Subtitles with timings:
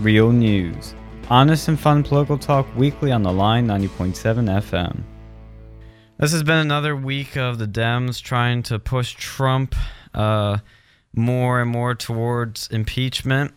[0.00, 0.94] real news.
[1.28, 4.14] Honest and fun political talk weekly on the Lion 90.7
[4.62, 5.02] FM.
[6.18, 9.74] This has been another week of the Dems trying to push Trump
[10.14, 10.58] uh,
[11.14, 13.52] more and more towards impeachment,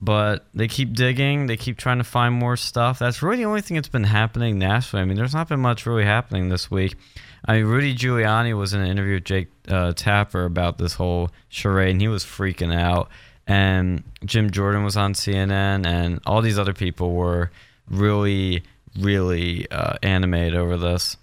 [0.00, 1.46] but they keep digging.
[1.46, 2.98] They keep trying to find more stuff.
[2.98, 5.02] That's really the only thing that's been happening nationally.
[5.02, 6.96] I mean, there's not been much really happening this week.
[7.44, 11.30] I mean, Rudy Giuliani was in an interview with Jake uh, Tapper about this whole
[11.48, 13.08] charade, and he was freaking out.
[13.46, 17.50] And Jim Jordan was on CNN, and all these other people were
[17.88, 18.64] really,
[18.98, 21.16] really uh, animated over this.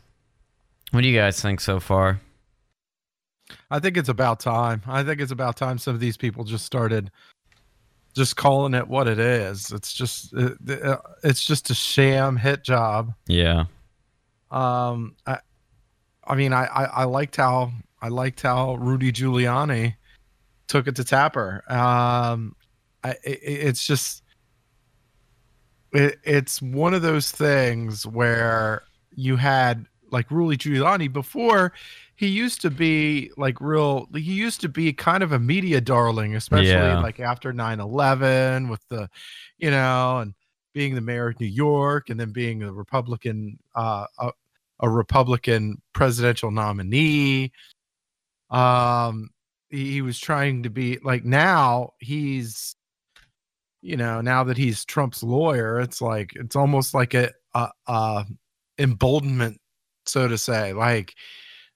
[0.91, 2.21] What do you guys think so far?
[3.69, 4.83] I think it's about time.
[4.87, 7.11] I think it's about time some of these people just started
[8.13, 9.71] just calling it what it is.
[9.71, 10.33] It's just
[11.23, 13.13] it's just a sham hit job.
[13.27, 13.65] Yeah.
[14.51, 15.39] Um I
[16.25, 19.95] I mean I I, I liked how I liked how Rudy Giuliani
[20.73, 21.63] took it to Tapper.
[21.71, 22.55] Um
[23.03, 24.23] I it, it's just
[25.91, 28.81] it, it's one of those things where
[29.15, 31.73] you had like Rudy Giuliani before
[32.15, 36.35] he used to be like real he used to be kind of a media darling
[36.35, 36.99] especially yeah.
[36.99, 39.09] like after 9-11 with the
[39.57, 40.33] you know and
[40.73, 44.31] being the mayor of new york and then being a republican uh a,
[44.81, 47.51] a republican presidential nominee
[48.51, 49.29] um
[49.73, 52.75] he, he was trying to be like now he's
[53.81, 58.25] you know now that he's trump's lawyer it's like it's almost like a, a, a
[58.79, 59.59] emboldenment
[60.05, 60.73] so to say.
[60.73, 61.15] Like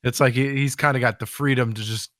[0.04, 2.12] it's like he's kind of got the freedom to just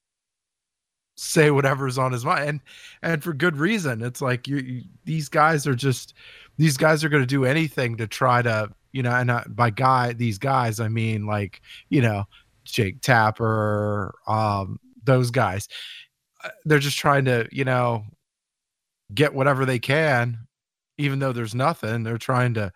[1.20, 2.60] say whatever's on his mind and
[3.02, 6.14] and for good reason it's like you, you these guys are just
[6.58, 9.72] these guys are going to do anything to try to you know and uh, by
[9.72, 12.24] guy these guys i mean like you know
[12.66, 15.68] jake tapper um those guys
[16.44, 18.06] uh, they're just trying to you know
[19.16, 20.38] get whatever they can
[21.00, 22.72] even though there's nothing they're trying to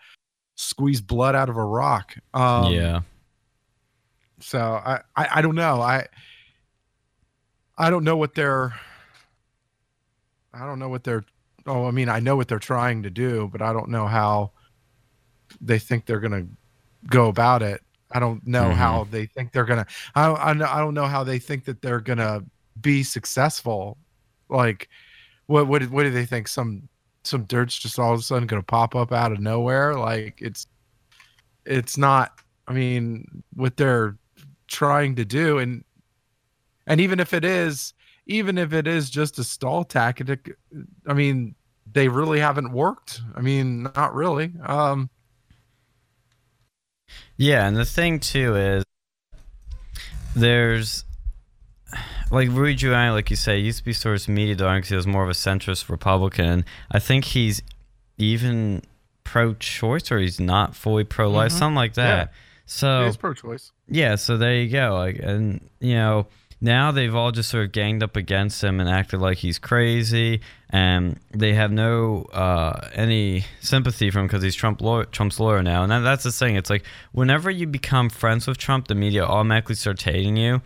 [0.55, 3.01] squeeze blood out of a rock um yeah
[4.43, 5.81] so I, I, I don't know.
[5.81, 6.07] I
[7.77, 8.73] I don't know what they're
[10.53, 11.23] I don't know what they're
[11.65, 14.51] oh I mean I know what they're trying to do, but I don't know how
[15.59, 16.47] they think they're gonna
[17.07, 17.81] go about it.
[18.13, 18.73] I don't know mm-hmm.
[18.73, 19.85] how they think they're gonna
[20.15, 22.43] I don't, I don't know how they think that they're gonna
[22.79, 23.97] be successful.
[24.49, 24.89] Like
[25.47, 26.47] what what what do they think?
[26.47, 26.87] Some
[27.23, 29.95] some dirt's just all of a sudden gonna pop up out of nowhere?
[29.95, 30.67] Like it's
[31.65, 34.17] it's not I mean, with their
[34.67, 35.83] trying to do and
[36.87, 37.93] and even if it is
[38.25, 40.55] even if it is just a stall tactic
[41.07, 41.53] i mean
[41.91, 45.09] they really haven't worked i mean not really um
[47.41, 48.83] yeah and the thing too is
[50.35, 51.03] there's
[52.31, 54.95] like Rudy Giuliani, like you say, used to be sort of media darling because he
[54.95, 56.63] was more of a centrist Republican.
[56.89, 57.61] I think he's
[58.17, 58.83] even
[59.25, 61.59] pro-choice or he's not fully pro-life, mm-hmm.
[61.59, 62.27] something like that.
[62.27, 62.33] Yeah.
[62.65, 63.73] So he's pro-choice.
[63.89, 64.95] Yeah, so there you go.
[64.95, 66.27] Like, and you know,
[66.61, 70.41] now they've all just sort of ganged up against him and acted like he's crazy,
[70.69, 75.63] and they have no uh, any sympathy for him because he's Trump lawyer, Trump's lawyer
[75.63, 75.81] now.
[75.81, 76.55] And that, that's the thing.
[76.55, 80.61] It's like whenever you become friends with Trump, the media automatically starts hating you.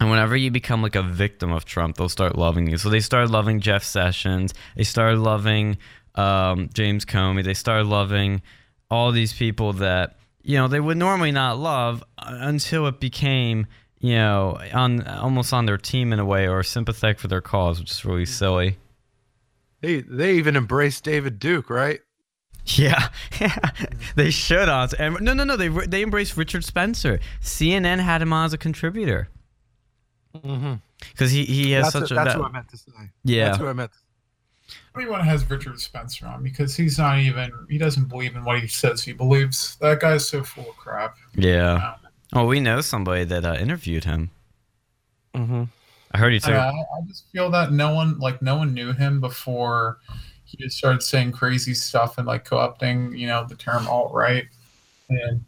[0.00, 2.76] And whenever you become like a victim of Trump, they'll start loving you.
[2.76, 4.52] So they started loving Jeff Sessions.
[4.76, 5.78] They started loving
[6.16, 7.44] um, James Comey.
[7.44, 8.42] They started loving
[8.90, 13.66] all these people that you know they would normally not love uh, until it became
[14.04, 17.80] you know on almost on their team in a way or sympathetic for their cause,
[17.80, 18.76] which is really silly.
[19.80, 22.00] They they even embraced David Duke, right?
[22.66, 23.08] Yeah,
[23.42, 23.58] yeah,
[24.16, 24.96] they should also.
[24.98, 25.54] And no, no, no.
[25.54, 27.20] They they embraced Richard Spencer.
[27.42, 29.28] CNN had him on as a contributor.
[30.32, 31.26] Because mm-hmm.
[31.28, 32.14] he he has that's such a.
[32.14, 32.92] That's that, what I meant to say.
[33.22, 33.92] Yeah, that's what I meant.
[33.92, 33.98] To
[34.94, 38.66] Everyone has Richard Spencer on because he's not even he doesn't believe in what he
[38.66, 39.76] says he believes.
[39.82, 41.16] That guy's so full of crap.
[41.34, 41.96] Yeah.
[42.34, 44.30] Oh, we know somebody that uh, interviewed him.
[45.34, 45.64] Mm-hmm.
[46.12, 46.52] I heard you too.
[46.52, 49.98] I, I just feel that no one like no one knew him before
[50.44, 54.46] he just started saying crazy stuff and like co-opting, you know, the term alt right.
[55.08, 55.44] And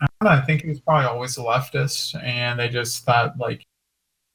[0.00, 3.64] I, know, I think he was probably always a leftist, and they just thought like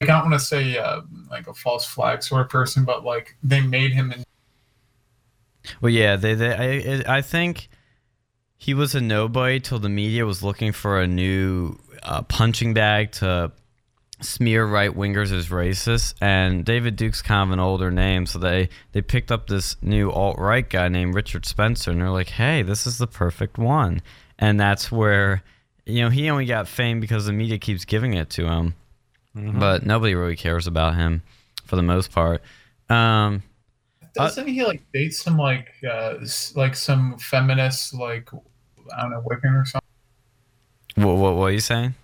[0.00, 3.36] I don't want to say uh, like a false flag sort of person, but like
[3.42, 4.24] they made him in
[5.80, 7.68] well, yeah, they, they I, I think
[8.56, 13.12] he was a nobody till the media was looking for a new uh, punching bag
[13.12, 13.52] to
[14.20, 16.14] smear right wingers as racist.
[16.20, 20.10] And David Duke's kind of an older name, so they they picked up this new
[20.10, 24.00] alt right guy named Richard Spencer, and they're like, hey, this is the perfect one.
[24.38, 25.42] And that's where
[25.84, 28.74] you know he only got fame because the media keeps giving it to him,
[29.36, 29.58] mm-hmm.
[29.58, 31.22] but nobody really cares about him
[31.64, 32.42] for the most part.
[32.88, 33.42] Um,
[34.14, 36.14] doesn't he like date some like uh
[36.54, 38.30] like some feminist like
[38.96, 39.85] I don't know Wiccan or something?
[40.96, 41.94] What what, what are you saying?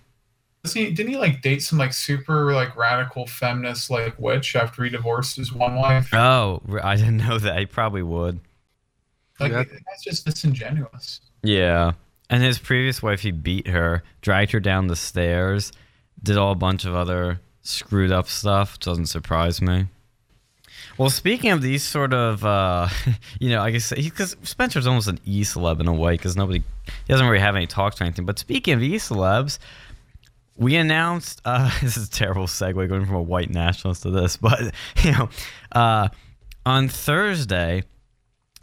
[0.63, 4.83] Doesn't he, didn't he like date some like super like radical feminist like witch after
[4.85, 6.13] he divorced his one wife?
[6.13, 7.59] Oh, I didn't know that.
[7.59, 8.39] He probably would.
[9.39, 9.63] Like Yeah.
[9.63, 11.19] that's just disingenuous.
[11.41, 11.93] Yeah.
[12.29, 15.73] And his previous wife, he beat her, dragged her down the stairs,
[16.21, 18.79] did all a bunch of other screwed up stuff.
[18.79, 19.87] Doesn't surprise me.
[20.97, 22.87] Well, speaking of these sort of, uh,
[23.39, 26.59] you know, I guess because Spencer's almost an e celeb in a way because nobody,
[26.85, 28.25] he doesn't really have any talks or anything.
[28.25, 29.57] But speaking of e celebs,
[30.55, 34.37] we announced uh, this is a terrible segue going from a white nationalist to this,
[34.37, 34.59] but
[35.03, 35.29] you know,
[35.71, 36.09] uh,
[36.65, 37.83] on Thursday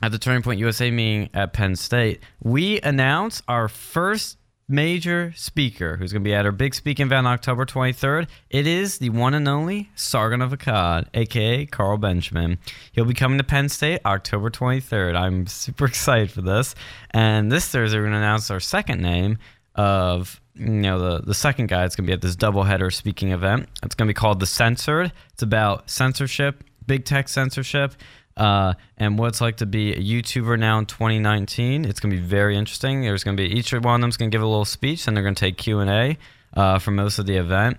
[0.03, 4.39] at the Turning Point USA meeting at Penn State, we announced our first
[4.71, 8.29] major speaker who's going to be at our big speaking event October 23rd.
[8.49, 12.59] It is the one and only Sargon of Akkad, aka Carl Benjamin.
[12.93, 15.17] He'll be coming to Penn State October 23rd.
[15.17, 16.75] I'm super excited for this.
[17.11, 19.39] And this Thursday, we're going to announce our second name
[19.75, 23.33] of you know the the second guy that's going to be at this doubleheader speaking
[23.33, 23.69] event.
[23.83, 25.13] It's going to be called the Censored.
[25.33, 27.95] It's about censorship, big tech censorship,
[28.41, 31.85] uh, and what it's like to be a YouTuber now in 2019.
[31.85, 33.03] It's going to be very interesting.
[33.03, 35.15] There's going to be each one of them's going to give a little speech, and
[35.15, 36.19] they're going to take Q and A
[36.55, 37.77] uh, for most of the event.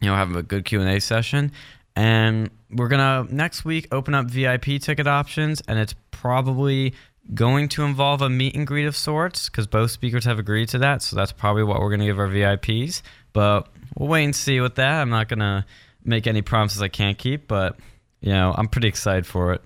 [0.00, 1.50] You know, have a good Q and A session,
[1.96, 6.94] and we're gonna next week open up VIP ticket options, and it's probably
[7.34, 10.78] going to involve a meet and greet of sorts because both speakers have agreed to
[10.78, 11.02] that.
[11.02, 13.02] So that's probably what we're to give our VIPs.
[13.32, 15.00] But we'll wait and see with that.
[15.00, 15.64] I'm not to
[16.04, 17.76] make any promises I can't keep, but
[18.20, 19.62] you know, I'm pretty excited for it.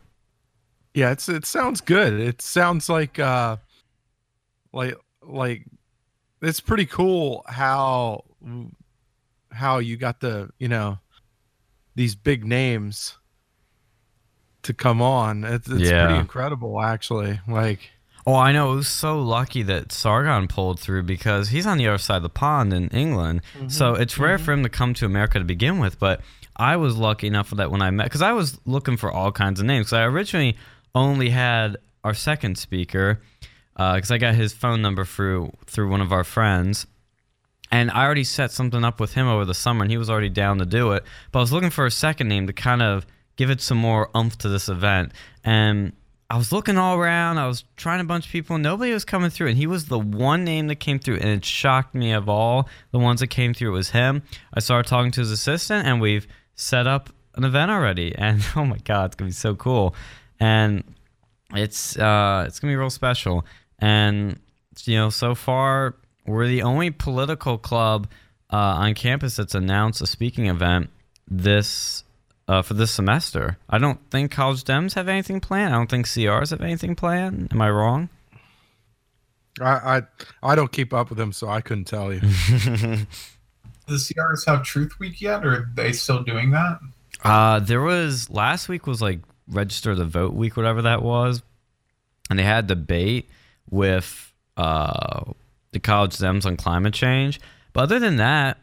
[0.94, 2.14] Yeah, it's it sounds good.
[2.14, 3.56] It sounds like uh
[4.73, 5.64] like like
[6.41, 8.25] it's pretty cool how
[9.50, 10.99] how you got the, you know,
[11.94, 13.17] these big names
[14.62, 15.44] to come on.
[15.44, 16.06] It's, it's Yeah.
[16.06, 17.41] pretty incredible actually.
[17.49, 17.91] Like
[18.26, 18.73] Oh, I know.
[18.73, 22.23] It was so lucky that Sargon pulled through because he's on the other side of
[22.23, 23.43] the pond in England.
[23.69, 25.99] So it's rare for him to come to America to begin with.
[25.99, 26.23] But
[26.56, 29.31] I was lucky enough for that when I met, because I was looking for all
[29.31, 29.87] kinds of names.
[29.91, 30.56] 'Cause I originally
[30.94, 33.20] only had our second speaker,
[33.76, 36.87] uh, because I got his phone number through through one of our friends.
[37.70, 40.29] And I already set something up with him over the summer, and he was already
[40.29, 41.02] down to do it.
[41.32, 43.06] But I was looking for a second name to kind of
[43.37, 45.12] give it some more oomph to this event.
[45.43, 45.93] And
[46.31, 47.38] I was looking all around.
[47.38, 48.58] I was trying a bunch of people.
[48.58, 51.17] Nobody was coming through, and he was the one name that came through.
[51.17, 53.70] And it shocked me of all the ones that came through.
[53.70, 54.23] It was him.
[54.52, 58.14] I started talking to his assistant, and we've set up an event already.
[58.19, 59.94] And oh my god, it's gonna be so cool.
[60.41, 60.85] And
[61.55, 63.45] it's uh, it's gonna be real special.
[63.79, 64.39] And
[64.85, 65.95] you know, so far
[66.27, 68.09] we're the only political club
[68.53, 70.91] uh, on campus that's announced a speaking event
[71.29, 72.05] this
[72.49, 73.59] uh, for this semester.
[73.69, 75.75] I don't think college dems have anything planned.
[75.75, 77.49] I don't think CRs have anything planned.
[77.53, 78.09] Am I wrong?
[79.61, 80.03] I I,
[80.43, 82.21] I don't keep up with them so I couldn't tell you.
[83.87, 86.79] The CRs have Truth Week yet, or are they still doing that?
[87.23, 91.43] Uh, there was last week was like register the vote week, whatever that was,
[92.31, 93.29] and they had debate
[93.70, 95.32] with uh,
[95.73, 97.41] the college dems on climate change.
[97.73, 98.58] But other than that,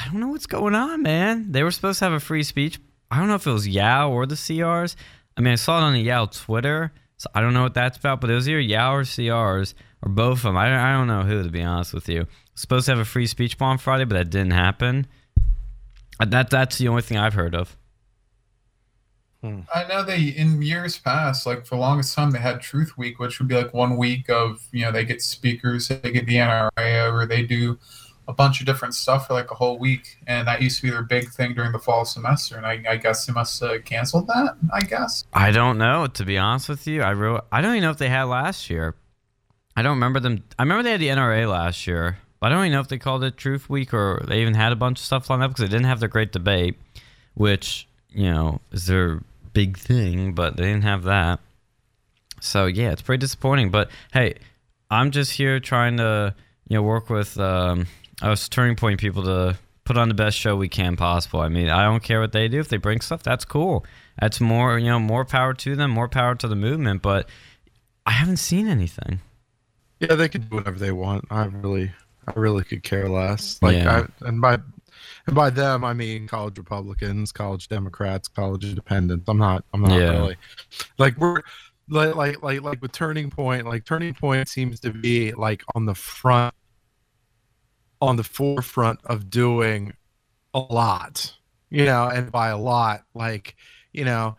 [0.00, 1.52] I don't know what's going on, man.
[1.52, 2.78] They were supposed to have a free speech.
[3.10, 4.96] I don't know if it was Yao or the CRs.
[5.36, 7.98] I mean, I saw it on the Yao Twitter, so I don't know what that's
[7.98, 8.20] about.
[8.20, 10.56] But it was either Yao or CRs or both of them.
[10.56, 12.26] I, I don't know who, to be honest with you.
[12.54, 15.06] Supposed to have a free speech bomb Friday, but that didn't happen.
[16.24, 17.76] That that's the only thing I've heard of.
[19.44, 19.60] Hmm.
[19.74, 23.18] I know they in years past, like for the longest time, they had Truth Week,
[23.18, 26.36] which would be like one week of you know they get speakers, they get the
[26.36, 27.78] NRA over, they do
[28.26, 30.88] a bunch of different stuff for like a whole week, and that used to be
[30.88, 32.56] their big thing during the fall semester.
[32.56, 34.56] And I, I guess they must have canceled that.
[34.72, 35.26] I guess.
[35.34, 37.02] I don't know, to be honest with you.
[37.02, 37.44] I wrote.
[37.52, 38.94] I don't even know if they had last year.
[39.76, 40.42] I don't remember them.
[40.58, 42.96] I remember they had the NRA last year, but I don't even know if they
[42.96, 45.68] called it Truth Week or they even had a bunch of stuff lined up because
[45.68, 46.78] they didn't have the great debate,
[47.34, 49.20] which you know is their
[49.54, 51.40] big thing, but they didn't have that.
[52.40, 53.70] So yeah, it's pretty disappointing.
[53.70, 54.34] But hey,
[54.90, 56.34] I'm just here trying to
[56.68, 57.86] you know work with um,
[58.20, 61.40] us turning point people to put on the best show we can possible.
[61.40, 62.58] I mean, I don't care what they do.
[62.60, 63.86] If they bring stuff, that's cool.
[64.20, 67.00] That's more you know more power to them, more power to the movement.
[67.00, 67.28] But
[68.04, 69.20] I haven't seen anything.
[70.00, 71.24] Yeah, they can do whatever they want.
[71.30, 71.92] I really,
[72.26, 73.58] I really could care less.
[73.62, 74.06] Like, Yeah.
[74.22, 74.58] I, and by,
[75.26, 79.24] and by them, I mean college Republicans, college Democrats, college Independents.
[79.28, 80.10] I'm not, I'm not Yeah.
[80.10, 80.36] really.
[80.98, 81.40] Like we're,
[81.88, 83.66] like, like, like, like with Turning Point.
[83.66, 86.54] Like Turning Point seems to be like on the front,
[88.00, 89.92] on the forefront of doing
[90.52, 91.34] a lot.
[91.70, 93.56] You know, and by a lot, like,
[93.92, 94.36] you know,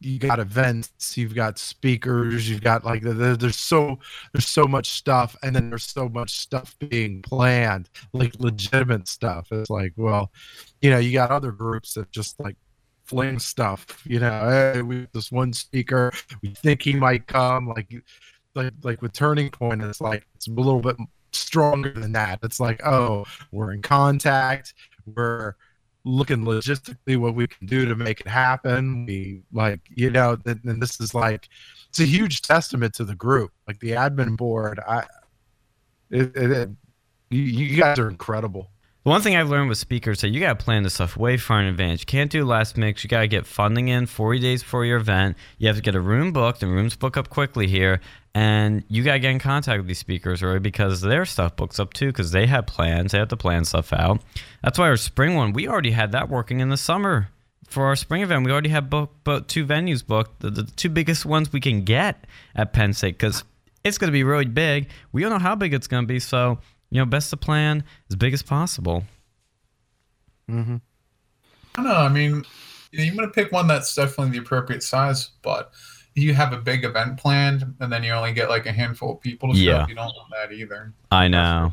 [0.00, 3.98] you got events, you've got speakers, you've got like there's so
[4.32, 9.48] there's so much stuff, and then there's so much stuff being planned, like legitimate stuff.
[9.52, 10.32] It's like, well,
[10.80, 12.56] you know, you got other groups that just like
[13.04, 14.02] fling stuff.
[14.04, 17.92] You know, hey, we this one speaker, we think he might come, like
[18.54, 20.96] like like with Turning Point, it's like it's a little bit
[21.32, 22.40] stronger than that.
[22.42, 24.74] It's like, oh, we're in contact,
[25.06, 25.54] we're
[26.04, 29.06] looking logistically what we can do to make it happen.
[29.06, 31.48] We like, you know, and this is like,
[31.88, 34.80] it's a huge testament to the group, like the admin board.
[34.86, 35.04] I,
[36.10, 36.70] it, it, it
[37.30, 38.70] you, you guys are incredible.
[39.08, 41.62] One thing I've learned with speakers that you got to plan this stuff way far
[41.62, 42.02] in advance.
[42.02, 43.02] You can't do last mix.
[43.02, 45.38] You got to get funding in 40 days before your event.
[45.56, 48.02] You have to get a room booked, and rooms book up quickly here.
[48.34, 50.60] And you got to get in contact with these speakers, right?
[50.60, 53.12] Because their stuff books up too, because they have plans.
[53.12, 54.20] They have to plan stuff out.
[54.62, 57.30] That's why our spring one, we already had that working in the summer.
[57.66, 60.90] For our spring event, we already had booked, booked two venues booked, the, the two
[60.90, 63.42] biggest ones we can get at Penn State, because
[63.84, 64.90] it's going to be really big.
[65.12, 66.58] We don't know how big it's going to be, so
[66.90, 69.04] you know, best to plan as big as possible.
[70.50, 70.76] Mm-hmm.
[71.74, 71.94] I don't know.
[71.94, 72.44] I mean,
[72.92, 75.72] you want to pick one that's definitely the appropriate size, but
[76.14, 79.20] you have a big event planned and then you only get like a handful of
[79.20, 79.76] people to show Yeah.
[79.82, 80.92] up, you don't want that either.
[81.12, 81.72] I know.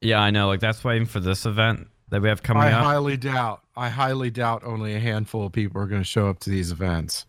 [0.00, 0.48] Yeah, I know.
[0.48, 2.80] Like that's why even for this event that we have coming I up.
[2.82, 3.62] I highly doubt.
[3.76, 6.72] I highly doubt only a handful of people are going to show up to these
[6.72, 7.26] events.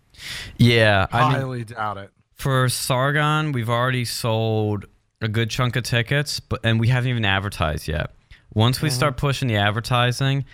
[0.58, 2.12] yeah, I mean, highly doubt it.
[2.34, 4.86] for Sargon, we've already sold
[5.22, 8.12] a good chunk of tickets, but and we haven't even advertised yet.
[8.54, 10.46] Once we start pushing the advertising,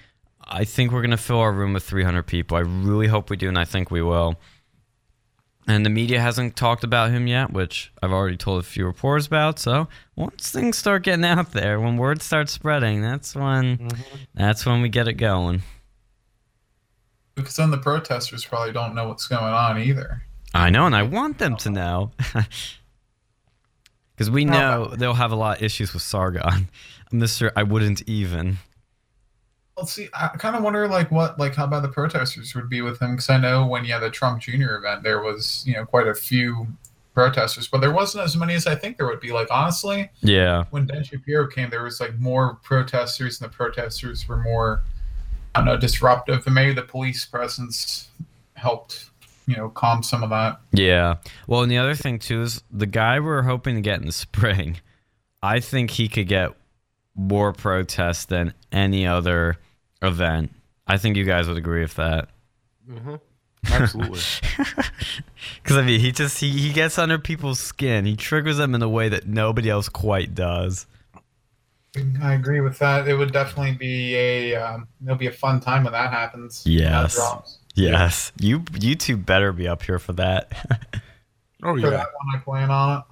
[0.43, 2.58] I think we're gonna fill our room with 300 people.
[2.58, 4.36] I really hope we do, and I think we will.
[5.65, 9.27] And the media hasn't talked about him yet, which I've already told a few reporters
[9.27, 9.60] about.
[9.60, 14.24] So once things start getting out there, when word starts spreading, that's when mm-hmm.
[14.34, 15.63] that's when we get it going.
[17.36, 20.24] Because then the protesters probably don't know what's going on either.
[20.53, 22.12] I know, and I want them to know.
[24.15, 26.70] Because we know they'll have a lot of issues with Sargon.
[27.12, 27.51] Mr.
[27.55, 28.58] I wouldn't even.
[29.75, 32.82] Well, see, I kind of wonder like what like how bad the protesters would be
[32.82, 34.75] with him because I know when you had the Trump Jr.
[34.75, 36.67] event, there was you know quite a few
[37.15, 39.32] protesters, but there wasn't as many as I think there would be.
[39.32, 40.65] Like honestly, Yeah.
[40.72, 44.84] when Ben Shapiro came, there was like more protesters, and the protesters were more
[45.55, 48.10] I don't know disruptive, and maybe the police presence
[48.55, 49.10] helped
[49.47, 50.59] you know calm some of that.
[50.71, 51.15] Yeah.
[51.47, 54.12] Well, and the other thing, too, is the guy we're hoping to get in the
[54.12, 54.77] spring,
[55.41, 56.51] I think he could get
[57.15, 59.57] more protests than any other
[60.01, 60.51] event.
[60.88, 62.29] I think you guys would agree with that.
[63.71, 64.19] Absolutely.
[65.62, 68.05] Because, I mean, he just, he, he gets under people's skin.
[68.05, 70.85] He triggers them in a way that nobody else quite does.
[72.21, 73.07] I agree with that.
[73.07, 76.63] It would definitely be a um, it'll be a fun time when that happens.
[76.65, 77.12] when that
[77.73, 77.91] Yes.
[77.91, 78.31] drops.
[78.37, 78.39] Yes.
[78.39, 80.51] You, you two better be up here for that.
[81.63, 81.89] oh For yeah.
[81.89, 83.03] that one, I plan on it.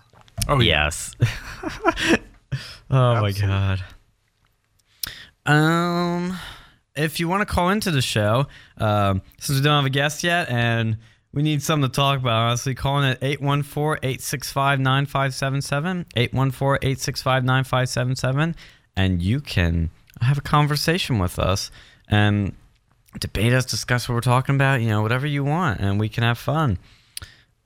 [0.47, 0.85] Oh yeah.
[0.85, 1.15] Yes.
[2.89, 3.83] oh my god.
[5.45, 6.37] Um,
[6.95, 10.23] if you want to call into the show, um, since we don't have a guest
[10.23, 10.97] yet and
[11.33, 18.55] we need something to talk about, honestly, calling at 814-865-9577, 814-865-9577,
[18.95, 19.89] and you can
[20.21, 21.71] have a conversation with us
[22.07, 22.53] and
[23.19, 26.23] debate us, discuss what we're talking about, you know, whatever you want, and we can
[26.23, 26.77] have fun.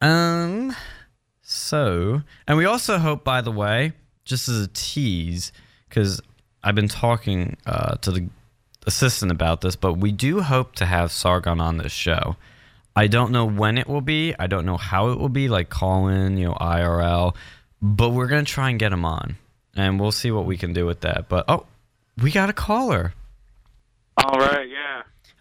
[0.01, 0.75] Um,
[1.41, 5.51] so, and we also hope, by the way, just as a tease,
[5.87, 6.21] because
[6.63, 8.29] I've been talking uh, to the
[8.87, 12.35] assistant about this, but we do hope to have Sargon on this show.
[12.95, 14.33] I don't know when it will be.
[14.39, 17.35] I don't know how it will be, like call in, you know, IRL,
[17.81, 19.35] but we're going to try and get him on.
[19.75, 21.27] And we'll see what we can do with that.
[21.27, 21.65] But, oh,
[22.21, 23.13] we got a caller.
[24.17, 24.64] All right.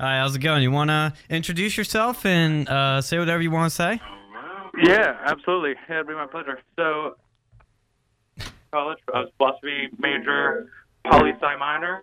[0.01, 0.63] Hi, how's it going?
[0.63, 4.01] You want to introduce yourself and uh, say whatever you want to say?
[4.83, 5.75] Yeah, absolutely.
[5.89, 6.59] It'd be my pleasure.
[6.77, 7.17] So,
[8.73, 10.69] college, I was philosophy major,
[11.09, 12.03] poli sci minor,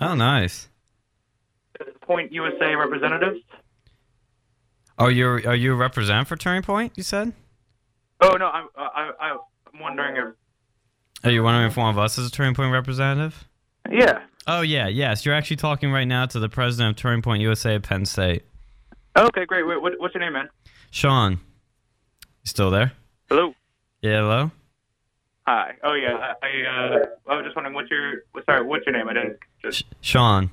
[0.00, 0.68] Oh, nice.
[2.02, 3.40] Point USA representatives.
[4.96, 6.92] Are you are you a representative for Turning Point?
[6.96, 7.32] You said.
[8.20, 10.34] Oh no, I'm I, I, I'm wondering if
[11.24, 13.48] Are you wondering if one of us is a Turning Point representative?
[13.90, 14.22] yeah.
[14.50, 15.26] Oh yeah, yes.
[15.26, 18.44] You're actually talking right now to the president of Turning Point USA at Penn State,
[19.14, 19.66] Okay, great.
[19.66, 20.48] Wait, what, what's your name, man?
[20.90, 21.32] Sean.
[21.32, 22.92] You still there?
[23.28, 23.54] Hello.
[24.00, 24.50] Yeah, hello.
[25.46, 25.74] Hi.
[25.82, 29.08] Oh yeah, I, I uh I was just wondering what's your sorry, what's your name?
[29.08, 30.50] I didn't just Sh- Sean.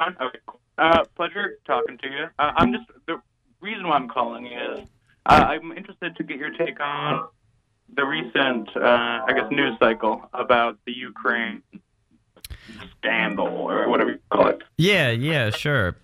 [0.00, 0.38] Okay.
[0.78, 2.24] Uh, pleasure talking to you.
[2.38, 3.20] Uh, I'm just the
[3.60, 4.86] reason why I'm calling is
[5.26, 7.28] uh, I'm interested to get your take on
[7.94, 11.62] the recent, uh, I guess, news cycle about the Ukraine
[12.98, 14.62] scandal or whatever you call it.
[14.78, 15.96] Yeah, yeah, sure.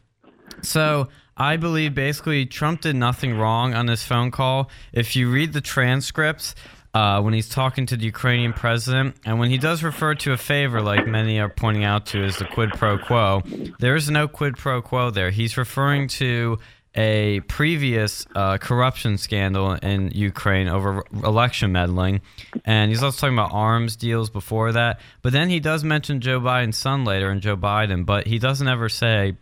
[0.63, 4.71] So I believe basically Trump did nothing wrong on this phone call.
[4.93, 6.55] If you read the transcripts,
[6.95, 10.37] uh, when he's talking to the Ukrainian president, and when he does refer to a
[10.37, 13.43] favor, like many are pointing out to, as the quid pro quo,
[13.79, 15.31] there is no quid pro quo there.
[15.31, 16.59] He's referring to
[16.95, 22.21] a previous uh, corruption scandal in Ukraine over election meddling.
[22.65, 25.01] And he's also talking about arms deals before that.
[25.23, 28.69] But then he does mention Joe Biden's son later and Joe Biden, but he doesn't
[28.69, 29.37] ever say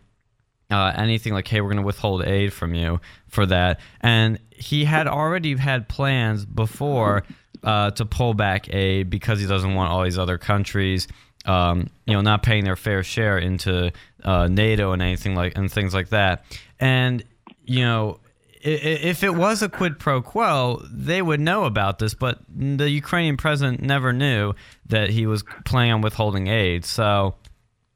[0.69, 3.81] uh, anything like, hey, we're going to withhold aid from you for that.
[3.99, 7.23] And he had already had plans before
[7.63, 11.07] uh, to pull back aid because he doesn't want all these other countries.
[11.43, 13.91] Um, you know, not paying their fair share into
[14.23, 16.45] uh, NATO and anything like and things like that.
[16.79, 17.23] And
[17.71, 18.19] you know,
[18.63, 23.37] if it was a quid pro quo, they would know about this, but the Ukrainian
[23.37, 24.53] president never knew
[24.87, 26.83] that he was planning on withholding aid.
[26.83, 27.35] So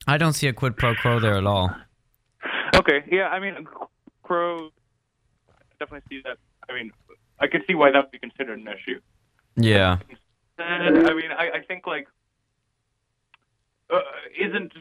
[0.07, 1.75] I don't see a quid pro quo there at all.
[2.73, 3.67] Okay, yeah, I mean,
[4.23, 4.69] Crow
[5.77, 6.37] definitely see that.
[6.69, 6.91] I mean,
[7.39, 9.01] I can see why that would be considered an issue.
[9.57, 9.97] Yeah.
[10.57, 12.07] I mean, I, I think like
[13.93, 13.99] uh,
[14.39, 14.71] isn't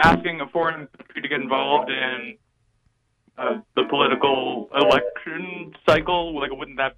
[0.00, 2.36] asking a foreign country to get involved in
[3.38, 6.38] uh, the political election cycle?
[6.38, 6.96] Like, wouldn't that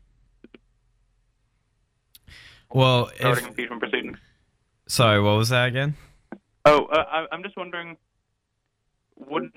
[2.71, 4.19] well starting if, impeachment proceedings?
[4.88, 5.97] Sorry, what was that again?
[6.64, 7.97] Oh, uh, I, I'm just wondering,
[9.17, 9.55] wouldn't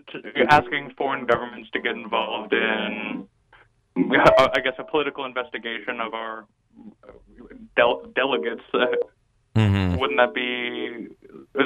[0.50, 3.28] asking foreign governments to get involved in,
[3.98, 6.46] uh, I guess, a political investigation of our
[7.76, 8.86] del- delegates, uh,
[9.56, 9.98] mm-hmm.
[9.98, 11.08] wouldn't that be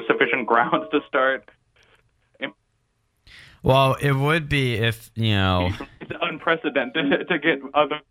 [0.08, 1.50] sufficient grounds to start
[3.64, 5.72] well, it would be if you know.
[6.02, 8.02] It's unprecedented to get other.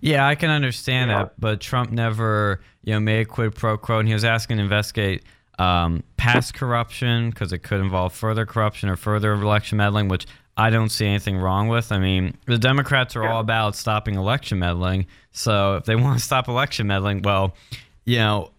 [0.00, 1.24] Yeah, I can understand yeah.
[1.24, 4.58] that, but Trump never, you know, made a quid pro quo, and he was asking
[4.58, 5.24] to investigate
[5.58, 10.70] um, past corruption because it could involve further corruption or further election meddling, which I
[10.70, 11.90] don't see anything wrong with.
[11.90, 13.32] I mean, the Democrats are yeah.
[13.32, 17.56] all about stopping election meddling, so if they want to stop election meddling, well,
[18.04, 18.52] you know,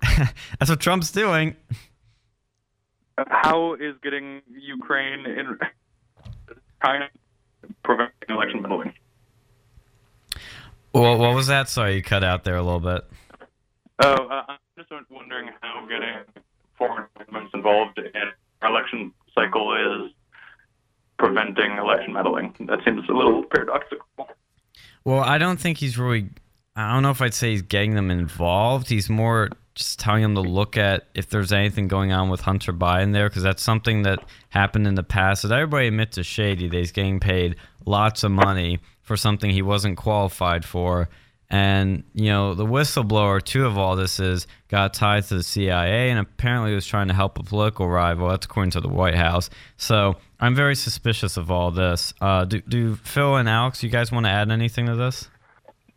[0.58, 1.56] that's what Trump's doing
[3.28, 5.58] how is getting Ukraine in
[6.82, 7.02] trying
[7.62, 8.94] to prevent election meddling?
[10.94, 11.70] Well, what was that?
[11.70, 13.06] Sorry, you cut out there a little bit.
[14.02, 16.44] Oh, uh, I'm just wondering how getting
[16.78, 18.12] foreign governments involved in
[18.62, 20.12] our election cycle is
[21.18, 22.56] preventing election meddling.
[22.62, 24.06] That seems a little paradoxical.
[25.04, 26.30] Well, I don't think he's really.
[26.76, 28.90] I don't know if I'd say he's getting them involved.
[28.90, 32.74] He's more just telling him to look at if there's anything going on with Hunter
[32.74, 36.68] Biden there, because that's something that happened in the past that everybody admits is shady.
[36.68, 41.08] That he's getting paid lots of money for something he wasn't qualified for.
[41.50, 46.10] And, you know, the whistleblower, too, of all this is got tied to the CIA
[46.10, 48.28] and apparently was trying to help a political rival.
[48.28, 49.50] That's according to the White House.
[49.78, 52.14] So I'm very suspicious of all this.
[52.20, 55.30] Uh, do, do Phil and Alex, you guys want to add anything to this?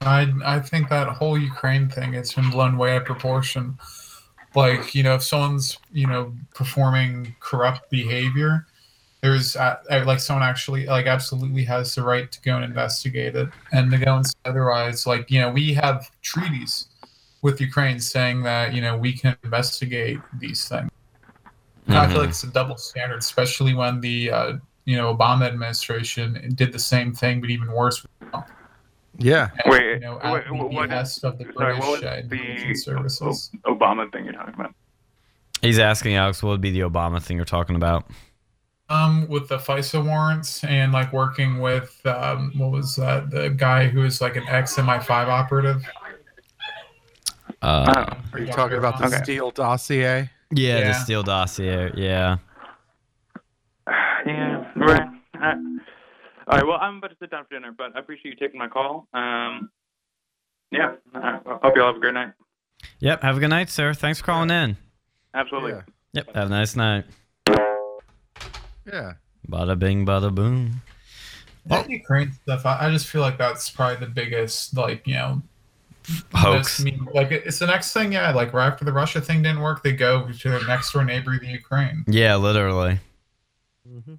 [0.07, 3.79] I I think that whole Ukraine thing it's been blown way out of proportion.
[4.55, 8.67] Like you know, if someone's you know performing corrupt behavior,
[9.23, 13.49] there's uh, like someone actually like absolutely has the right to go and investigate it,
[13.73, 15.07] and to go and say otherwise.
[15.07, 16.89] Like you know, we have treaties
[17.41, 20.91] with Ukraine saying that you know we can investigate these things.
[21.89, 21.93] Mm-hmm.
[21.93, 24.53] I feel like it's a double standard, especially when the uh,
[24.85, 28.05] you know Obama administration did the same thing, but even worse.
[29.23, 29.51] Yeah.
[29.67, 33.51] Wait, you know, wait, what is, of the sorry, British what was uh, the services.
[33.67, 34.75] Obama thing you're talking about?
[35.61, 38.11] He's asking Alex, what would be the Obama thing you're talking about?
[38.89, 43.31] Um, with the FISA warrants and like working with um, what was that?
[43.31, 45.83] The guy who was like an ex MI5 operative.
[47.63, 49.23] Uh, Are you talking about the okay.
[49.23, 50.29] Steele dossier?
[50.51, 50.89] Yeah, Yeah.
[50.89, 51.93] the Steele dossier.
[51.95, 52.39] Yeah.
[54.25, 55.09] Yeah, right.
[55.43, 55.55] Uh,
[56.47, 56.67] all right.
[56.67, 59.09] Well, I'm about to sit down for dinner, but I appreciate you taking my call.
[59.15, 59.71] Um,
[60.71, 60.95] yeah.
[61.15, 62.33] I hope you all have a great night.
[63.01, 63.23] Yep.
[63.23, 63.95] Have a good night, sir.
[63.95, 64.77] Thanks for calling in.
[65.35, 65.73] Absolutely.
[65.73, 65.83] Yeah.
[66.15, 66.35] Yep.
[66.35, 67.05] Have a nice night.
[68.85, 69.13] Yeah.
[69.49, 70.83] Bada bing, bada boom.
[71.67, 75.43] That Ukraine stuff, I, I just feel like that's probably the biggest, like, you know,
[76.35, 76.79] Hoax.
[76.79, 78.33] that's- like, it's the next thing, yeah.
[78.33, 81.39] Like, right after the Russia thing didn't work, they go to their next door neighbor,
[81.39, 82.05] the Ukraine.
[82.09, 82.99] Yeah, literally.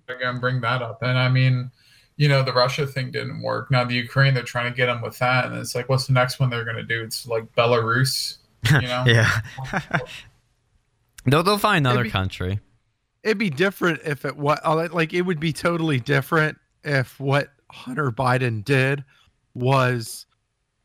[0.07, 1.01] They're going to bring that up.
[1.01, 1.69] And I mean,
[2.17, 3.71] you know, the Russia thing didn't work.
[3.71, 5.45] Now, the Ukraine, they're trying to get them with that.
[5.45, 7.03] And it's like, what's the next one they're going to do?
[7.03, 8.37] It's like Belarus,
[8.71, 9.03] you know?
[9.07, 9.39] yeah.
[11.25, 12.59] they'll, they'll find another Maybe- country.
[13.23, 14.59] It'd be different if it what
[14.93, 19.01] like it would be totally different if what Hunter Biden did
[19.53, 20.25] was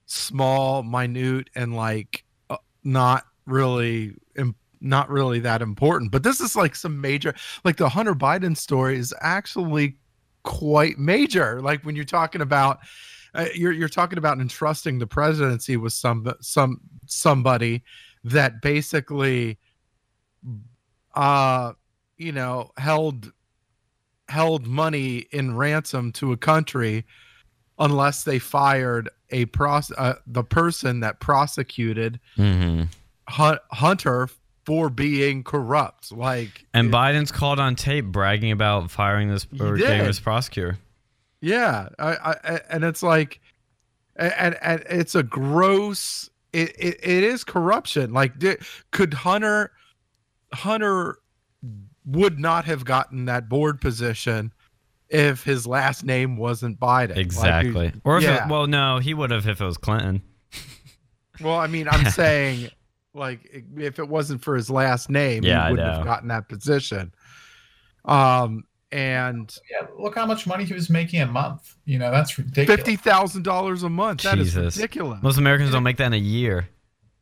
[0.06, 6.12] small, minute, and like uh, not really im- not really that important.
[6.12, 9.96] But this is like some major like the Hunter Biden story is actually
[10.48, 11.60] quite major.
[11.60, 12.78] Like when you're talking about
[13.34, 17.82] uh, you're you're talking about entrusting the presidency with some some somebody
[18.24, 19.58] that basically
[21.14, 21.72] uh
[22.16, 23.30] you know held
[24.28, 27.04] held money in ransom to a country
[27.78, 32.84] unless they fired a pros uh, the person that prosecuted hmm
[33.30, 34.30] Hunter
[34.68, 36.12] for being corrupt.
[36.12, 40.76] Like And it- Biden's called on tape bragging about firing this or getting this prosecutor.
[41.40, 43.40] Yeah, I, I, and it's like,
[44.14, 46.28] and, and it's a gross.
[46.52, 48.12] It, it, it is corruption.
[48.12, 48.34] Like,
[48.90, 49.70] could Hunter,
[50.52, 51.18] Hunter,
[52.04, 54.52] would not have gotten that board position
[55.08, 57.10] if his last name wasn't Biden.
[57.10, 57.92] Like, Exactly.
[58.04, 58.44] or if yeah.
[58.44, 60.20] it, well, no, he would have if it was Clinton.
[61.40, 62.68] well, I mean, I'm saying,
[63.18, 67.12] like, if it wasn't for his last name, Yeah, he wouldn't have gotten that position.
[68.04, 71.76] Um, and Yeah, look how much money he was making a month.
[71.84, 72.74] You know, that's ridiculous.
[72.76, 74.22] fifty thousand dollars a month.
[74.22, 74.76] That is Jesus.
[74.76, 75.22] ridiculous.
[75.22, 76.68] Most Americans don't make that in a year.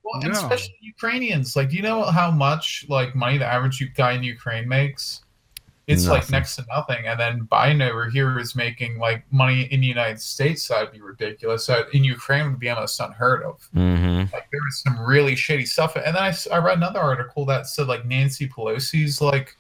[0.05, 0.39] Well, and No.
[0.39, 1.57] especially Ukrainians.
[1.57, 5.23] Like, do you know how much like money the average guy in Ukraine makes?
[5.87, 7.07] It's like next to nothing.
[7.07, 10.67] And then Biden over here is making like money in the United States.
[10.67, 11.67] That'd be ridiculous.
[11.67, 13.69] That in Ukraine would be almost unheard of.
[13.75, 14.33] Mm-hmm.
[14.33, 15.95] Like there was some really shady stuff.
[15.95, 19.57] And then I, I read another article that said like Nancy Pelosi's like,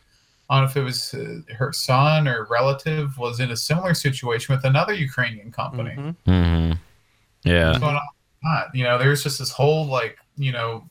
[0.50, 3.94] I don't know if it was uh, her son or relative was in a similar
[3.94, 5.90] situation with another Ukrainian company.
[5.90, 6.16] Mhm.
[6.26, 6.72] Mm-hmm.
[7.44, 7.68] Yeah.
[7.68, 8.76] What's going on with that?
[8.76, 10.88] You know, there's just this whole like, you know,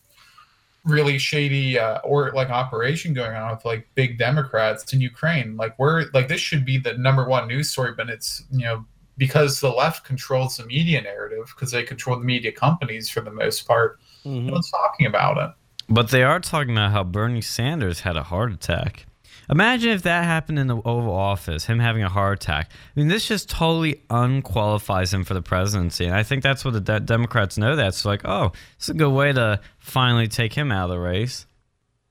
[0.86, 5.58] really shady uh, or like operation going on with like big Democrats in Ukraine.
[5.58, 8.86] Like we're like this should be the number one news story, but it's you know
[9.18, 13.32] because the left controls the media narrative because they control the media companies for the
[13.32, 14.00] most part.
[14.26, 14.46] Mhm.
[14.46, 15.52] No one's talking about it.
[15.88, 19.06] But they are talking about how Bernie Sanders had a heart attack.
[19.50, 22.72] Imagine if that happened in the Oval Office, him having a heart attack.
[22.72, 26.06] I mean, this just totally unqualifies him for the presidency.
[26.06, 27.76] And I think that's what the de- Democrats know.
[27.76, 31.00] That That's like, oh, it's a good way to finally take him out of the
[31.00, 31.46] race.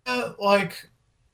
[0.06, 0.88] Uh, like,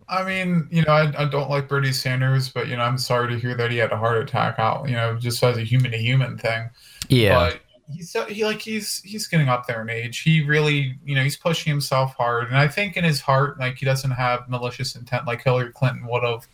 [0.09, 3.29] I mean, you know, I, I don't like Bernie Sanders, but you know, I'm sorry
[3.35, 4.89] to hear that he had a heart attack out.
[4.89, 6.71] You know, just as a human to human thing.
[7.09, 7.35] Yeah.
[7.35, 7.61] But
[7.93, 10.21] he's so- he like he's he's getting up there in age.
[10.21, 13.77] He really, you know, he's pushing himself hard, and I think in his heart, like
[13.77, 16.47] he doesn't have malicious intent like Hillary Clinton would have.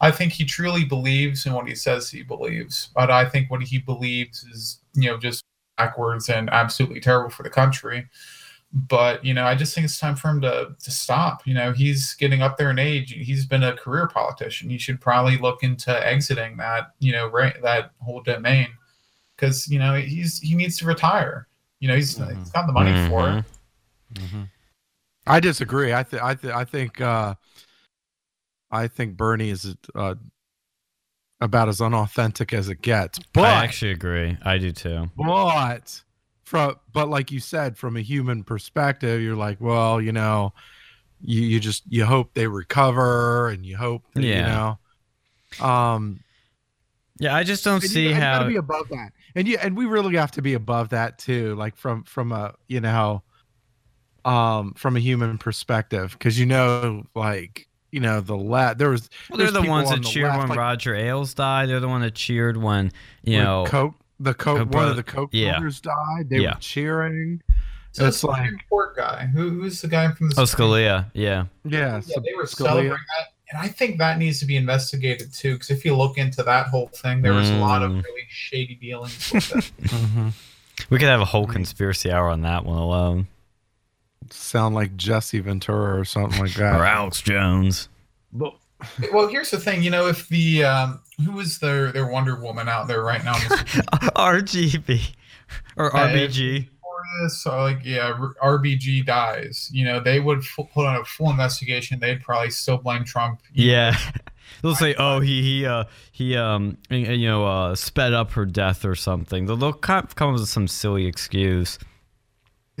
[0.00, 3.62] I think he truly believes in what he says he believes, but I think what
[3.62, 5.42] he believes is, you know, just
[5.76, 8.06] backwards and absolutely terrible for the country.
[8.72, 11.46] But you know, I just think it's time for him to to stop.
[11.46, 13.12] You know, he's getting up there in age.
[13.12, 14.68] He's been a career politician.
[14.70, 18.68] He should probably look into exiting that, you know, right that whole domain
[19.38, 21.46] because you know he's he needs to retire.
[21.80, 22.36] You know, he's, Mhm.
[22.38, 23.44] he's got the money for
[24.14, 24.42] Mhm.
[24.44, 24.48] it.
[25.26, 25.94] I disagree.
[25.94, 27.34] I th- I th- I think uh,
[28.70, 30.14] I think Bernie is uh,
[31.40, 33.18] about as unauthentic as it gets.
[33.32, 34.36] But I actually agree.
[34.42, 35.10] I do too.
[35.16, 36.02] but
[36.44, 40.52] from but like you said, from a human perspective, you're like, well, you know,
[41.20, 44.76] you you just you hope they recover and you hope that, you Yeah.
[45.60, 45.64] know.
[45.64, 46.20] Um,
[47.20, 48.38] Yeah, I just don't and see you, and you how.
[48.38, 51.54] gotta be above that, and you and we really have to be above that too,
[51.56, 53.22] like from from a you know,
[54.24, 59.08] um, from a human perspective, because you know, like you know, the left there was
[59.30, 61.68] Well, they're the ones on that the cheered left, when like, Roger Ailes died.
[61.68, 63.64] They're the one that cheered when you when know.
[63.66, 65.52] Koch the Koch her one brother- of the Koch yeah.
[65.52, 66.28] brothers died.
[66.28, 66.54] They Yeah.
[66.54, 67.40] were cheering.
[67.92, 71.10] So It's like- Supreme Court guy, who, who's the guy from the oh, Scalia.
[71.14, 71.46] Yeah.
[71.64, 74.56] Yeah, Yeah, so they were Scalia- celebrating that, and I think that needs to be
[74.56, 75.54] investigated too.
[75.54, 78.04] Because if you look into that whole thing, there was a lot of Mm.
[78.04, 79.70] really shady dealings with it.
[79.88, 80.32] Mhm.
[80.90, 83.26] We could have a whole conspiracy hour on that one alone.
[84.30, 86.74] sound like Jesse Ventura or something like that.
[86.76, 86.96] Or that.
[86.96, 87.88] Alex Jones.
[88.32, 92.68] well, here's the thing, you know, if the um, who is their their Wonder Woman
[92.68, 93.34] out there right now?
[94.16, 95.14] RGB.
[95.76, 96.68] Or Uh, RBG.
[97.18, 99.68] For this, so like yeah, RBG dies.
[99.72, 101.98] You know, they would f- put on a full investigation.
[102.00, 103.40] They'd probably still blame Trump.
[103.52, 103.96] Yeah.
[104.62, 108.84] They'll say, "Oh, he he uh he um you know uh sped up her death
[108.84, 111.78] or something." They'll, they'll come come up with some silly excuse.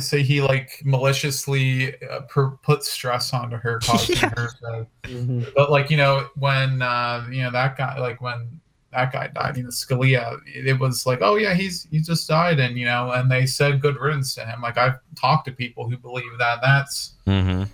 [0.00, 4.30] say he like maliciously uh, per- put stress onto her, causing Yeah.
[4.36, 4.86] her to.
[5.04, 5.52] Mhm.
[5.54, 8.60] But like you know, when uh, you know that guy, like when
[8.92, 12.58] that guy died, you know, Scalia, it was like, oh yeah, he's he just died,
[12.58, 14.62] and you know, and they said good riddance to him.
[14.62, 16.60] Like I've talked to people who believe that.
[16.62, 17.64] That's Mm-hmm.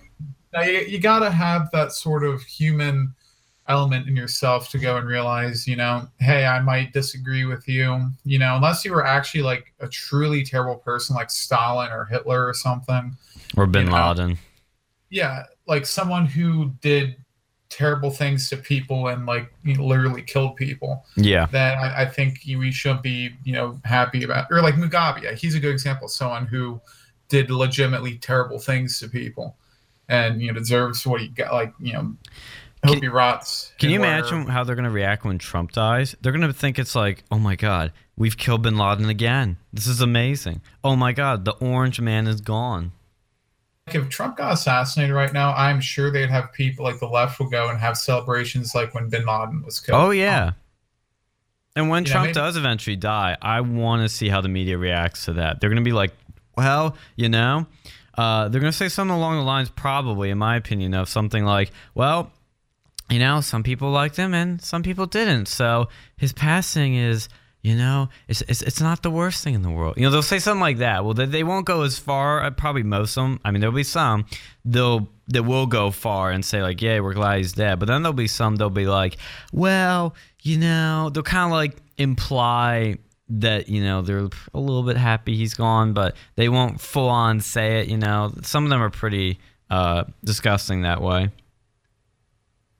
[0.53, 3.13] now you, you got to have that sort of human
[3.67, 8.09] element in yourself to go and realize, you know, hey, I might disagree with you,
[8.25, 12.45] you know, unless you were actually like a truly terrible person like Stalin or Hitler
[12.45, 13.15] or something.
[13.57, 14.09] Or Bin You know.
[14.09, 14.37] Laden.
[15.09, 17.15] Yeah, like someone who did
[17.75, 21.45] terrible things to people and like you know, literally killed people, Yeah.
[21.47, 24.47] then I, I think you, we shouldn't be you know happy about.
[24.49, 26.05] Or like Mugabe, he's a good example.
[26.05, 26.79] of Someone who
[27.27, 29.57] did legitimately terrible things to people,
[30.09, 31.51] and you know deserves what he got.
[31.53, 32.15] Like you know,
[32.85, 33.73] hope Can- he rots.
[33.77, 36.15] Can you in imagine how they're going to react when Trump dies?
[36.21, 39.57] They're going to think it's like, oh my God, we've killed bin Laden again.
[39.73, 40.61] This is amazing.
[40.83, 42.93] Oh my God, the orange man is gone.
[43.87, 47.49] If Trump got assassinated right now, I'm sure they'd have people like the left will
[47.49, 50.01] go and have celebrations like when Bin Laden was killed.
[50.01, 50.53] Oh, yeah.
[51.75, 54.49] And when You know, Trump maybe- does eventually die, I want to see how the
[54.49, 55.59] media reacts to that.
[55.61, 56.13] They're going to be like,
[56.57, 57.67] well, you know,
[58.17, 61.45] uh, they're going to say something along the lines, probably, in my opinion, of something
[61.45, 62.31] like, well,
[63.11, 65.45] you know, some people liked him and some people didn't.
[65.47, 67.29] So his passing is,
[67.65, 69.95] you know, it's, it's, it's not the worst thing in the world.
[69.97, 71.03] You know, they'll say something like that.
[71.03, 72.43] Well, they, they won't go as far.
[72.43, 73.39] uh, Probably most of them.
[73.43, 74.27] I mean, there'll be some.
[74.63, 77.79] They'll that will go far and say like, yeah, we're glad he's dead.
[77.79, 78.57] But then there'll be some.
[78.57, 79.17] They'll be like,
[79.51, 82.99] well, you know, they'll kind of like imply
[83.29, 87.39] that you know they're a little bit happy he's gone, but they won't full on
[87.39, 87.87] say it.
[87.87, 89.39] You know, some of them are pretty
[89.71, 91.31] uh, disgusting that way.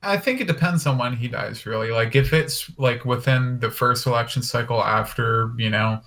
[0.06, 1.90] I think it depends on when he dies, really.
[1.90, 6.00] Like if it's like within the first election cycle after, you know,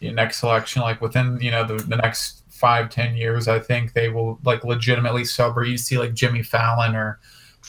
[0.00, 3.92] the next election, like within, you know, the, the next five, ten years, I think
[3.92, 5.68] they will like legitimately celebrate.
[5.70, 7.20] You see like Jimmy Fallon or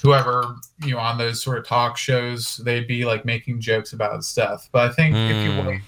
[0.01, 4.15] whoever, you know, on those sort of talk shows, they'd be like making jokes about
[4.15, 4.69] his death.
[4.71, 5.67] But I think if you Mm.
[5.67, 5.82] wait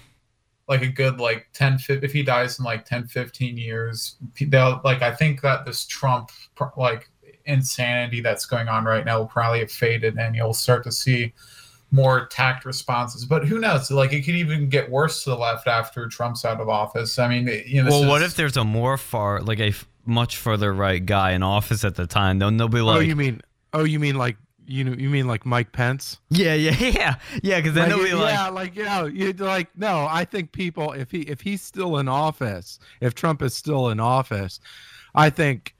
[0.68, 4.16] like a good like 10 fi- if he dies in like 10 15 years
[4.48, 6.30] they'll like i think that this trump
[6.76, 7.08] like
[7.48, 11.32] insanity that's going on right now will probably have faded and you'll start to see
[11.90, 15.66] more tact responses but who knows like it could even get worse to the left
[15.66, 18.56] after trump's out of office i mean you know this Well, what is- if there's
[18.58, 22.38] a more far, like a f- much further right guy in office at the time?
[22.38, 22.96] Then they'll be oh, like.
[22.96, 23.42] oh, you mean?
[23.74, 24.92] Oh, you mean like you know?
[24.92, 26.18] You mean like Mike Pence?
[26.30, 29.68] yeah, yeah, yeah, yeah, because then Like, they'll be like, yeah, like yeah, you like
[29.76, 30.06] no.
[30.10, 34.00] I think people, if he if he's still in office, if Trump is still in
[34.00, 34.60] office,
[35.14, 35.74] I think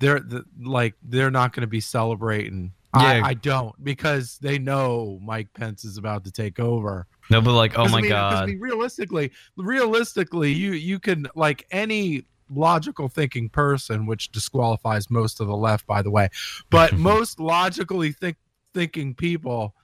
[0.00, 2.72] they're the, like they're not going to be celebrating.
[2.96, 3.02] Yeah.
[3.02, 7.06] I, I don't because they know Mike Pence is about to take over.
[7.30, 10.72] they'll be like, oh 'Cause, I my mean- 'cause, I god, mean, realistically, realistically, you
[10.72, 16.10] you can like any logical thinking person, which disqualifies most of the left, by the
[16.10, 16.28] way,
[16.70, 18.36] but most logically think
[18.74, 19.74] thinking people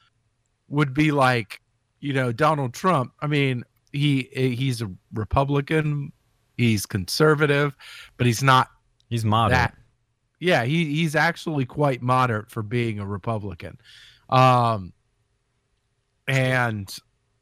[0.69, 1.61] would be like,
[2.01, 3.13] you know, Donald Trump.
[3.21, 6.11] I mean, he eh, he's a Republican,
[6.57, 7.77] he's conservative,
[8.17, 8.69] but he's not
[9.09, 9.59] he's moderate.
[9.59, 9.75] that.
[10.39, 13.79] Yeah, he he's actually quite moderate for being a Republican.
[14.29, 14.93] Um,
[16.27, 16.95] and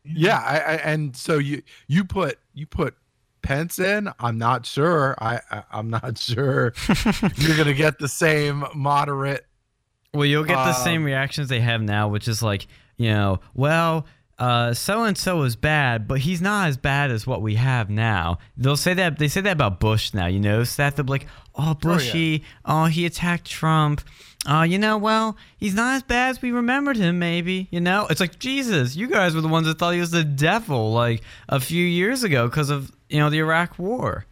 [0.05, 2.95] yeah, I, I and so you you put you put
[3.43, 4.11] Pence in.
[4.19, 5.15] I'm not sure.
[5.19, 6.73] I, I I'm not sure
[7.37, 9.47] you're gonna get the same moderate.
[10.13, 13.41] Well, you'll get the same Um, reactions they have now, which is like, you know,
[13.55, 14.07] well,
[14.39, 17.89] uh, so and so is bad, but he's not as bad as what we have
[17.89, 18.39] now.
[18.57, 20.27] They'll say that they say that about Bush now.
[20.27, 24.03] You know, so that they'll be like, oh, Bushy, oh, he attacked Trump.
[24.47, 27.19] Uh, you know, well, he's not as bad as we remembered him.
[27.19, 28.95] Maybe, you know, it's like Jesus.
[28.95, 32.25] You guys were the ones that thought he was the devil like a few years
[32.25, 34.27] ago because of you know the Iraq War.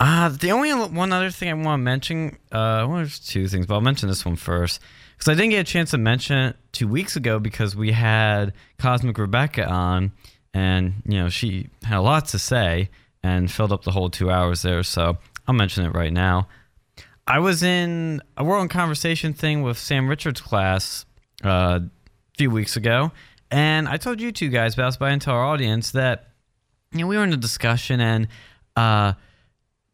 [0.00, 3.66] Uh, the only one other thing I want to mention, uh, well, there's two things,
[3.66, 4.80] but I'll mention this one first.
[5.22, 8.54] Because I didn't get a chance to mention it two weeks ago because we had
[8.78, 10.10] Cosmic Rebecca on,
[10.52, 12.90] and, you know, she had a lot to say
[13.22, 14.82] and filled up the whole two hours there.
[14.82, 16.48] So I'll mention it right now.
[17.24, 21.06] I was in a World Conversation thing with Sam Richards' class
[21.44, 21.90] uh, a
[22.36, 23.12] few weeks ago,
[23.48, 26.30] and I told you two guys, was by into our audience that,
[26.90, 28.26] you know, we were in a discussion and,
[28.74, 29.12] uh,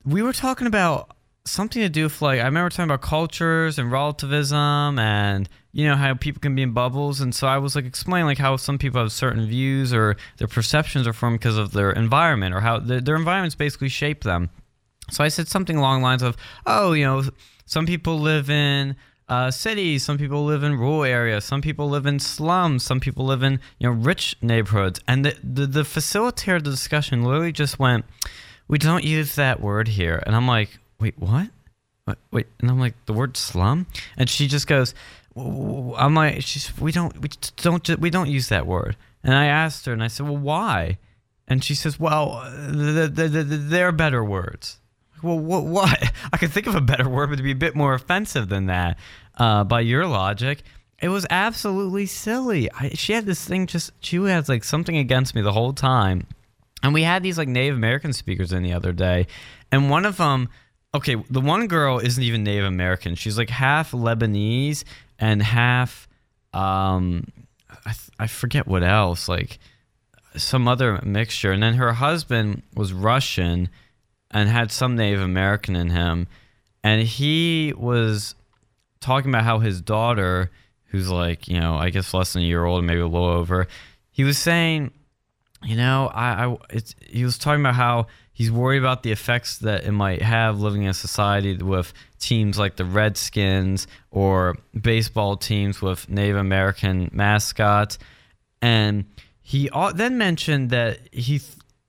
[0.06, 1.17] we were talking about
[1.50, 5.96] something to do with like I remember talking about cultures and relativism and you know
[5.96, 7.20] how people can be in bubbles.
[7.20, 10.48] And so I was like explaining like how some people have certain views or their
[10.48, 14.50] perceptions are formed because of their environment or how their, their environments basically shape them.
[15.10, 17.22] So I said something along the lines of, oh, you know,
[17.64, 18.96] some people live in
[19.28, 23.26] uh, cities, some people live in rural areas, some people live in slums, some people
[23.26, 27.52] live in you know rich neighborhoods, and the the, the facilitator of the discussion literally
[27.52, 28.04] just went,
[28.68, 31.48] we don't use that word here, and I'm like, wait, what?
[32.04, 32.18] What?
[32.30, 34.94] Wait, and I'm like, the word slum, and she just goes,
[35.36, 39.86] I'm like, she's we don't we don't we don't use that word, and I asked
[39.86, 40.98] her, and I said, well, why?
[41.46, 44.78] And she says, well, th th th th there are better words.
[45.22, 45.64] Well, what?
[45.64, 46.12] what?
[46.32, 48.66] I could think of a better word, but to be a bit more offensive than
[48.66, 48.98] that,
[49.36, 50.62] uh, by your logic,
[51.00, 52.70] it was absolutely silly.
[52.72, 53.92] I, she had this thing just.
[54.00, 56.26] She had like something against me the whole time,
[56.82, 59.26] and we had these like Native American speakers in the other day,
[59.70, 60.48] and one of them.
[60.94, 63.14] Okay, the one girl isn't even Native American.
[63.14, 64.84] She's like half Lebanese,
[65.18, 66.08] and half
[66.52, 67.26] um
[67.84, 69.58] I, th- I forget what else like
[70.36, 73.68] some other mixture and then her husband was russian
[74.30, 76.26] and had some native american in him
[76.82, 78.34] and he was
[79.00, 80.50] talking about how his daughter
[80.86, 83.66] who's like you know i guess less than a year old maybe a little over
[84.10, 84.90] he was saying
[85.62, 88.06] you know i, I it's, he was talking about how
[88.38, 92.56] he's worried about the effects that it might have living in a society with teams
[92.56, 97.98] like the redskins or baseball teams with native american mascots.
[98.62, 99.06] And
[99.42, 101.40] he then mentioned that he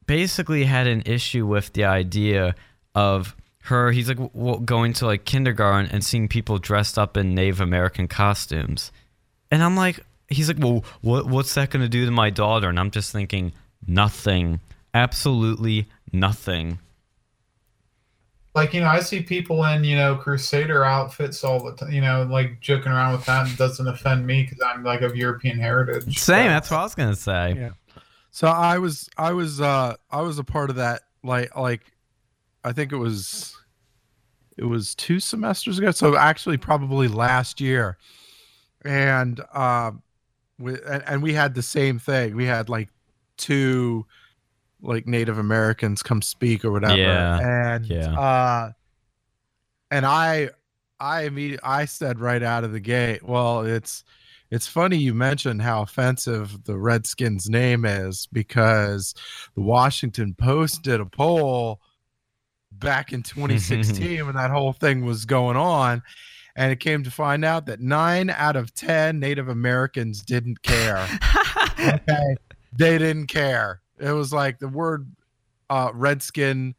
[0.07, 2.55] basically had an issue with the idea
[2.95, 3.35] of
[3.65, 8.07] her he's like going to like kindergarten and seeing people dressed up in native american
[8.07, 8.91] costumes.
[9.51, 12.69] And i'm like he's like well what what's that going to do to my daughter?
[12.69, 13.51] And i'm just thinking
[13.85, 14.61] nothing.
[14.91, 16.79] Absolutely nothing
[18.55, 21.91] Like you know, I see people in you know Crusader outfits all the time.
[21.91, 23.55] You know, like joking around with that.
[23.57, 26.17] Doesn't offend me because I'm like of European heritage.
[26.19, 27.69] same So- that's what i was going to say Yeah.
[28.31, 31.81] So I was I was uh I was a part of that like like
[32.63, 33.55] I think it was
[34.57, 35.91] it was two semesters ago.
[35.91, 37.97] So actually probably last year.
[38.83, 40.01] And um
[40.57, 42.35] we and, and we had the same thing.
[42.35, 42.89] We had like
[43.37, 44.05] two
[44.81, 46.97] like Native Americans come speak or whatever.
[46.97, 47.39] Yeah.
[47.75, 48.19] And Yeah.
[48.19, 48.71] uh
[49.91, 50.49] and I
[50.99, 54.03] I immediately I said right out of the gate, well, it's
[54.51, 59.13] it's funny you mentioned how offensive the Redskins name is because
[59.55, 61.81] the Washington Post did a poll
[62.71, 66.01] back in 2016 when that whole thing was going on.
[66.55, 71.07] And it came to find out that nine out of 10 Native Americans didn't care.
[71.79, 72.35] okay.
[72.75, 73.81] They didn't care.
[73.99, 75.07] It was like the word
[75.69, 76.75] uh, Redskin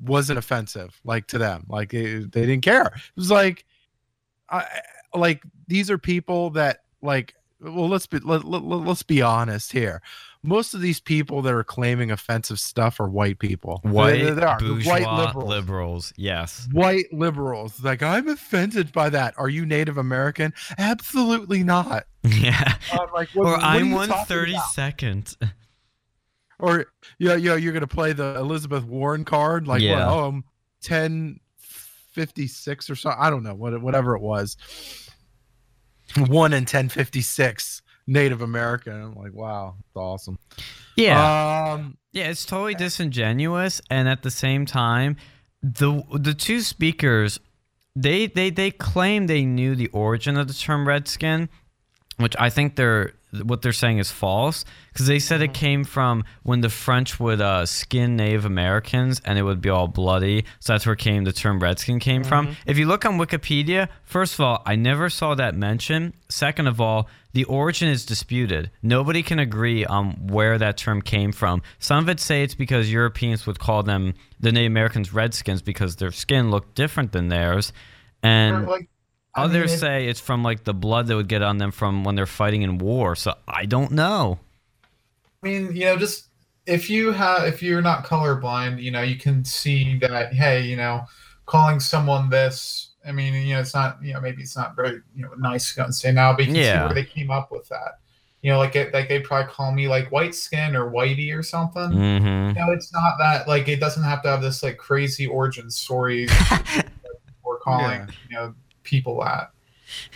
[0.00, 1.66] wasn't offensive, like to them.
[1.68, 2.86] Like it, they didn't care.
[2.86, 3.64] It was like,
[4.48, 4.64] I,
[5.14, 9.72] like these are people that like well let's be let, let, let- let's be honest
[9.72, 10.02] here.
[10.42, 13.80] Most of these people that are claiming offensive stuff are white people.
[13.82, 14.58] White they, they are.
[14.58, 15.48] White liberals.
[15.48, 16.12] liberals.
[16.16, 16.66] Yes.
[16.72, 17.82] White liberals.
[17.84, 19.34] Like i'm offended by that.
[19.36, 20.54] Are you native american?
[20.78, 22.06] Absolutely not.
[22.22, 22.74] Yeah.
[22.92, 25.36] I'm like what, or what i'm one thirty second
[26.60, 26.86] or
[27.18, 30.06] yeah yeah you're gonna play the elizabeth warren card like Yeah.
[30.06, 30.44] what, oh i'm
[30.86, 34.56] 1056 or so i don't know what whatever it was.
[36.16, 40.38] One in 1056 native american i'm like wow it's awesome.
[40.96, 41.72] Yeah.
[41.74, 45.16] Um Yeah, it's totally disingenuous, and at the same time,
[45.62, 47.38] the the two speakers,
[47.94, 51.48] they they they claim they knew the origin of the term redskin,
[52.16, 53.12] which I think they're
[53.44, 57.40] what they're saying is false because they said it came from when the French would
[57.40, 60.44] uh, skin Native Americans and it would be all bloody.
[60.58, 62.56] So that's where came the term redskin came from.
[62.66, 66.14] If you look on Wikipedia, first of all, I never saw that mention.
[66.28, 68.70] Second of all, the origin is disputed.
[68.82, 71.62] Nobody can agree on where that term came from.
[71.78, 75.96] Some of it say it's because Europeans would call them the Native Americans redskins because
[75.96, 77.72] their skin looked different than theirs,
[78.22, 78.88] and like
[79.34, 81.70] I mean, Others it- say it's from like the blood that would get on them
[81.70, 83.14] from when they're fighting in war.
[83.14, 84.38] So I don't know.
[85.42, 86.26] I mean, you know, just
[86.66, 90.76] if you have if you're not colorblind, you know, you can see that hey, you
[90.76, 91.02] know,
[91.46, 92.88] calling someone this.
[93.06, 95.74] I mean, you know, it's not you know maybe it's not very you know nice
[95.74, 97.98] to say now, but you can see where they came up with that.
[98.42, 101.42] You know, like it, like they probably call me like white skin or whitey or
[101.42, 101.90] something.
[101.90, 102.58] Mm-hmm.
[102.58, 105.70] You know, it's not that like it doesn't have to have this like crazy origin
[105.70, 106.26] story.
[106.50, 106.86] that
[107.44, 108.06] we're calling Yeah.
[108.28, 108.54] you know
[108.90, 109.52] people that.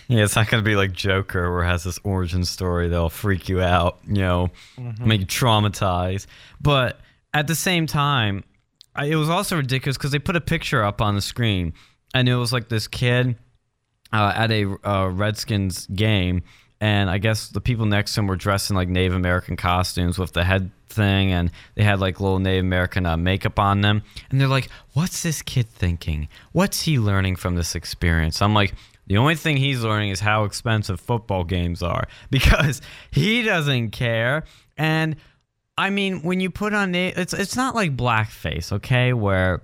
[0.08, 3.48] Yeah, it's not gonna be like Joker where it has this origin story that'll freak
[3.48, 4.50] you out, you know,
[5.00, 6.26] make you traumatized.
[6.60, 7.00] But
[7.32, 8.44] at the same time,
[8.94, 11.72] I, it was also ridiculous because they put a picture up on the screen,
[12.14, 13.36] and it was like this kid
[14.12, 16.42] uh, at a uh, Redskins game,
[16.84, 20.18] and I guess the people next to him were dressed in like Native American costumes
[20.18, 24.02] with the head thing, and they had like little Native American uh, makeup on them,
[24.28, 26.28] and they're like, "What's this kid thinking?
[26.52, 28.74] What's he learning from this experience?" I'm like.
[29.06, 34.44] The only thing he's learning is how expensive football games are because he doesn't care.
[34.78, 35.16] And
[35.76, 39.60] I mean, when you put on it's it's not like blackface, okay, where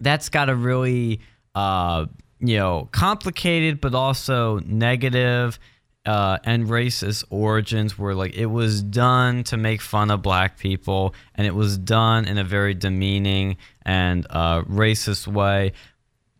[0.00, 1.20] that's got a really
[1.54, 2.06] uh
[2.40, 5.60] you know complicated but also negative
[6.06, 11.14] uh, and racist origins where like it was done to make fun of black people
[11.34, 15.72] and it was done in a very demeaning and uh, racist way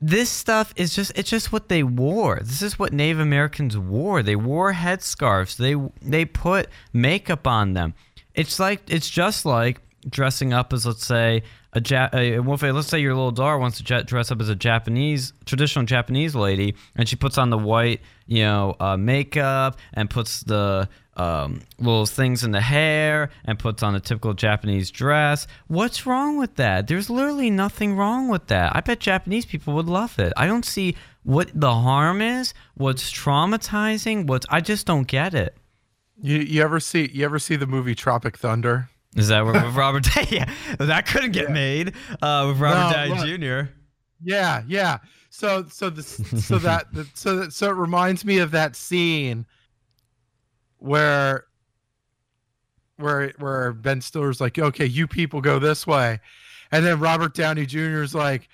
[0.00, 2.38] this stuff is just it's just what they wore.
[2.40, 4.22] This is what Native Americans wore.
[4.22, 5.56] They wore headscarves.
[5.56, 5.74] They
[6.06, 7.94] they put makeup on them.
[8.34, 11.42] It's like it's just like dressing up as let's say
[11.76, 14.48] a, ja- a well, let's say your little daughter wants to ja- dress up as
[14.48, 19.78] a Japanese traditional Japanese lady, and she puts on the white, you know, uh, makeup
[19.92, 24.90] and puts the um, little things in the hair and puts on a typical Japanese
[24.90, 25.46] dress.
[25.66, 26.88] What's wrong with that?
[26.88, 28.74] There's literally nothing wrong with that.
[28.74, 30.32] I bet Japanese people would love it.
[30.36, 32.54] I don't see what the harm is.
[32.74, 34.26] What's traumatizing?
[34.26, 35.56] What's I just don't get it.
[36.22, 38.88] You you ever see you ever see the movie Tropic Thunder?
[39.16, 40.06] Is that with Robert?
[40.30, 43.66] yeah, that couldn't get made uh, with Robert No, Downey look.
[43.66, 43.72] Jr.
[44.22, 44.98] Yeah, yeah.
[45.30, 49.46] So so the so that the, so that, so it reminds me of that scene
[50.78, 51.46] where
[52.96, 56.20] where where Ben Stiller's like, okay, you people go this way,
[56.70, 58.02] and then Robert Downey Jr.
[58.02, 58.48] is like,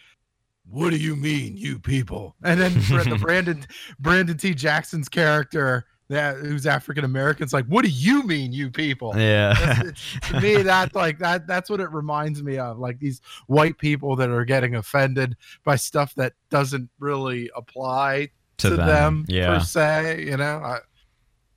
[0.68, 2.36] what do you mean, you people?
[2.44, 3.64] And then the Brandon
[3.98, 4.54] Brandon T.
[4.54, 9.12] Jackson's character that who's African American's like, what do you mean, you people?
[9.16, 9.54] Yeah.
[10.28, 14.16] To me that's like that that's what it reminds me of like these white people
[14.16, 19.58] that are getting offended by stuff that doesn't really apply To to, them, them, yeah.
[19.58, 20.78] per se you know I,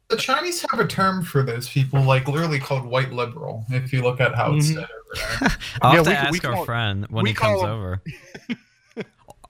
[0.09, 3.65] The Chinese have a term for those people, like literally called white liberal.
[3.69, 4.73] If you look at how it's Mhm.
[4.75, 5.57] said over there.
[5.81, 8.01] I'll Yeah, have to we- ask we our call- friend when he comes call over.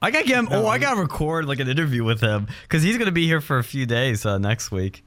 [0.02, 0.48] I gotta get him.
[0.50, 3.58] Oh, I gotta record like an interview with him because he's gonna be here for
[3.58, 5.04] a few days uh, next week.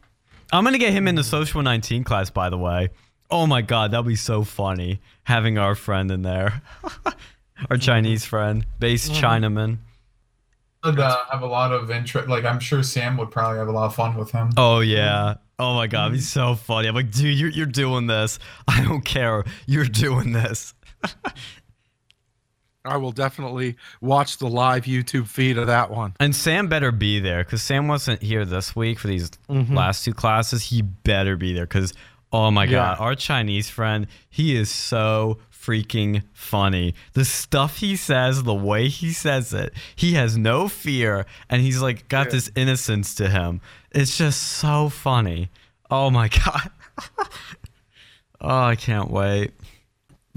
[0.52, 2.90] I'm gonna get him in the social 19 class, by the way.
[3.30, 6.64] Oh my god, that'll be so funny having our friend in there,
[7.70, 9.78] our Chinese friend, base Chinaman.
[10.84, 12.28] Would uh, have a lot of interest.
[12.28, 14.50] Like I'm sure Sam would probably have a lot of fun with him.
[14.58, 15.36] Oh yeah.
[15.60, 16.88] Oh my god, he's so funny.
[16.88, 18.40] I'm like, dude, you're you're doing this.
[18.68, 19.44] I don't care.
[19.68, 20.74] You're doing this.
[22.86, 27.20] I will definitely watch the live youtube feed of that one And Sam better be
[27.20, 29.76] there because Sam wasn't here this week for these Mhm.
[29.76, 30.64] last two classes.
[30.64, 31.94] He better be there because,
[32.32, 32.72] oh my Yeah.
[32.96, 36.96] God, our Chinese friend, he is so freaking funny.
[37.14, 41.82] The stuff he says, the way he says it, he has no fear and he's
[41.82, 42.32] like got Yeah.
[42.32, 43.60] this innocence to him.
[43.92, 45.50] It's just so funny.
[45.92, 46.72] Oh my God.
[48.42, 49.52] oh, I can't wait.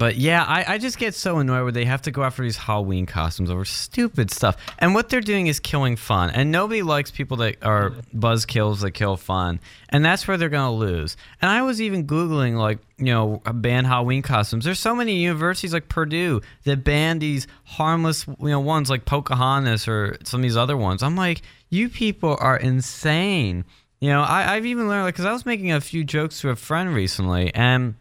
[0.03, 2.57] But yeah, I, I just get so annoyed where they have to go after these
[2.57, 4.57] Halloween costumes over stupid stuff.
[4.79, 6.29] And what they're doing is killing fun.
[6.31, 9.61] And nobody likes people that are buzz kills that kill fun.
[9.87, 11.15] And that's where they're going to lose.
[11.41, 14.65] And I was even Googling, like, you know, uh, ban Halloween costumes.
[14.65, 19.87] There's so many universities like Purdue that ban these harmless, you know, ones like Pocahontas
[19.87, 21.01] or some of these other ones.
[21.01, 23.63] I'm like, you people are insane.
[24.01, 26.49] You know, I, I've even learned, like, because I was making a few jokes to
[26.49, 27.55] a friend recently.
[27.55, 27.95] And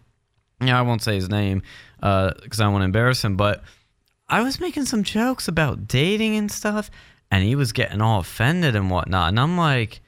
[0.67, 1.63] yeah, I won't say his name
[2.03, 3.63] uh, because I want to embarrass him, but
[4.29, 6.91] I was making some jokes about dating and stuff,
[7.31, 9.29] and he was getting all offended and whatnot.
[9.29, 10.01] And I'm like,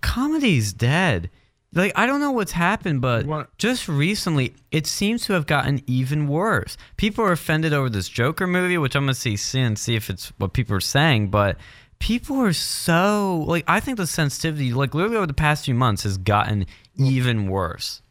[0.00, 1.30] comedy's dead.
[1.72, 5.82] Like, I don't know what's happened, but What- just recently, it seems to have gotten
[5.86, 6.76] even worse.
[6.96, 10.10] People are offended over this Joker movie, which I'm going to see soon, see if
[10.10, 11.56] it's what people are saying, but
[12.00, 16.02] people are so, like, I think the sensitivity, like, literally over the past few months,
[16.02, 16.66] has gotten
[16.96, 18.02] even worse.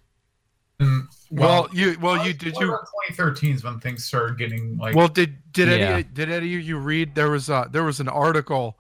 [0.82, 4.96] Mm, and, well, you well you did you 2013 is when things started getting like.
[4.96, 5.90] Well, did did Yeah.
[5.90, 7.16] any did any of you read?
[7.16, 8.78] There was a there was an article,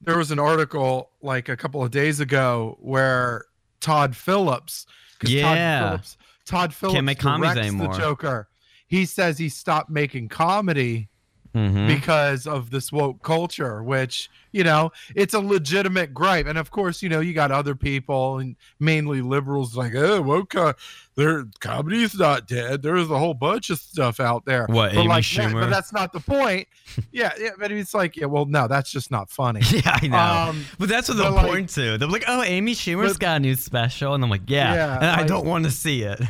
[0.00, 3.44] there was an article like a couple of days ago where
[3.80, 4.86] Todd Phillips,
[5.18, 5.42] 'cause Yeah.
[5.44, 6.16] Todd Phillips,
[6.46, 7.92] Todd Phillips make comedies anymore.
[7.92, 8.48] the Joker.
[8.86, 11.08] He says he stopped making comedy
[11.54, 11.88] Mm-hmm.
[11.88, 16.46] because of this woke culture, which you know it's a legitimate gripe.
[16.46, 20.54] And of course, you know you got other people and mainly liberals like, oh, woke,
[21.16, 22.82] their comedy's not dead.
[22.82, 24.66] There's a whole bunch of stuff out there.
[24.68, 25.60] What, but Amy like, Schumer?
[25.62, 26.68] but that's not the point.
[27.12, 29.60] yeah, yeah, but it's like, yeah, well, no, that's just not funny.
[29.72, 30.50] Yeah, I know.
[30.50, 31.98] Um, but that's what they'll but, like- point to.
[31.98, 34.96] They're like, "Oh, Amy Schumer's But- got a new special," and I'm like, "Yeah,", Yeah,
[34.96, 36.20] and I like- don't want to see it.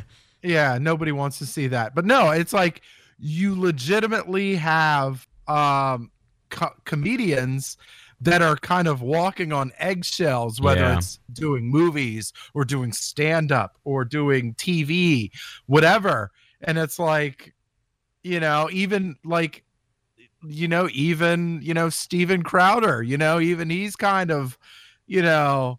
[0.42, 2.80] yeah nobody wants to see that but no it's like
[3.20, 6.10] you legitimately have um
[6.50, 7.76] co- comedians
[8.20, 10.96] that are kind of walking on eggshells whether Yeah.
[10.98, 15.30] it's doing movies or doing stand up or doing TV
[15.66, 16.30] whatever
[16.62, 17.54] and it's like
[18.22, 19.64] you know even like
[20.42, 24.58] you know even you know Steven Crowder you know even he's kind of
[25.06, 25.78] you know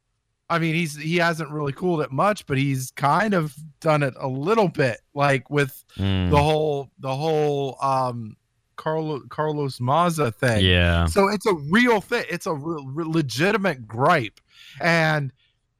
[0.52, 4.14] I mean, he's he hasn't really cooled it much, but he's kind of done it
[4.20, 8.36] a little bit, like with Mm, the whole the whole um
[8.76, 10.64] Carlos Carlos Maza thing.
[10.66, 12.26] yeah, So it's a real thing.
[12.30, 14.39] It's a re- re- legitimate gripe,
[14.80, 15.32] and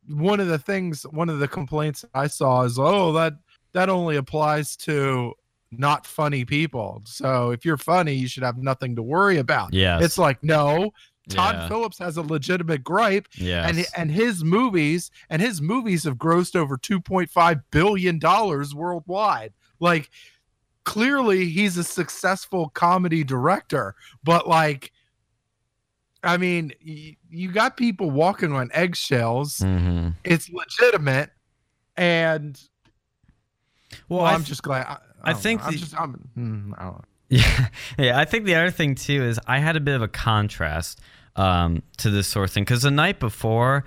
[0.08, 3.34] one of the things, one of the complaints I saw is, oh, that
[3.74, 5.34] that only applies to
[5.72, 7.02] not funny people.
[7.06, 9.74] So if you're funny, you should have nothing to worry about.
[9.74, 10.00] Yeah.
[10.02, 10.92] It's like no.
[11.30, 13.70] Todd yeah, Phillips has a legitimate gripe, yes.
[13.70, 20.10] and and his movies and his movies have grossed over 2.5 billion dollars worldwide like
[20.84, 23.94] clearly he's a successful comedy director,
[24.24, 24.92] but like,
[26.24, 29.58] I mean, y- you got people walking on eggshells.
[29.60, 31.30] hmm It's legitimate,
[31.98, 32.60] and
[34.10, 34.86] Well, well, I I'm th- just glad.
[34.88, 35.68] I, I don't think know.
[35.68, 36.00] I'm just.
[36.00, 36.14] I'm.
[36.36, 37.04] hmm, I don't know.
[37.32, 37.68] Yeah,
[37.98, 38.20] yeah.
[38.20, 41.00] I think the other thing too is I had a bit of a contrast
[41.36, 43.86] um, to this sort of thing because the night before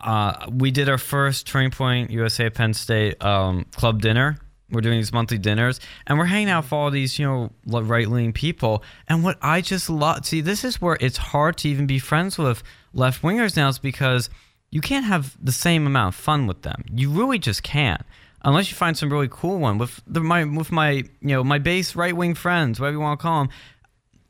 [0.00, 4.36] uh, we did our first Turning Point USA Penn State um, club dinner.
[4.70, 8.08] We're doing these monthly dinners, and we're hanging out with all these, you know, right
[8.08, 8.82] leaning people.
[9.06, 12.38] And what I just love, see, this is where it's hard to even be friends
[12.38, 12.62] with
[12.92, 14.30] left wingers now, is because
[14.70, 16.82] you can't have the same amount of fun with them.
[16.92, 18.02] You really just can't
[18.44, 21.58] unless you find some really cool one with the, my with my you know my
[21.58, 23.52] base right wing friends, whatever you want to call them.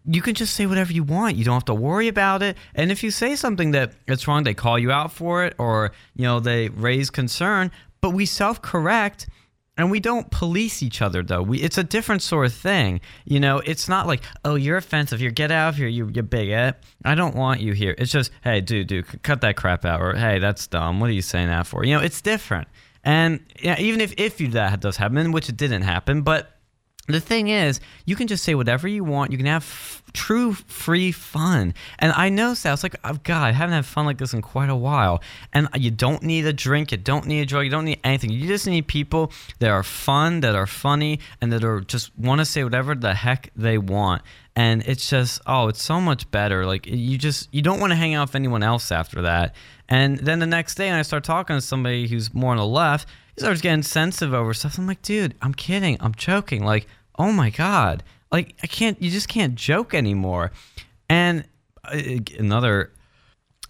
[0.06, 1.36] You can just say whatever you want.
[1.36, 2.58] You don't have to worry about it.
[2.74, 5.92] And if you say something that it's wrong, they call you out for it, or
[6.14, 7.70] you know they raise concern.
[8.00, 9.28] But we self correct.
[9.76, 11.42] And we don't police each other though.
[11.42, 13.00] We it's a different sort of thing.
[13.24, 15.20] You know, it's not like, oh, you're offensive.
[15.20, 15.88] You're get out of here.
[15.88, 16.76] You you bigot.
[17.04, 17.94] I don't want you here.
[17.98, 20.00] It's just, hey, dude, dude, cut that crap out.
[20.00, 21.00] Or hey, that's dumb.
[21.00, 21.84] What are you saying that for?
[21.84, 22.68] You know, it's different.
[23.04, 26.54] And yeah, even if if you that does happen, which it didn't happen, but
[27.06, 29.30] the thing is, you can just say whatever you want.
[29.30, 31.74] You can have f- true free fun.
[31.98, 34.40] And I know, Sal, it's like, oh, God, I haven't had fun like this in
[34.40, 35.20] quite a while.
[35.52, 36.92] And you don't need a drink.
[36.92, 37.64] You don't need a drug.
[37.64, 38.30] You don't need anything.
[38.30, 42.38] You just need people that are fun, that are funny, and that are just want
[42.38, 44.22] to say whatever the heck they want.
[44.56, 46.64] And it's just, oh, it's so much better.
[46.64, 49.54] Like, you just, you don't want to hang out with anyone else after that.
[49.88, 52.66] And then the next day, and I start talking to somebody who's more on the
[52.66, 54.78] left, he starts getting sensitive over stuff.
[54.78, 55.96] I'm like, dude, I'm kidding.
[56.00, 56.64] I'm joking.
[56.64, 56.86] Like,
[57.18, 58.02] oh my God.
[58.32, 60.52] Like, I can't, you just can't joke anymore.
[61.08, 61.44] And
[61.84, 62.00] uh,
[62.38, 62.92] another,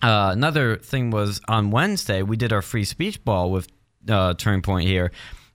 [0.02, 3.68] uh, another thing was on Wednesday, we did our free speech ball with
[4.08, 5.10] uh, Turning Point here.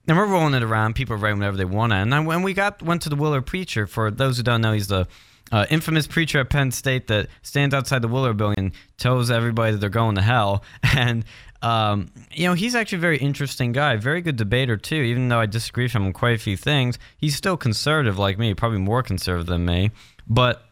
[0.06, 0.94] And we're rolling it around.
[0.94, 1.92] People writing whatever they want.
[1.92, 4.72] And I, when we got went to the Willard Preacher, for those who don't know,
[4.72, 5.06] he's the
[5.52, 9.78] uh, infamous preacher at Penn State that stands outside the Willard building tells everybody that
[9.78, 10.64] they're going to hell.
[10.96, 11.24] And
[11.62, 14.96] um, you know, he's actually a very interesting guy, very good debater too.
[14.96, 18.38] Even though I disagree with him on quite a few things, he's still conservative like
[18.38, 19.90] me, probably more conservative than me.
[20.26, 20.64] But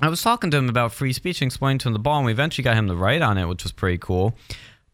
[0.00, 2.26] I was talking to him about free speech and explaining to him the ball, and
[2.26, 4.34] we eventually got him to write on it, which was pretty cool.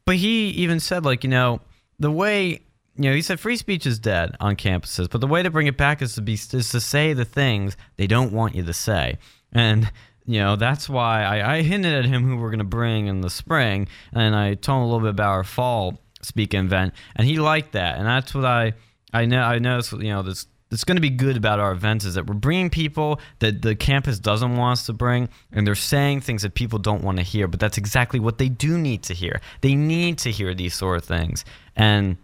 [0.05, 1.61] But he even said, like, you know,
[2.01, 2.63] the way
[2.99, 5.69] you know, he said free speech is dead on campuses, but the way to bring
[5.69, 8.73] it back is to be is to say the things they don't want you to
[8.73, 9.19] say,
[9.53, 9.91] and
[10.27, 13.31] you know that's why I, I hinted at him who we're gonna bring in the
[13.31, 17.39] spring, and I told him a little bit about our fall speaking event, and he
[17.39, 18.75] liked that, and that's what I
[19.13, 20.47] I know I noticed you know this.
[20.71, 23.75] That's going to be good about our events is that we're bringing people that the
[23.75, 27.25] campus doesn't want us to bring, and they're saying things that people don't want to
[27.25, 27.49] hear.
[27.49, 29.41] But that's exactly what they do need to hear.
[29.63, 32.19] They need to hear these sort of things, and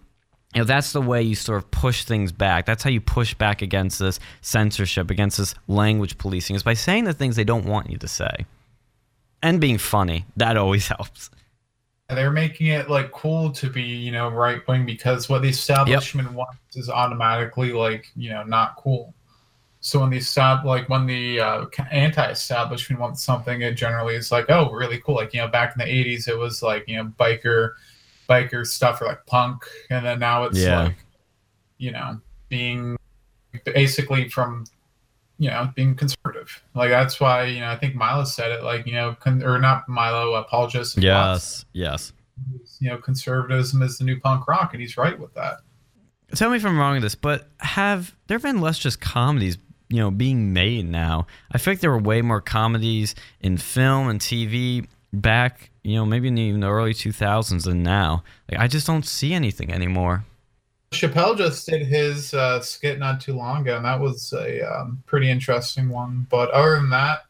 [0.54, 2.64] you know that's the way you sort of push things back.
[2.64, 7.04] That's how you push back against this censorship against this language policing is by saying
[7.04, 8.46] the things they don't want you to say
[9.42, 10.24] and being funny.
[10.36, 11.30] That always helps.
[12.08, 16.32] They're making it like cool to be you know right wing because what the establishment
[16.32, 19.14] wants is automatically like you know not cool.
[19.80, 24.46] So when the stab like when the uh, anti-establishment wants something it generally is like
[24.50, 25.16] oh really cool.
[25.16, 27.72] Like you know back in the 80s it was like you know biker
[28.28, 29.64] biker stuff or like punk.
[29.90, 30.84] And then now it's Yeah.
[30.84, 30.96] like
[31.78, 32.96] you know being
[33.64, 34.64] basically from
[35.38, 36.62] you know being conservative.
[36.74, 39.58] Like that's why you know i think milo said it like you know con- or
[39.58, 42.12] not milo paul joseph Watts yes.
[42.80, 45.58] you know conservatism is the new punk rock and he's right with that.
[46.34, 49.58] Tell me if i'm wrong with this but have there been less just comedies
[49.88, 51.26] you know being made now?
[51.52, 54.86] I feel like there were way more comedies in film and tv
[55.20, 59.32] back you know maybe in the early 2000s and now like i just don't see
[59.32, 60.24] anything anymore.
[60.92, 65.02] Chappelle just did his uh, skit not too long ago and that was a um,
[65.06, 66.24] pretty interesting one.
[66.30, 67.24] But other than that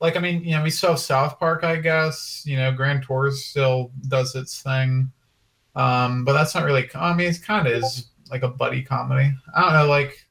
[0.00, 2.42] like i mean you know we have south park i guess.
[2.46, 5.10] You know grand tours still does its thing.
[5.74, 9.32] Um, but that's not really i mean it kind of is like a buddy comedy.
[9.54, 10.26] I don't know like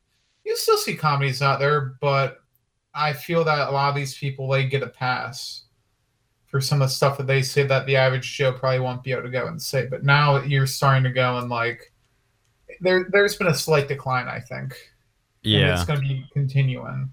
[0.46, 2.40] you still see comedies out there but
[2.96, 5.66] i feel that a lot of these people they get a pass
[6.50, 9.12] for some of the stuff that they say that the average Joe probably won't be
[9.12, 9.86] able to go and say.
[9.86, 11.94] But now you're starting to go and like
[12.82, 14.74] there there's been a slight decline, I think.
[15.44, 17.12] And yeah it's gonna be continuing.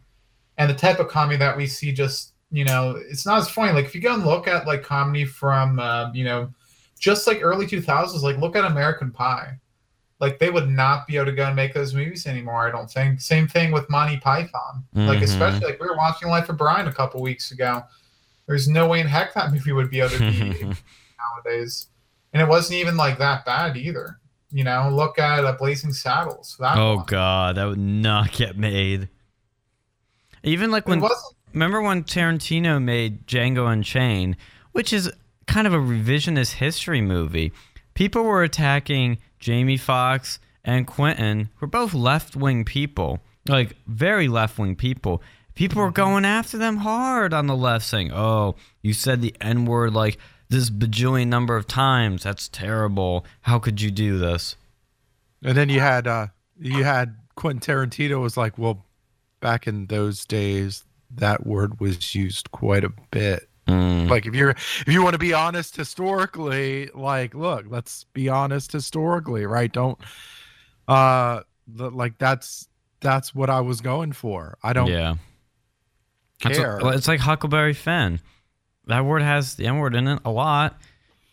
[0.59, 3.73] And the type of comedy that we see just, you know, it's not as funny.
[3.73, 6.51] Like if you go and look at like comedy from uh, you know,
[6.99, 9.59] just like early two thousands, like look at American Pie.
[10.19, 12.91] Like they would not be able to go and make those movies anymore, I don't
[12.91, 13.21] think.
[13.21, 14.83] Same thing with Monty Python.
[14.95, 15.25] Like Mhm.
[15.25, 17.83] especially like we were watching Life of Brian a couple weeks ago.
[18.47, 20.65] There's no way in heck that movie would be able to be
[21.45, 21.89] nowadays.
[22.33, 24.19] And it wasn't even like that bad either.
[24.53, 26.57] You know, look at uh, Blazing Saddles.
[26.61, 27.05] That Oh one.
[27.07, 29.09] god, that would not get made.
[30.43, 31.03] Even like when
[31.53, 34.37] remember when Tarantino made Django Unchained,
[34.73, 35.11] which is
[35.47, 37.53] kind of a revisionist history movie.
[37.95, 44.77] People were attacking Jamie Foxx and Quentin, who are both left-wing people, like very left-wing
[44.77, 45.23] people.
[45.57, 49.93] People were going after them hard on the left, saying, "Oh, you said the N-word
[49.93, 52.23] like this bajillion number of times.
[52.23, 53.27] That's terrible.
[53.41, 54.55] How could you do this?"
[55.43, 56.29] And then you had uh
[56.59, 58.85] you had Quentin Tarantino was like, well,
[59.41, 63.49] back in those days, that word was used quite a bit.
[63.69, 64.09] Mm.
[64.09, 68.73] Like if you're if you want to be honest historically, like look, let's be honest
[68.73, 69.73] historically, right?
[69.73, 69.99] Don't
[70.89, 71.41] uh
[71.75, 72.69] like that's
[73.01, 74.57] that's what I was going for.
[74.63, 75.17] I don't yeah.
[76.43, 76.79] That's care.
[76.79, 78.21] what- it's like Huckleberry Finn.
[78.87, 80.79] That word has the N word in it a lot.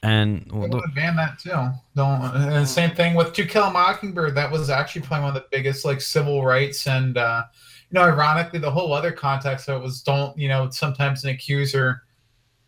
[0.02, 1.72] And well, They look- would have that too.
[1.96, 2.22] Don't.
[2.36, 4.36] And same thing with To Kill a Mockingbird.
[4.36, 7.44] That was actually probably one of the biggest like civil rights and uh,
[7.90, 11.30] you know, ironically, the whole other context of it was don't you know sometimes an
[11.30, 12.04] accuser,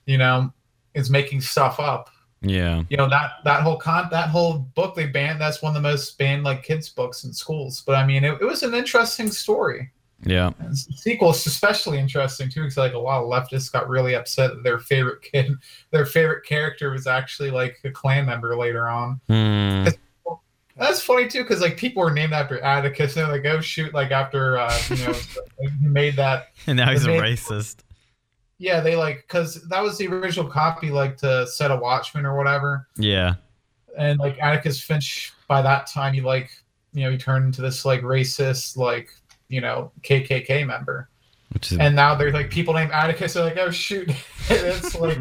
[0.06, 0.54] you know,
[0.94, 2.10] is making stuff up.
[2.42, 2.84] yeah.
[2.90, 5.42] You know that that whole con that whole book they banned.
[5.42, 7.82] That's one of the most banned like kids books in schools.
[7.86, 9.90] But I mean, it, it was an interesting story.
[10.24, 10.52] Yeah.
[10.60, 14.52] And s- sequels especially interesting too because like a lot of leftists got really upset
[14.52, 15.52] that their favorite kid
[15.92, 19.88] their favorite character was actually like a Klan member later on Hmm.
[20.78, 23.94] that's funny too because like people were named after atticus and they're like oh shoot
[23.94, 25.14] like after uh you know
[25.82, 27.78] he made that And now he's a racist.
[28.58, 32.36] yeah they like because that was the original copy like Go Set a Watchman or
[32.38, 33.36] whatever Yeah.
[33.98, 36.50] and like atticus finch by that time he like
[36.94, 39.10] you know he turned into this like racist like
[39.56, 41.10] you know kkk member
[41.54, 43.34] Which is and now there's like people named Atticus.
[43.34, 44.12] They're like, oh shoot,
[44.50, 45.18] it's like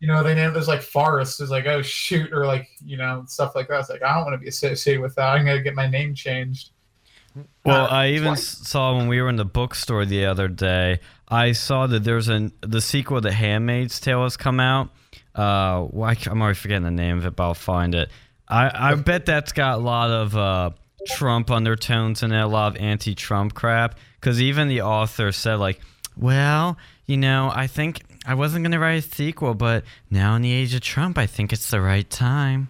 [0.00, 3.24] you know they named there's like Forrest is like oh shoot or like you know
[3.26, 3.80] stuff like that.
[3.80, 5.28] It's like I don't want to be associated with that.
[5.32, 6.70] I'm gonna get my name changed.
[7.64, 8.38] Well, Uh, I even like-
[8.72, 11.00] saw when we were in the bookstore the other day.
[11.28, 14.90] I saw that there's an the sequel to *Handmaid's Tale* has come out.
[15.34, 18.10] Uh, well, I, am already forgetting the name of it, but I'll find it.
[18.48, 20.70] I, I bet that's got a lot of uh,
[21.06, 23.98] Trump undertones it, a lot of anti-Trump crap.
[24.20, 25.80] Because even the author said, like,
[26.16, 26.76] well,
[27.06, 30.74] you know, I think I wasn't gonna write a sequel, but now in the age
[30.74, 32.68] of Trump, I think it's the right time.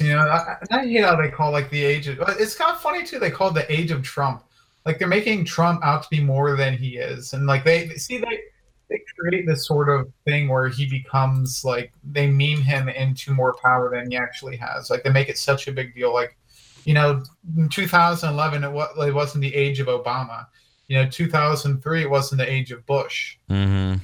[0.00, 2.18] You know, I, I hate how they call like the age of.
[2.38, 3.18] It's kind of funny too.
[3.18, 4.42] They call the age of Trump.
[4.86, 8.18] Like they're making Trump out to be more than he is, and like they see
[8.18, 8.40] they
[8.88, 13.54] they create this sort of thing where he becomes like they meme him into more
[13.62, 14.90] power than he actually has.
[14.90, 16.12] Like they make it such a big deal.
[16.14, 16.36] Like
[16.84, 17.22] you know,
[17.56, 20.46] in 2011 it, was, it wasn't the age of Obama.
[20.88, 23.36] You know, 2003 it wasn't the age of Bush.
[23.50, 23.96] Mm-hmm.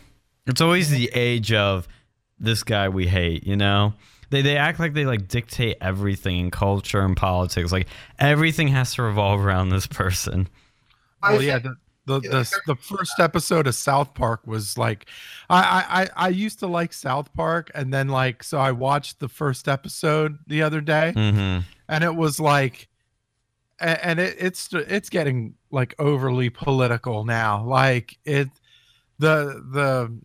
[0.46, 1.86] It's always the age of
[2.38, 3.94] this guy we hate, you know?
[4.30, 7.72] They, they act like they like dictate everything in culture and politics.
[7.72, 10.48] Like everything has to revolve around this person.
[11.22, 11.74] I well, yeah, the
[12.06, 15.06] the, the the first episode of South Park was like,
[15.48, 19.20] I, I I I used to like South Park, and then like so I watched
[19.20, 21.60] the first episode the other day, Mm-hmm.
[21.88, 22.88] and it was like,
[23.78, 27.64] and it, it's it's getting like overly political now.
[27.64, 28.48] Like it,
[29.18, 30.18] the the,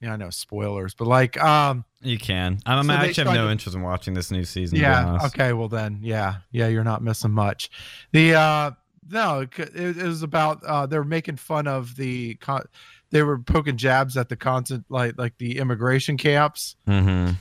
[0.00, 2.58] yeah, I know spoilers, but like um You can.
[2.64, 4.78] I'm, So I they actually have no to- interest in watching this new season.
[4.78, 7.70] yeah okay well then yeah yeah you're not missing much
[8.12, 8.70] the uh
[9.10, 12.66] no it, it, was about uh they were making fun of the con-
[13.10, 17.32] they were poking jabs at the content like like the immigration camps Mm-hmm.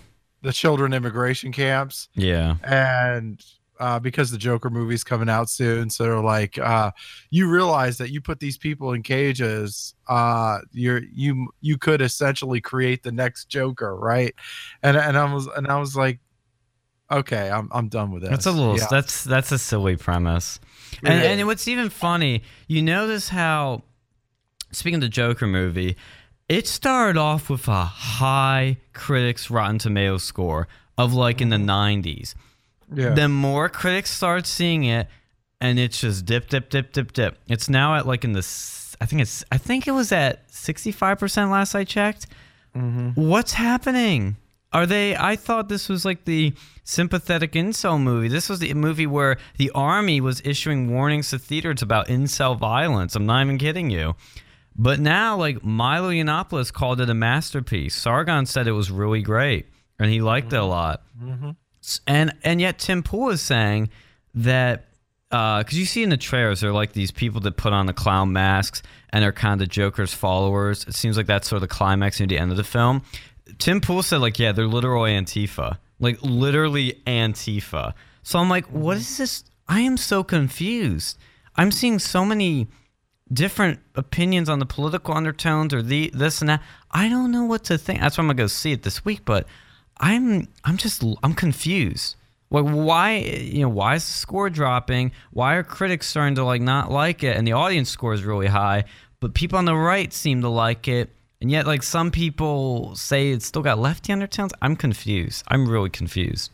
[0.42, 2.56] the children immigration camps Yeah.
[2.64, 3.44] and
[3.80, 6.90] uh, because the Joker movie's coming out soon, so they're like, uh,
[7.30, 12.60] you realize that you put these people in cages, uh, you're you you could essentially
[12.60, 14.34] create the next Joker, right?
[14.82, 16.20] And and I was and I was like,
[17.12, 18.30] okay, I'm I'm done with this.
[18.32, 18.78] That's a little.
[18.78, 18.88] Yeah.
[18.90, 20.60] That's that's a silly premise.
[21.02, 21.26] It And, is.
[21.28, 23.84] and what's even funny, you notice how,
[24.72, 25.96] speaking of the Joker movie,
[26.50, 32.34] it started off with a high critics Rotten Tomatoes score of like in the 90s.
[32.94, 33.10] yeah.
[33.14, 35.08] Then more critics start seeing it,
[35.62, 37.38] and it's just dip, dip, dip, dip, dip.
[37.48, 38.40] It's now at like in the,
[39.02, 42.28] I think it's, I think it was at 65% last I checked.
[42.76, 43.16] Mhm.
[43.16, 44.38] What's happening?
[44.74, 45.16] Are they?
[45.16, 46.54] I thought this was like the
[46.84, 48.28] sympathetic incel movie.
[48.28, 53.16] This was the movie where the army was issuing warnings to theaters about incel violence.
[53.16, 54.16] I'm not even kidding you.
[54.76, 57.96] But now, like Milo Yiannopoulos called it a masterpiece.
[57.96, 59.68] Sargon said it was really great,
[60.00, 61.02] and he liked it a lot.
[61.20, 61.56] Mhm.
[62.06, 63.90] And and yet Tim Pool is saying
[64.36, 64.84] that
[65.30, 68.32] because you see in the trailers they're like these people that put on the clown
[68.34, 70.86] masks and are kind of Joker's followers.
[70.88, 73.02] It seems like that's sort of the climax near the end of the film.
[73.60, 77.94] Tim Pool said like yeah they're literal Antifa, like literally Antifa.
[78.24, 79.44] So I'm like, what is this?
[79.68, 81.18] I am so confused.
[81.56, 82.68] I'm seeing so many
[83.32, 86.62] different opinions on the political undertones or the this and that.
[86.92, 88.00] I don't know what to think.
[88.00, 89.26] That's why I'm gonna go see it this week.
[89.26, 89.48] But
[90.00, 92.16] I'm I'm just I'm confused.
[92.50, 95.12] Like why you know why is the score dropping?
[95.32, 97.36] Why are critics starting to like not like it?
[97.36, 98.86] And the audience score is really high,
[99.20, 101.10] but people on the right seem to like it.
[101.40, 104.54] And yet, like some people say, it's still got lefty undertones.
[104.62, 105.44] I'm confused.
[105.50, 106.52] I'm really confused.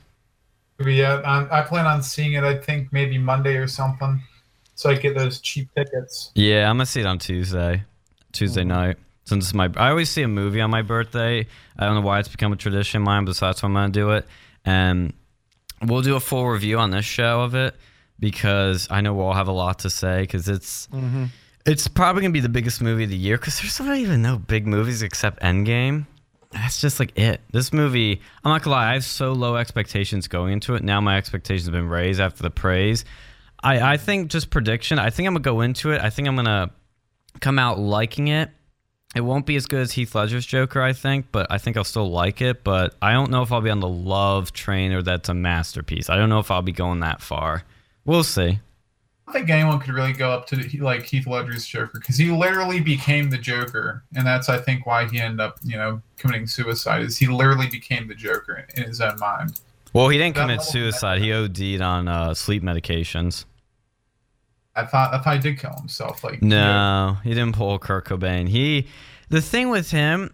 [0.80, 2.44] Yeah, I, I plan on seeing it.
[2.44, 4.22] I think maybe Monday or something,
[4.76, 6.32] so I get those cheap tickets.
[6.36, 7.84] Yeah, I'm gonna see it on Tuesday,
[8.32, 8.70] Tuesday mm-hmm.
[8.70, 8.98] night.
[9.26, 11.48] Since it's my, I always see a movie on my birthday.
[11.78, 13.74] I don't know why it's become a tradition of mine, but so that's why I'm
[13.74, 14.26] gonna do it.
[14.66, 15.14] And
[15.82, 17.76] we'll do a full review on this show of it
[18.20, 21.26] because I know we'll all have a lot to say because it's mm-hmm.
[21.66, 24.38] It's probably gonna be the biggest movie of the year because there's not even no
[24.38, 26.05] big movies except Endgame.
[26.51, 27.41] That's just like it.
[27.51, 30.84] This movie, I'm not gonna lie, I have so low expectations going into it.
[30.84, 33.05] Now my expectations have been raised after the praise.
[33.64, 34.99] I, I think just prediction.
[34.99, 36.01] I think I'm gonna go into it.
[36.01, 36.72] I think I'm gonna
[37.39, 38.49] come out liking it.
[39.16, 41.84] It won't be as good as Heath Ledger's Joker, I think, but I think I'll
[41.84, 42.64] still like it.
[42.64, 46.09] But I don't know if I'll be on the love train or that's a masterpiece.
[46.09, 47.64] I don't know if I'll be going that far.
[48.05, 48.59] We'll see.
[49.28, 52.82] I think anyone could really go up to like Heath Ledger's Joker because he literally
[52.82, 57.02] became the Joker, and that's I think why he ended up you know committing suicide.
[57.02, 59.62] Is he literally became the Joker in his own mind?
[59.94, 61.22] Well, he didn't That commit suicide.
[61.22, 63.46] He OD'd on uh, sleep medications.
[64.76, 66.24] I thought I thought he did kill himself.
[66.24, 68.50] Like No, he didn't pull Kurt Cobain.
[68.50, 68.88] He,
[69.30, 70.34] the thing with him,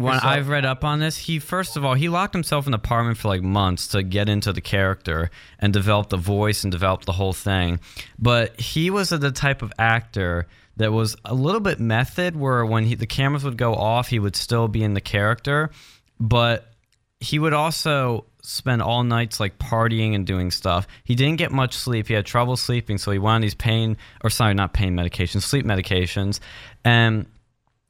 [0.00, 0.32] when Yourself.
[0.32, 3.18] I've read up on this, he first of all he locked himself in an apartment
[3.18, 7.12] for like months to get into the character and develop the voice and develop the
[7.12, 7.80] whole thing.
[8.18, 10.46] But he was the type of actor
[10.78, 14.18] that was a little bit method, where when he, the cameras would go off, he
[14.18, 15.70] would still be in the character,
[16.18, 16.72] but
[17.18, 20.86] he would also spend all nights like partying and doing stuff.
[21.04, 22.08] He didn't get much sleep.
[22.08, 25.42] He had trouble sleeping, so he went on these pain or sorry, not pain medications,
[25.42, 26.40] sleep medications,
[26.82, 27.26] and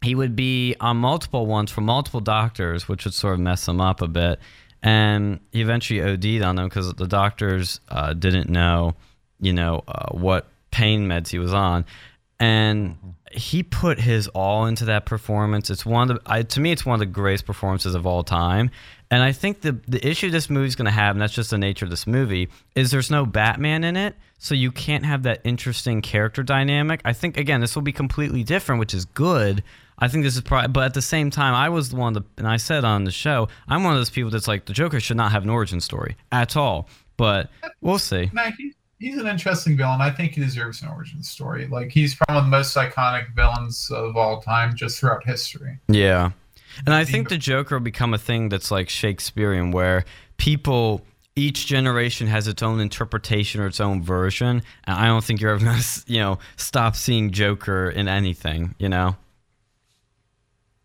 [0.02, 3.80] he would be on multiple ones from multiple doctors, which would sort of mess him
[3.80, 4.38] up a bit.
[4.82, 8.94] And he eventually OD'd on them because the doctors uh, didn't know,
[9.40, 11.84] you know, uh, what pain meds he was on.
[12.40, 13.10] And mm-hmm.
[13.32, 15.68] he put his all into that performance.
[15.70, 18.24] It's one of the, I, to me, it's one of the greatest performances of all
[18.24, 18.70] time.
[19.10, 21.58] And I think the the issue this movie's going to have, and that's just the
[21.58, 25.40] nature of this movie, is there's no Batman in it, so you can't have that
[25.44, 27.02] interesting character dynamic.
[27.04, 29.62] I think again, this will be completely different, which is good.
[29.98, 32.22] I think this is probably, but at the same time, I was the one that,
[32.38, 34.98] and I said on the show, I'm one of those people that's like the Joker
[34.98, 36.88] should not have an origin story at all.
[37.16, 37.50] But
[37.82, 38.30] we'll see.
[38.32, 40.00] No, he, he's an interesting villain.
[40.00, 41.66] I think he deserves an origin story.
[41.66, 45.78] Like he's probably one of the most iconic villains of all time, just throughout history.
[45.88, 46.30] Yeah.
[46.86, 50.04] And I think the Joker will become a thing that's like Shakespearean, where
[50.36, 54.62] people, each generation has its own interpretation or its own version.
[54.84, 58.88] And I don't think you're ever to, you know, stop seeing Joker in anything, you
[58.88, 59.16] know?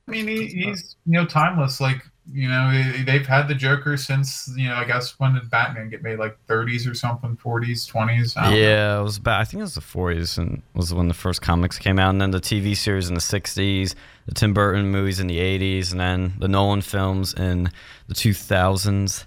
[0.07, 1.81] I mean, he, he's you know timeless.
[1.81, 2.01] Like
[2.33, 4.75] you know, they- they've had the Joker since you know.
[4.75, 6.17] I guess when did Batman get made?
[6.19, 8.35] Like 30s or something, 40s, 20s.
[8.35, 8.57] I don't know.
[8.57, 11.41] Yeah, it was about, I think it was the 40s and was when the first
[11.41, 12.09] comics came out.
[12.09, 13.93] And then the TV series in the 60s,
[14.25, 17.69] the Tim Burton movies in the 80s, and then the Nolan films in
[18.07, 19.25] the 2000s.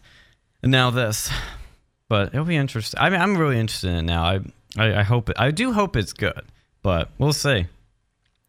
[0.63, 1.31] And now this.
[2.09, 2.99] But it'll be interesting.
[3.01, 4.25] I mean, I'm really interested in it now.
[4.25, 4.41] I,
[4.77, 6.43] I, I hope it, I do hope it's good,
[6.83, 7.67] but we'll see.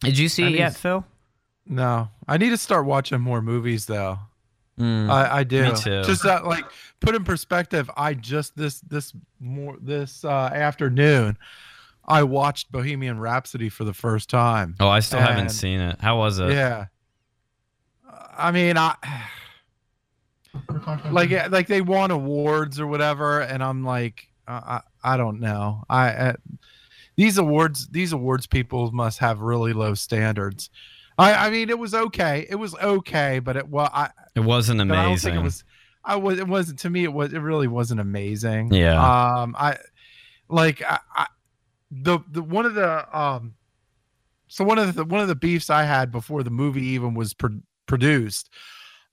[0.02, 1.06] Did you see I it need- yet, Phil?
[1.72, 4.18] No, I need to start watching more movies though.
[4.80, 5.10] Mm.
[5.10, 5.64] I, I do.
[5.64, 6.04] Me too.
[6.04, 6.66] Just that, like,
[7.02, 7.90] put in perspective.
[7.98, 11.38] I just this this more this uh, afternoon,
[12.06, 14.76] I watched Bohemian Rhapsody for the first time.
[14.80, 16.00] oh, I still haven't seen it.
[16.00, 16.52] How was it?
[16.52, 16.86] Yeah.
[18.38, 18.96] I mean, I
[20.70, 25.14] We're talking about like like they won awards or whatever, and I'm like, I I,
[25.14, 25.84] I don't know.
[25.90, 26.34] I uh,
[27.18, 30.70] these awards these awards people must have really low standards.
[31.18, 32.48] I I mean, it was okay.
[32.50, 34.10] It was okay, but it well, I
[34.42, 35.32] It wasn't I amazing.
[35.34, 35.64] think it was.
[36.04, 36.40] I was.
[36.40, 37.04] It wasn't to me.
[37.04, 37.34] It was.
[37.34, 38.74] It really wasn't amazing.
[38.74, 39.00] Yeah.
[39.42, 39.56] Um.
[39.58, 39.78] I
[40.50, 40.82] like.
[40.84, 41.28] I, I
[41.92, 43.56] the the one of the um.
[44.48, 47.34] So one of the one of the beefs I had before the movie even was
[47.34, 48.50] pro- produced,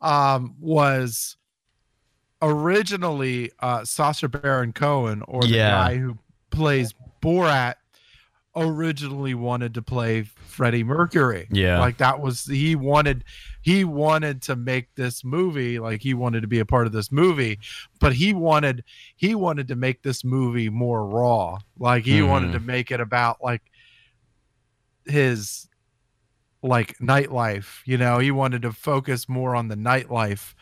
[0.01, 1.37] um, was
[2.43, 5.71] originally uh Sacha Baron Cohen or the Yeah.
[5.71, 6.19] guy who
[6.51, 7.75] plays Borat
[8.57, 11.47] originally wanted to play Freddie Mercury.
[11.51, 11.79] Yeah.
[11.79, 13.23] Like that was he wanted
[13.63, 17.13] he wanted to make this movie like he wanted to be a part of this
[17.13, 17.59] movie,
[18.01, 18.83] but he wanted
[19.17, 21.59] he wanted to make this movie more raw.
[21.79, 22.55] Like he wanted Mhm.
[22.55, 23.63] to make it about like
[25.05, 25.69] his
[26.63, 30.55] like nightlife, you know, he wanted to focus more on the nightlife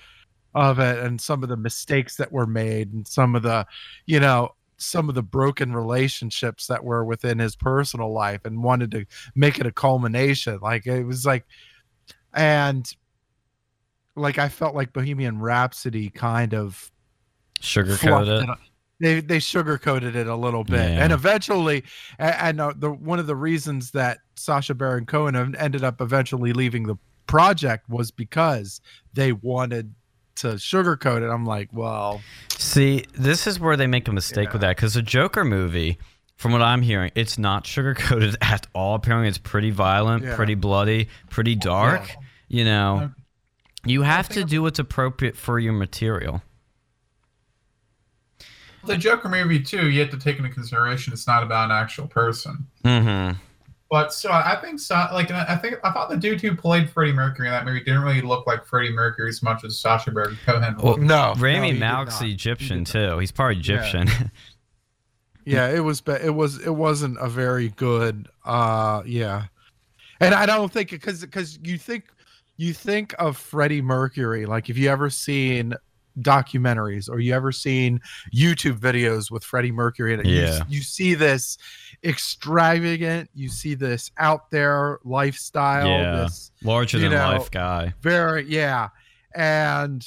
[0.55, 3.67] of it and some of the mistakes that were made and some of the
[4.07, 4.49] you know
[4.85, 9.05] some of the broken relationships that were within his personal life and wanted to
[9.35, 11.45] make it a culmination like it was like
[12.35, 12.95] and
[14.17, 16.91] like i felt like bohemian rhapsody kind of
[17.61, 18.49] Sugarcoat fluffed it.
[18.51, 18.59] it.
[19.01, 21.03] They they sugarcoated it a little bit, Yeah.
[21.03, 21.83] and eventually,
[22.19, 26.53] and, and uh, the one of the reasons that Sacha Baron Cohen ended up eventually
[26.53, 26.95] leaving the
[27.27, 28.81] project was because
[29.13, 29.95] they wanted
[30.37, 31.31] to sugarcoat it.
[31.33, 32.21] I'm like, well,
[32.59, 35.99] See, this is where they make a mistake with that because the Joker movie,
[36.37, 38.95] from what I'm hearing, it's not sugarcoated at all.
[38.95, 40.37] Apparently, it's pretty violent, Yeah.
[40.37, 42.11] pretty bloody, pretty dark.
[42.49, 43.11] You know,
[43.85, 46.43] you have to do what's appropriate for your material.
[48.87, 52.07] The Joker movie too, you have to take into consideration it's not about an actual
[52.07, 52.67] person.
[52.85, 53.39] Mm-hmm.
[53.91, 57.13] But so I think so, like I think I thought the dude who played Freddie
[57.13, 60.37] Mercury in that movie didn't really look like Freddie Mercury as much as Sacha Baron
[60.45, 60.75] Cohen.
[60.79, 61.03] Well, looked.
[61.03, 62.21] no, no, Rami he did Malek's.
[62.21, 63.19] Egyptian He too.
[63.19, 64.09] He's part Egyptian.
[65.45, 66.03] yeah it was.
[66.07, 66.59] It was.
[66.59, 69.45] It wasn't a very good uh yeah
[70.21, 72.05] and i don't think because because you think
[72.57, 75.75] you think of freddie mercury like if you ever seen
[76.21, 78.01] documentaries or you ever seen
[78.35, 80.63] youtube videos with freddie mercury in it you, Yeah.
[80.69, 81.59] you see this
[82.05, 86.17] extravagant you see this out there lifestyle Yeah.
[86.23, 87.95] this Larger than know, life guy.
[88.01, 88.89] very yeah
[89.35, 90.07] and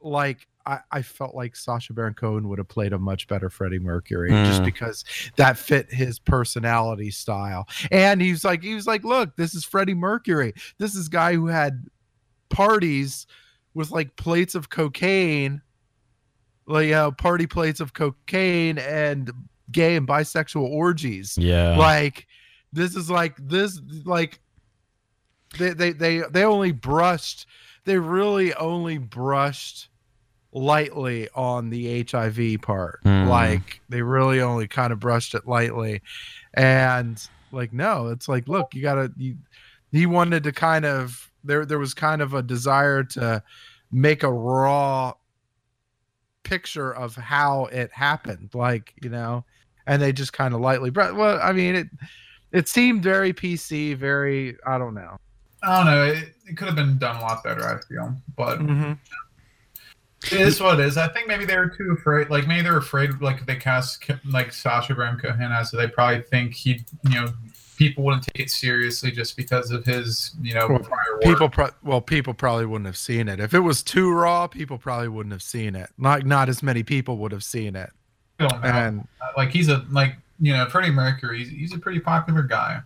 [0.00, 3.78] like I, I felt like Sacha Baron Cohen would have played a much better Freddie
[3.78, 4.64] Mercury just Mm.
[4.64, 5.04] because
[5.36, 7.68] that fit his personality style.
[7.90, 10.54] And he's like, he was like, look, this is Freddie Mercury.
[10.78, 11.84] This is guy who had
[12.48, 13.26] parties
[13.74, 15.60] with like plates of cocaine,
[16.66, 19.30] like uh, party plates of cocaine and
[19.70, 21.76] gay and bisexual orgies Yeah.
[21.76, 22.26] like
[22.72, 24.38] this is like this like
[25.58, 27.46] they they they, they only brushed
[27.84, 29.88] they really only brushed
[30.52, 33.26] lightly on the hiv part Mhm.
[33.28, 36.02] like they really only kind of brushed it lightly
[36.54, 39.36] and like no it's like look you gotta you
[39.90, 43.42] he wanted to kind of there there was kind of a desire to
[43.92, 45.12] make a raw
[46.42, 49.44] picture of how it happened like you know
[49.86, 51.86] and they just kind of lightly br- well i mean it
[52.52, 55.18] it seemed very pc very i don't know
[55.64, 56.04] I don't know.
[56.04, 57.64] It, it could have been done a lot better.
[57.64, 58.92] I feel, but mm-hmm.
[60.24, 60.96] it is what it is.
[60.96, 62.28] I think maybe they were too afraid.
[62.28, 63.20] Like maybe they're afraid.
[63.20, 67.14] Like if they cast like Sacha Baron Cohen as, so they probably think he, you
[67.14, 67.28] know,
[67.76, 71.22] people wouldn't take it seriously just because of his, you know, Well, prior work.
[71.22, 74.78] people pro- well people probably wouldn't have seen it if it was too raw people
[74.78, 77.90] probably wouldn't have seen it like not as many people would have seen it
[78.40, 78.68] I don't know.
[78.68, 81.38] and like he's a like you know Freddie Mercury.
[81.44, 82.80] He's, he's a pretty popular guy.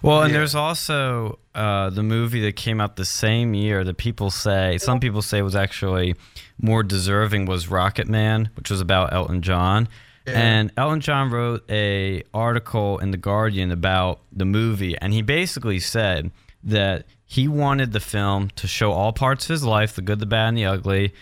[0.00, 0.38] Well, and Yeah.
[0.38, 4.98] there's also uh, the movie that came out the same year that people say, some
[4.98, 6.14] people say was actually
[6.58, 9.86] more deserving was Rocketman, which was about Elton John.
[10.26, 15.80] And Elton John wrote a article in the Guardian about the movie, and he basically
[15.80, 16.30] said
[16.62, 20.26] that he wanted the film to show all parts of his life, the good, the
[20.26, 21.12] bad, and the ugly.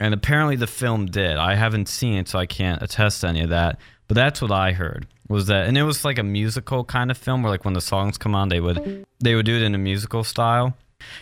[0.00, 1.36] And apparently the film did.
[1.36, 3.78] I haven't seen it, so I can't attest to any of that.
[4.06, 7.18] But that's what I heard was that, and it was like a musical kind of
[7.18, 9.74] film where, like, when the songs come on, they would they would do it in
[9.74, 10.74] a musical style.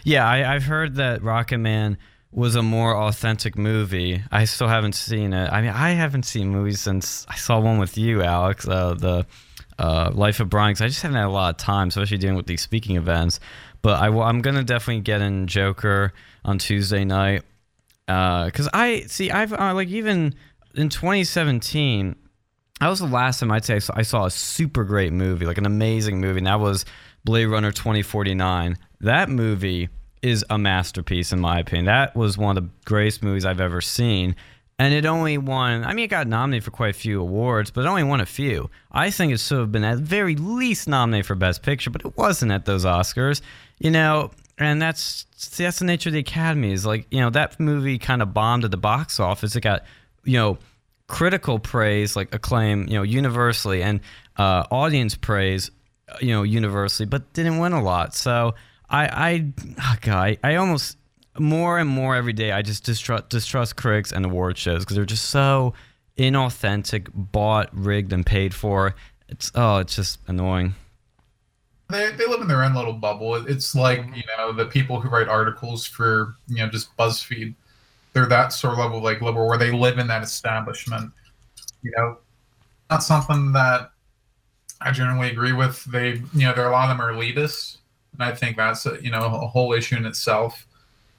[0.05, 1.97] Yeah, I, I've heard that Rocketman
[2.37, 4.22] was a more authentic movie.
[4.30, 5.51] I still haven't seen it.
[5.51, 8.68] I mean, I haven't seen movies since I saw one with you, Alex.
[8.68, 9.26] Uh, the
[9.78, 10.74] uh, Life of Brian.
[10.74, 13.41] 'cause I just haven't had a lot of time, especially dealing with these speaking events.
[13.80, 16.12] But I, am gonna definitely get in Joker
[16.45, 17.43] on Tuesday night
[18.07, 20.34] because I see I've uh, like even
[20.74, 22.14] in 2017
[22.80, 25.47] that was the last time I'd say I saw, I saw a super great movie
[25.47, 26.84] like an amazing movie and that was
[27.24, 29.89] Blade Runner 2049 that movie
[30.27, 31.87] is a masterpiece in my opinion.
[31.87, 34.37] That was one of the greatest movies I've ever seen.
[34.79, 37.85] And it only won I mean it got nominated for quite a few awards but
[37.85, 38.70] it only won a few.
[38.93, 42.16] I think it should have been at very least nominated for best picture but it
[42.16, 43.41] wasn't at those Oscars
[43.79, 44.31] you know?
[44.59, 48.22] And that's that's the nature of the academy is like you know that movie kind
[48.22, 49.55] of bombed at the box office.
[49.55, 49.85] It got
[50.24, 50.59] you know
[51.09, 54.01] critical praise like acclaim you know universally and
[54.39, 55.70] uh, audience praise
[56.20, 58.14] you know universally but didn't win a lot.
[58.14, 58.55] So
[58.91, 60.97] i i oh god I, I almost
[61.39, 65.05] more and more every day i just distrust distrust critics and award shows because they're
[65.05, 65.74] just so
[66.16, 68.95] inauthentic bought rigged and paid for
[69.28, 70.74] it's oh it's just annoying
[71.89, 73.34] They, they live in their own little bubble.
[73.37, 74.14] It's like mm-hmm.
[74.14, 77.55] you know the people who write articles for you know just BuzzFeed.
[78.12, 81.12] They're that sort of level like liberal where they live in that establishment.
[81.82, 82.18] You know,
[82.91, 83.93] not something that
[84.80, 85.84] I generally agree with.
[85.84, 87.78] They you know there are a lot of them are elitists,
[88.19, 90.67] and I think that's a, you know a whole issue in itself.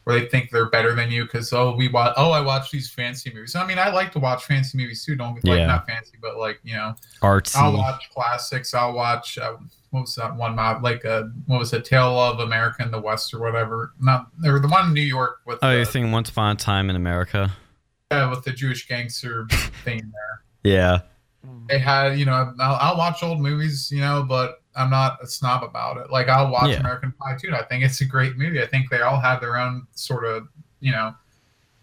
[0.03, 2.89] where they think they're better than you because oh we watch oh I watch these
[2.89, 3.55] fancy movies.
[3.55, 5.15] I mean I like to watch fancy movies too.
[5.15, 5.65] Don't like Yeah.
[5.67, 7.57] not fancy, but like you know Artsy.
[7.57, 8.73] I'll watch classics.
[8.73, 9.57] I'll watch uh,
[9.91, 10.57] what was that one?
[10.59, 11.83] Uh, like a what was it?
[11.85, 13.93] Tale of America in the West or whatever.
[13.99, 16.55] Not or the one in New York with oh, the, you're thinking Once Upon a
[16.55, 17.51] Time in America?
[18.11, 19.45] yeah, with the Jewish gangster
[19.83, 20.43] thing there.
[20.63, 20.99] Yeah.
[21.67, 25.27] They had you know I'll, I'll watch old movies you know, but I'm not a
[25.27, 26.11] snob about it.
[26.11, 26.79] Like I'll watch Yeah.
[26.79, 27.53] American Pie too.
[27.53, 28.61] I think it's a great movie.
[28.61, 30.47] I think they all have their own sort of
[30.79, 31.13] you know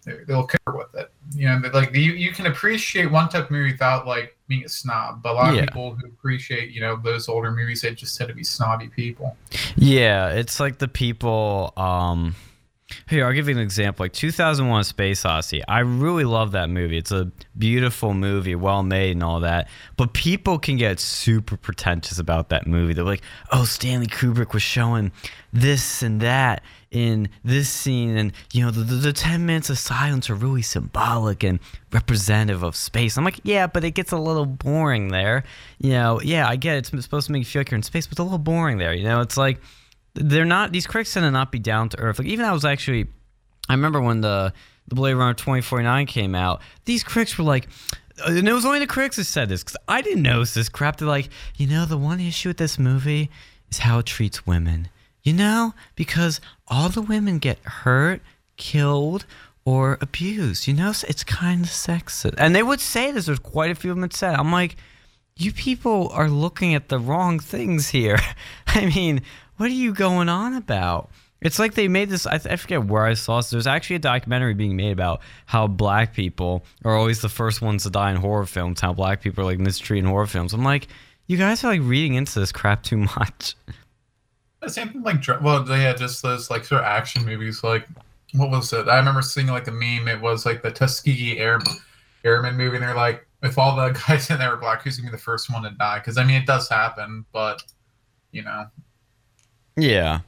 [0.05, 1.11] they- they'll care with it.
[1.33, 4.69] You know, like you you can appreciate one type of movie without like being a
[4.69, 5.23] snob.
[5.23, 5.61] But a lot Yeah.
[5.61, 8.87] of people who appreciate you know those older movies, they just tend to be snobby
[8.87, 9.35] people.
[9.75, 11.73] Yeah, it's like the people.
[11.75, 12.35] Um,
[13.07, 14.03] here, I'll give you an example.
[14.03, 15.63] Like 2001: Space Odyssey.
[15.67, 16.97] I really love that movie.
[16.97, 19.67] It's a beautiful movie, well made, and all that.
[19.97, 22.93] But people can get super pretentious about that movie.
[22.93, 25.11] They're like, "Oh, Stanley Kubrick was showing
[25.51, 26.61] this and that
[26.91, 30.61] in this scene, and you know, the, the, the 10 minutes of silence are really
[30.61, 31.59] symbolic and
[31.91, 35.43] representative of space." I'm like, "Yeah, but it gets a little boring there."
[35.79, 36.91] You know, yeah, I get it.
[36.93, 38.77] it's supposed to make you feel like you're in space, but it's a little boring
[38.77, 38.93] there.
[38.93, 39.59] You know, it's like
[40.15, 42.19] they're not these critics tend to not be down to earth.
[42.19, 43.07] Like even I was actually,
[43.69, 44.53] I remember when the
[44.87, 46.61] the Blade Runner 2049 came out.
[46.85, 47.67] These critics were like,
[48.21, 50.69] uh, and it was only the critics that said this because I didn't notice this
[50.69, 50.97] crap.
[50.97, 53.29] They're like, you know, the one issue with this movie
[53.71, 54.89] is how it treats women.
[55.23, 58.21] You know, because all the women get hurt,
[58.57, 59.25] killed,
[59.65, 60.67] or abused.
[60.67, 62.35] You know, So it's kind of sexist.
[62.37, 63.25] And they would say this.
[63.25, 64.35] There's quite a few of them that said.
[64.35, 64.75] I'm like,
[65.35, 68.19] you people are looking at the wrong things here.
[68.67, 69.21] I mean,
[69.57, 71.09] what are you going on about?
[71.41, 72.25] It's like they made this.
[72.25, 73.49] I, I forget where I saw this.
[73.49, 77.83] There's actually a documentary being made about how black people are always the first ones
[77.83, 78.81] to die in horror films.
[78.81, 80.53] How black people are like mistreated in horror films.
[80.53, 80.87] I'm like,
[81.27, 83.55] you guys are like reading into this crap too much.
[84.67, 87.87] Same thing like well had just those like sort of action movies like
[88.33, 91.59] what was it i remember seeing like a meme it was like the tuskegee air
[92.23, 95.11] airman movie and they're like if all the guys in there were black who's gonna
[95.11, 97.61] be the first one to die because i mean it does happen but
[98.31, 98.65] you know
[99.77, 100.19] Yeah,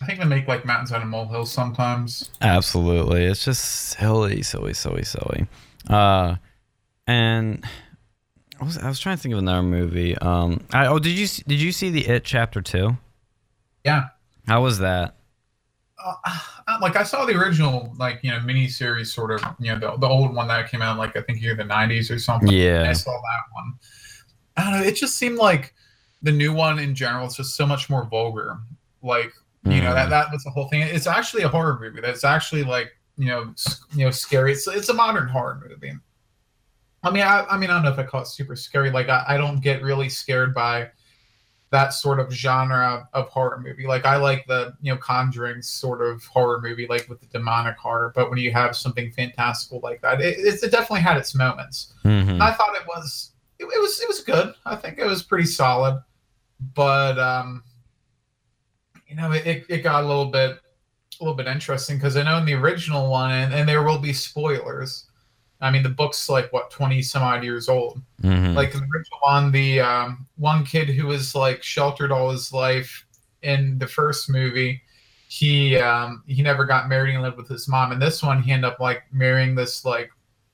[0.00, 3.24] i think they make like mountains out of molehills sometimes absolutely.
[3.24, 5.46] It's just silly, silly, silly, silly.
[5.88, 6.36] Uh,
[7.06, 7.64] and
[8.60, 10.16] I was I was trying to think of another movie.
[10.18, 12.96] Um, I, oh, did you did you see the It Chapter Two?
[13.84, 14.08] yeah
[14.46, 15.14] How was that?
[16.04, 16.14] uh,
[16.66, 19.78] uh, like I saw the original, like you know, mini series sort of, you know,
[19.78, 22.50] the, the old one that came out, like I think in the '90s or something.
[22.50, 22.86] Yeah.
[22.88, 23.74] I saw that one.
[24.56, 24.86] I don't know.
[24.86, 25.74] It just seemed like
[26.22, 28.58] the new one in general is just so much more vulgar.
[29.02, 29.32] Like
[29.64, 29.94] you know Mm.
[29.94, 30.82] that that was the whole thing.
[30.82, 32.00] It's actually a horror movie.
[32.00, 33.52] That's actually like you know
[33.92, 34.52] you know scary.
[34.52, 35.92] It's it's a modern horror movie.
[37.04, 38.90] I mean, I, I mean, I don't know if I call it super scary.
[38.90, 40.90] Like, I, I don't get really scared by
[41.70, 43.86] that sort of genre of horror movie.
[43.86, 47.76] Like, I like the you know Conjuring sort of horror movie, like with the demonic
[47.76, 48.12] horror.
[48.16, 51.92] But when you have something fantastical like that, it, it, it definitely had its moments.
[52.04, 52.40] Mhm.
[52.40, 54.54] I thought it was it, it was it was good.
[54.66, 56.02] I think it was pretty solid,
[56.74, 57.62] but um,
[59.08, 60.58] you know, it, it, got a little bit
[61.20, 63.98] a little bit interesting because I know in the original one, and, and there will
[63.98, 65.06] be spoilers.
[65.60, 68.00] I mean, the book's like what twenty some odd years old.
[68.22, 68.54] Mhm.
[68.54, 72.52] Like in the original one, the um, one kid who was like sheltered all his
[72.52, 73.06] life
[73.42, 74.82] in the first movie,
[75.28, 77.92] he um, he never got married and lived with his mom.
[77.92, 80.10] And this one, he ended up like marrying this like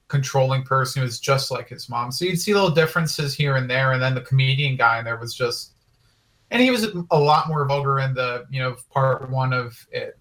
[0.09, 2.13] controlling person who was just like his mom.
[2.13, 3.93] So you'd see little differences here and there.
[3.93, 5.74] And then the comedian guy in there was just,
[6.55, 10.19] and he was a lot more vulgar in the you know part one of it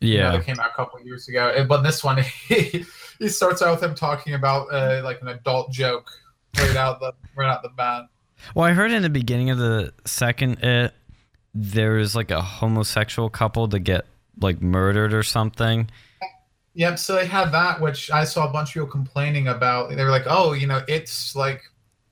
[0.00, 0.30] you know, yeah.
[0.32, 1.64] that came out a couple of years ago.
[1.68, 2.18] But this one,
[2.48, 2.84] he,
[3.18, 6.10] he starts out with him talking about uh, like an adult joke
[6.56, 8.04] right out the right out the bat.
[8.54, 10.94] Well, I heard in the beginning of the second It,
[11.54, 14.06] there was like a homosexual couple to get
[14.40, 15.90] like murdered or something.
[16.74, 16.98] Yep.
[17.00, 19.90] So they had that, which I saw a bunch of people complaining about.
[19.90, 21.62] They were like, "Oh, you know, it's like,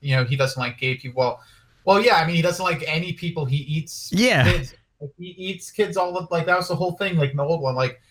[0.01, 1.41] you know, he doesn't like gay people." Well,
[1.87, 2.17] well, yeah.
[2.17, 3.45] I mean, he doesn't like any people.
[3.45, 4.43] He eats Yeah.
[4.43, 4.75] kids.
[4.99, 6.45] Like, he eats kids all the like.
[6.45, 7.15] That was the whole thing.
[7.15, 8.01] Like in the old one, like,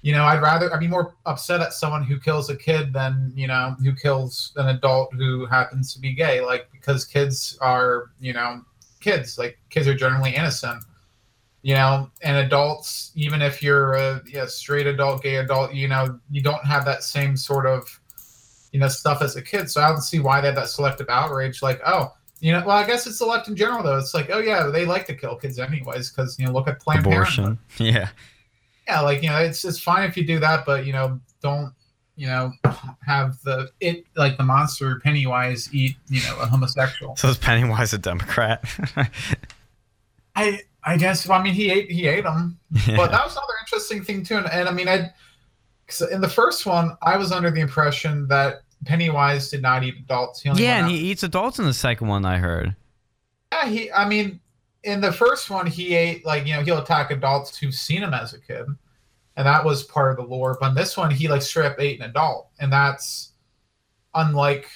[0.00, 3.30] you know, I'd rather I'd be more upset at someone who kills a kid than
[3.36, 6.40] you know who kills an adult who happens to be gay.
[6.40, 8.62] Like because kids are you know
[9.00, 9.36] kids.
[9.36, 10.82] Like kids are generally innocent.
[11.60, 16.18] You know, and adults, even if you're a yeah, straight adult, gay adult, you know,
[16.30, 18.00] you don't have that same sort of,
[18.72, 19.68] you know, stuff as a kid.
[19.68, 21.60] So I don't see why they have that selective outrage.
[21.60, 23.98] Like, oh, you know, well, I guess it's the left in general though.
[23.98, 26.80] It's like, oh yeah, they like to kill kids anyways, because you know, look at
[26.80, 27.44] Planned Parenthood.
[27.44, 27.58] Abortion.
[27.78, 28.08] Yeah.
[28.86, 31.74] Yeah, like you know, it's it's fine if you do that, but you know, don't
[32.16, 32.52] you know
[33.06, 37.14] have the it like the monster Pennywise eat you know a homosexual.
[37.16, 38.64] So is Pennywise a Democrat?
[40.36, 41.28] I I guess.
[41.28, 44.38] Well, I mean, he ate he ate them, but that was another interesting thing too.
[44.38, 45.12] And, and I mean, I
[46.10, 50.42] in the first one, I was under the impression that Pennywise did not eat adults.
[50.42, 52.24] He yeah, and out- he eats adults in the second one.
[52.24, 52.76] I heard.
[53.52, 53.92] Yeah, he.
[53.92, 54.40] I mean,
[54.84, 58.14] in the first one, he ate like you know he'll attack adults who've seen him
[58.14, 58.66] as a kid,
[59.36, 60.56] and that was part of the lore.
[60.60, 63.32] But in this one, he like straight up ate an adult, and that's
[64.14, 64.68] unlike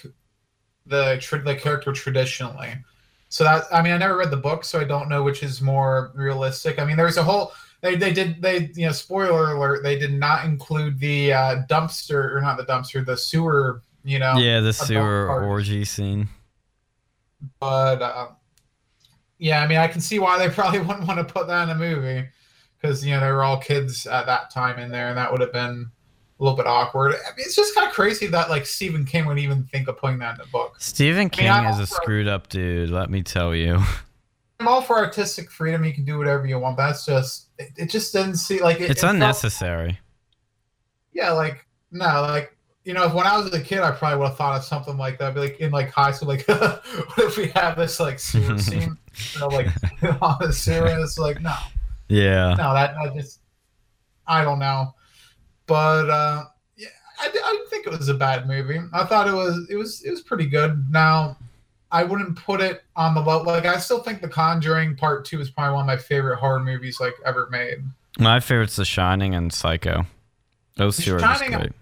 [0.86, 2.74] the tra- the character traditionally.
[3.28, 5.62] So that I mean, I never read the book, so I don't know which is
[5.62, 6.78] more realistic.
[6.78, 9.98] I mean, there was a whole they they did they you know spoiler alert they
[9.98, 14.60] did not include the uh, dumpster or not the dumpster the sewer you know yeah,
[14.60, 16.28] the sewer orgy scene.
[17.60, 18.28] but uh,
[19.38, 21.70] yeah, I mean, I can see why they probably wouldn't want to put that in
[21.70, 22.28] a movie
[22.80, 25.40] because you know they were all kids at that time in there, and that would
[25.40, 25.90] have been
[26.40, 27.12] a little bit awkward.
[27.14, 29.98] I mean, it's just kind of crazy that like Stephen King would even think of
[29.98, 30.76] putting that in a book.
[30.78, 32.90] Stephen King I'm is a screwed up dude.
[32.90, 33.78] Let me tell you.
[34.60, 36.76] I'm all for artistic freedom; you can do whatever you want.
[36.76, 39.98] That's just it, it just didn't see like it, It's it felt- unnecessary.
[41.12, 44.28] yeah, like no, like you know, if when I was a kid, I probably would
[44.28, 45.34] have thought of something like that.
[45.34, 46.82] Be like in like high school, like what
[47.18, 48.96] if we have this like sewer scene,
[49.34, 49.68] you know, like
[50.20, 50.86] on the sewer?
[50.86, 51.54] It's like no.
[52.08, 52.54] Yeah.
[52.54, 53.40] no, that I just
[54.26, 54.94] I don't know,
[55.66, 56.44] but uh,
[56.76, 56.88] yeah,
[57.20, 58.80] I, I didn't think it was a bad movie.
[58.92, 60.84] I thought it was it was it was pretty good.
[60.90, 61.36] Now,
[61.92, 63.42] I wouldn't put it on the low.
[63.42, 66.60] Like I still think The Conjuring Part Two is probably one of my favorite horror
[66.60, 67.78] movies like ever made.
[68.18, 70.04] My favorite's The Shining and Psycho.
[70.76, 71.72] Those The two are just great.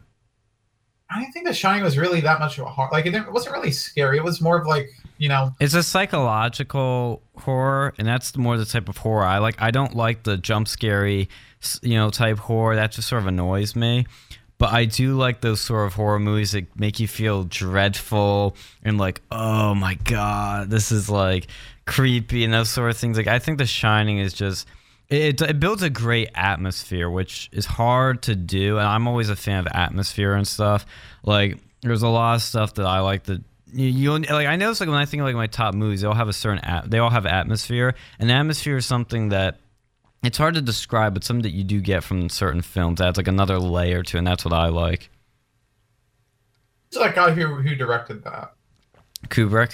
[1.11, 2.89] I didn't think The Shining was really that much of a horror.
[2.93, 4.17] Like it, it wasn't really scary.
[4.17, 8.65] It was more of like you know It's a psychological horror, and that's more the
[8.65, 9.61] type of horror I like.
[9.61, 11.29] I don't like the jump scary,
[11.83, 12.77] you know, type horror.
[12.77, 14.07] That just sort of annoys me.
[14.59, 18.99] But I do like those sort of horror movies that make you feel dreadful and
[18.99, 21.47] like, oh my god, this is like
[21.87, 23.17] creepy and those sort of things.
[23.17, 24.69] Like I think The Shining is just
[25.11, 28.79] it, it builds a great atmosphere, which is hard to do.
[28.79, 30.87] And I'm always a fan of atmosphere and stuff.
[31.25, 33.43] Like there's a lot of stuff that I like that
[33.73, 34.47] you, you like.
[34.47, 36.33] I notice like when I think of like my top movies, they all have a
[36.33, 39.59] certain at, they all have atmosphere, and atmosphere is something that
[40.23, 43.01] it's hard to describe, but something that you do get from certain films.
[43.01, 45.11] Adds like another layer to, it, and that's what I like.
[46.89, 48.53] it's that guy who who directed that.
[49.29, 49.73] Kubrick.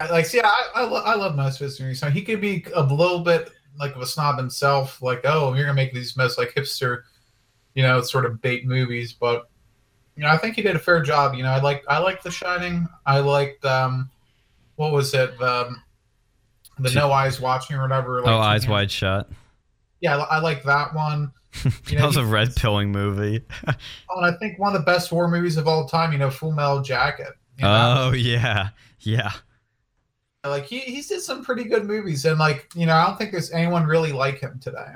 [0.00, 1.98] Like, see, I I, lo- I love most of his movies.
[1.98, 5.00] So he could be a little bit like of a snob himself.
[5.02, 7.02] Like, oh, you're gonna make these most like hipster,
[7.74, 9.12] you know, sort of bait movies.
[9.12, 9.48] But
[10.16, 11.34] you know, I think he did a fair job.
[11.34, 12.86] You know, I like I liked The Shining.
[13.06, 14.10] I liked um,
[14.76, 15.38] what was it?
[15.38, 15.74] The
[16.78, 18.20] the No Eyes Watching or whatever.
[18.22, 19.28] Like, oh, Eyes know- Wide Shut.
[20.00, 21.32] Yeah, I, I like that one.
[21.88, 23.44] You know, that was a red pilling movie.
[24.10, 26.12] Oh, and I think one of the best war movies of all time.
[26.12, 27.32] You know, Full Metal Jacket.
[27.58, 27.94] You know?
[27.98, 28.68] oh yeah,
[29.00, 29.32] yeah.
[30.44, 33.32] Like he he's did some pretty good movies, and like you know, I don't think
[33.32, 34.86] there's anyone really like him today.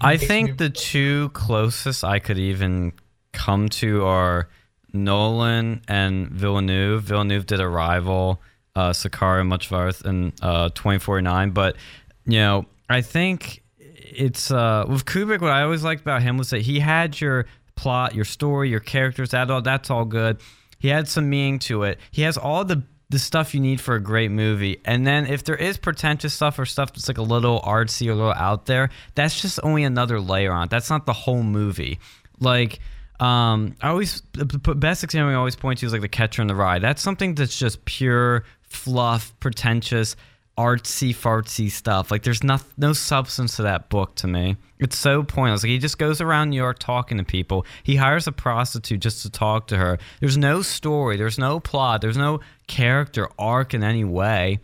[0.00, 2.92] I think the two closest I could even
[3.32, 4.48] come to are
[4.94, 7.02] Nolan and Villeneuve.
[7.02, 8.40] Villeneuve did Arrival,
[8.74, 11.50] uh, Sicario, Much of Earth, and uh, 2049.
[11.50, 11.76] But,
[12.24, 16.50] you know, I think it's uh, with Kubrick, what I always liked about him was
[16.50, 20.40] that he had your plot, your story, your characters, that all that's all good.
[20.78, 21.98] He had some meaning to it.
[22.10, 22.84] He has all the
[23.14, 24.80] the stuff you need for a great movie.
[24.84, 28.10] And then if there is pretentious stuff or stuff that's like a little artsy or
[28.10, 30.70] a little out there, that's just only another layer on it.
[30.70, 32.00] That's not the whole movie.
[32.40, 32.80] Like
[33.20, 36.48] um, I always the best example I always point to is like the Catcher in
[36.48, 36.80] the Rye.
[36.80, 40.16] That's something that's just pure fluff, pretentious,
[40.56, 42.10] artsy fartsy stuff.
[42.10, 44.56] Like there's no no substance to that book to me.
[44.78, 45.62] It's so pointless.
[45.62, 47.66] Like he just goes around New York talking to people.
[47.82, 49.98] He hires a prostitute just to talk to her.
[50.20, 51.16] There's no story.
[51.16, 52.00] There's no plot.
[52.00, 54.60] There's no character arc in any way.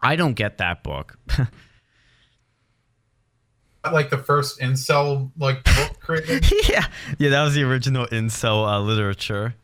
[0.00, 1.16] I don't get that book.
[3.92, 6.50] like the first incel like book created.
[6.68, 6.86] yeah,
[7.18, 9.54] yeah, that was the original incel uh, literature.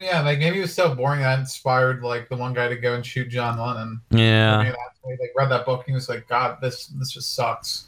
[0.00, 2.94] Yeah, like maybe it was so boring that inspired like the one guy to go
[2.94, 4.00] and shoot John Lennon.
[4.10, 4.58] Yeah.
[4.58, 7.10] Maybe that's why he like read that book and he was like, God, this this
[7.10, 7.86] just sucks.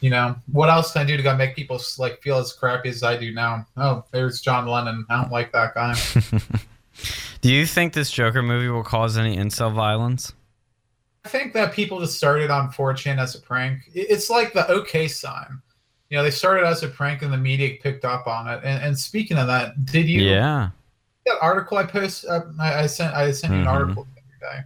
[0.00, 2.88] You know, what else can I do to go make people like feel as crappy
[2.88, 3.66] as I do now?
[3.76, 5.04] Oh, there's John Lennon.
[5.10, 5.94] I don't like that guy.
[7.40, 10.32] Do you think this Joker movie will cause any incel violence?
[11.24, 13.90] I think that people just started on 4chan as a prank.
[13.94, 15.60] It's like the OK sign.
[16.08, 18.60] You know, they started as a prank and the media picked up on it.
[18.64, 20.70] And, and speaking of that, did you Yeah.
[21.26, 22.24] That article I post?
[22.26, 24.64] Uh, I, I sent I sent you an article the other day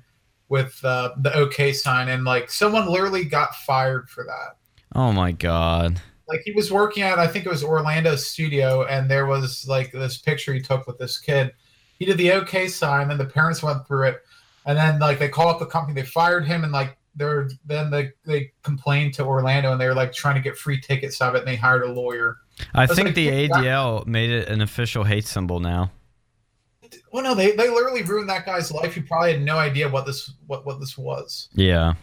[0.48, 4.56] with uh, the OK sign, and like someone literally got fired for that.
[4.94, 6.00] Oh my god.
[6.28, 9.92] Like he was working at I think it was Orlando studio, and there was like
[9.92, 11.52] this picture he took with this kid.
[11.98, 14.22] He did the OK sign, and the parents went through it,
[14.66, 17.90] and then like they called up the company, they fired him, and like they're then
[17.90, 21.30] they they complained to Orlando and they were like trying to get free tickets out
[21.30, 22.38] of it and they hired a lawyer.
[22.74, 25.90] I was think like, the that- ADL made it an official hate symbol now.
[27.14, 28.92] Well, no, they they literally ruined that guy's life.
[28.96, 31.48] He probably had no idea what this what what this was.
[31.54, 31.94] Yeah.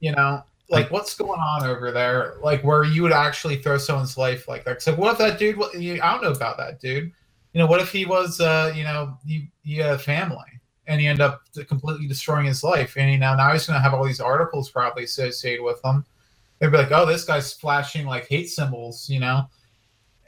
[0.00, 2.34] You know, like what's going on over there?
[2.42, 4.82] Like where you would actually throw someone's life like that.
[4.82, 5.56] So what if that dude?
[5.56, 7.12] what- you- I don't know about that dude.
[7.52, 10.50] You know, what if he was, uh, you know, he, he had a family
[10.88, 13.80] and he ended up completely destroying his life, and you know now he's going to
[13.82, 16.04] have all these articles probably associated with him.
[16.58, 19.48] They'd be like, oh, this guy's flashing like hate symbols, you know.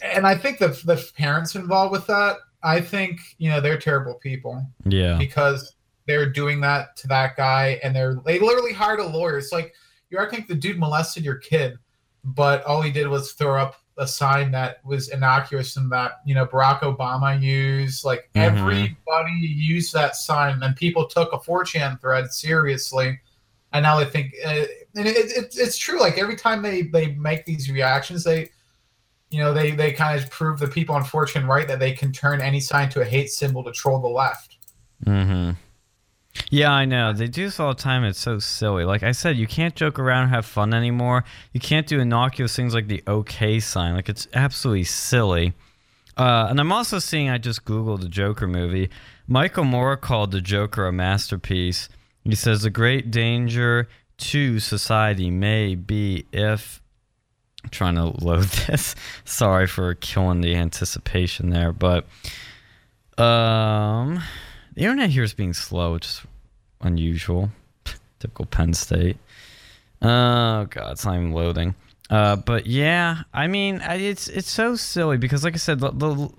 [0.00, 2.36] And I think the the parents involved with that,
[2.66, 5.16] I think you know they're terrible people Yeah.
[5.18, 5.76] because
[6.06, 9.38] they're doing that to that guy and they're they literally hired a lawyer.
[9.38, 9.72] It's like
[10.10, 11.78] you're acting like the dude molested your kid,
[12.24, 16.34] but all he did was throw up a sign that was innocuous and that you
[16.34, 18.04] know Barack Obama used.
[18.04, 18.42] Like Mhm.
[18.42, 23.20] everybody used that sign, and people took a 4chan thread seriously.
[23.72, 24.64] And now they think, uh,
[24.96, 25.98] and it, it, it's true.
[26.00, 28.50] Like every time they they make these reactions, they
[29.30, 32.12] you know they they kind of prove the people on 4chan right that they can
[32.12, 34.56] turn any sign to a hate symbol to troll the left.
[35.04, 35.52] Mm-hmm.
[36.50, 37.12] Yeah, I know.
[37.12, 38.04] They do this all the time.
[38.04, 38.84] It's so silly.
[38.84, 41.24] Like I said, you can't joke around and have fun anymore.
[41.52, 43.94] You can't do innocuous things like the OK sign.
[43.94, 45.54] Like it's absolutely silly.
[46.16, 47.28] Uh, and I'm also seeing.
[47.28, 48.90] I just googled the Joker movie.
[49.26, 51.88] Michael Moore called the Joker a masterpiece.
[52.24, 53.88] He says the great danger
[54.18, 56.80] to society may be if.
[57.70, 58.94] Trying to load this.
[59.24, 62.06] Sorry for killing the anticipation there, but
[63.18, 64.22] um,
[64.74, 66.20] the internet here is being slow, which is
[66.80, 67.50] unusual.
[68.18, 69.16] Typical Penn State.
[70.02, 71.74] Oh god, it's not even loading.
[72.08, 76.30] Uh, but yeah, I mean, it's it's so silly because, like I said, the, the,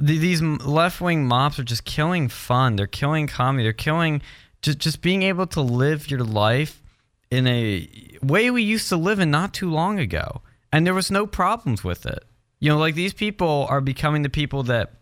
[0.00, 2.76] the these left wing mobs are just killing fun.
[2.76, 3.64] They're killing comedy.
[3.64, 4.20] They're killing
[4.60, 6.82] just just being able to live your life
[7.30, 7.88] in a
[8.22, 10.40] way we used to live in not too long ago,
[10.72, 12.24] and there was no problems with it.
[12.60, 14.94] You know, like these people are becoming the people that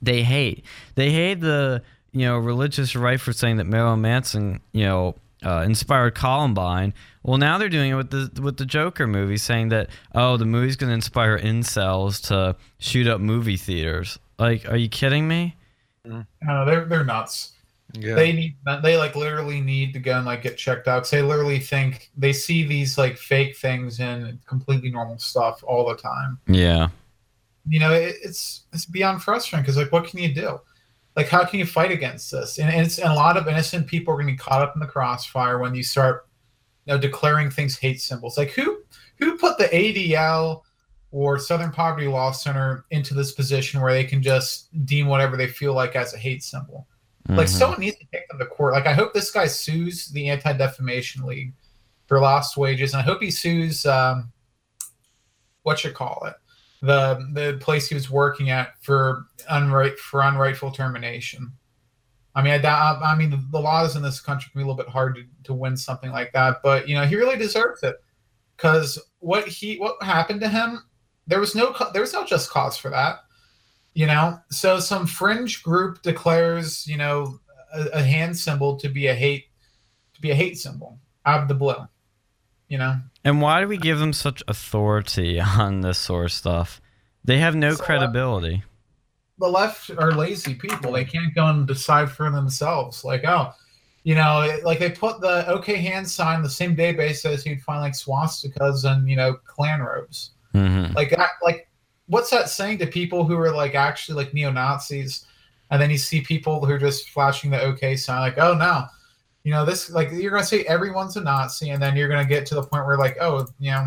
[0.00, 0.64] they hate.
[0.94, 1.82] They hate the
[2.12, 6.94] you know religious right for saying that Marilyn Manson you know uh, inspired Columbine.
[7.22, 10.44] Well, now they're doing it with the with the Joker movie, saying that oh the
[10.44, 14.18] movie's going to inspire incels to shoot up movie theaters.
[14.38, 15.56] Like, are you kidding me?
[16.04, 17.52] No, don't they're they're nuts.
[17.94, 18.14] Yeah.
[18.14, 21.02] They need they like literally need to go and like get checked out.
[21.02, 25.88] 'cause they literally think they see these like fake things and completely normal stuff all
[25.88, 26.38] the time.
[26.46, 26.88] Yeah,
[27.68, 30.60] You know, it, it's it's beyond frustrating because like what can you do?
[31.16, 32.58] Like how can you fight against this?
[32.58, 34.74] And, and it's and a lot of innocent people are going to be caught up
[34.74, 36.26] in the crossfire when you start
[36.86, 38.38] you know declaring things hate symbols.
[38.38, 38.82] Like who
[39.18, 40.62] who put the ADL
[41.10, 45.46] or Southern Poverty Law Center into this position where they can just deem whatever they
[45.46, 46.86] feel like as a hate symbol?
[47.28, 47.50] Like Mhm.
[47.50, 48.72] someone needs to take them to court.
[48.72, 51.54] Like I hope this guy sues the Anti Defamation League
[52.06, 54.32] for lost wages, and I hope he sues um,
[55.62, 56.34] what you call it,
[56.80, 61.52] the the place he was working at for unright for unrightful termination.
[62.34, 64.82] I mean, I, I mean, the, the laws in this country can be a little
[64.82, 67.96] bit hard to, to win something like that, but you know, he really deserves it
[68.56, 70.82] because what he what happened to him,
[71.26, 73.20] there was no there was no just cause for that
[73.94, 74.38] you know?
[74.50, 77.38] So some fringe group declares you know
[77.74, 79.46] a, a hand symbol to be a hate
[80.14, 81.76] to be a hate symbol out of the blue
[82.68, 82.96] you know?
[83.22, 86.80] And why do we give them such authority on this sort of stuff?
[87.22, 88.62] They have no So, uh, credibility.
[89.38, 90.92] the left are lazy people.
[90.92, 93.04] They can't go and decide for themselves.
[93.04, 93.52] Like oh
[94.04, 97.60] you know it- like they put the okay hand sign the same database as you'd
[97.62, 100.30] find like swastikas and you know Klan robes.
[100.52, 101.68] Hmm like I- like
[102.12, 105.24] what's that saying to people who are like actually like neo-nazis
[105.70, 108.84] and then you see people who are just flashing the okay sign like oh no
[109.44, 112.44] you know this like you're gonna say everyone's a nazi and then you're gonna get
[112.44, 113.86] to the point where like oh you know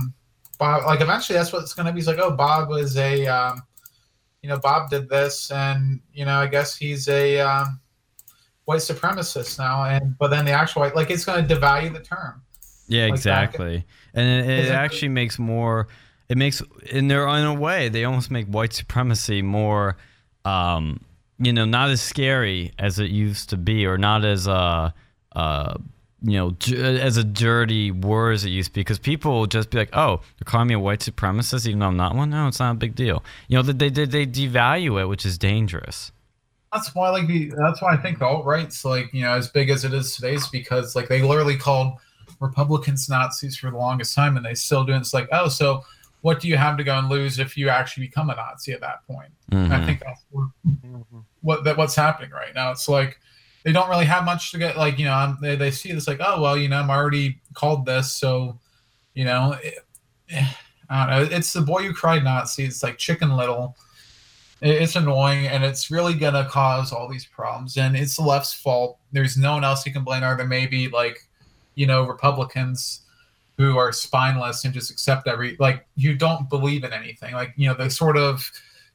[0.57, 3.61] bob like eventually that's what it's gonna be it's like oh bob was a um,
[4.41, 7.79] you know bob did this and you know i guess he's a um,
[8.65, 12.41] white supremacist now and but then the actual white like it's gonna devalue the term
[12.87, 13.15] Yeah, Like that.
[13.17, 13.85] exactly.
[14.15, 15.87] And it, it actually makes more.
[16.27, 19.97] It makes in their a way they almost make white supremacy more,
[20.43, 21.01] um,
[21.37, 24.91] you know, not as scary as it used to be, or not as uh,
[25.35, 25.75] uh,
[26.23, 28.81] you know, as a dirty word as it used to be.
[28.81, 31.87] Because people will just be like, "Oh, they're calling me a white supremacist, even though
[31.87, 33.23] I'm not one." No, it's not a big deal.
[33.47, 36.11] You know, they they they devalue it, which is dangerous.
[36.73, 39.47] That's why, like, the that's why I think the alt right's like you know as
[39.49, 41.93] big as it is today is because like they literally called
[42.39, 44.93] Republicans Nazis for the longest time, and they still do.
[44.93, 44.97] it.
[44.97, 45.83] It's like, oh, so
[46.25, 48.81] what do you have to go and lose if you actually become a Nazi at
[48.81, 49.31] that point?
[49.51, 50.47] And I think that's what,
[51.41, 52.71] what that what's happening right now.
[52.71, 53.19] It's like
[53.63, 56.07] they don't really have much to get like you know I'm- they, they see this
[56.07, 58.59] like oh well you know i'm already called this so
[59.13, 59.75] you know it,
[60.29, 60.47] eh,
[60.89, 61.35] i don't know.
[61.37, 62.63] It's the boy who cried nazi.
[62.65, 63.75] It's like chicken little.
[64.61, 68.53] It- it's annoying and it's really gonna cause all these problems and it's the left's
[68.53, 68.97] fault.
[69.11, 70.23] There's no one else you can blame.
[70.23, 71.19] Other than maybe like
[71.75, 73.01] you know republicans
[73.57, 77.67] who are spineless and just accept every like you don't believe in anything like you
[77.67, 78.49] know the sort of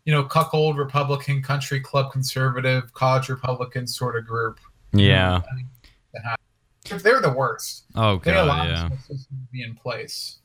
[0.04, 4.58] you know cuckold republican country club conservative college republican sort of group
[4.92, 5.40] Yeah.
[5.50, 5.68] I mean,
[6.12, 8.68] that have- they're the worst Oh they allow god.
[8.68, 8.88] Yeah.
[9.08, 10.38] this to be in place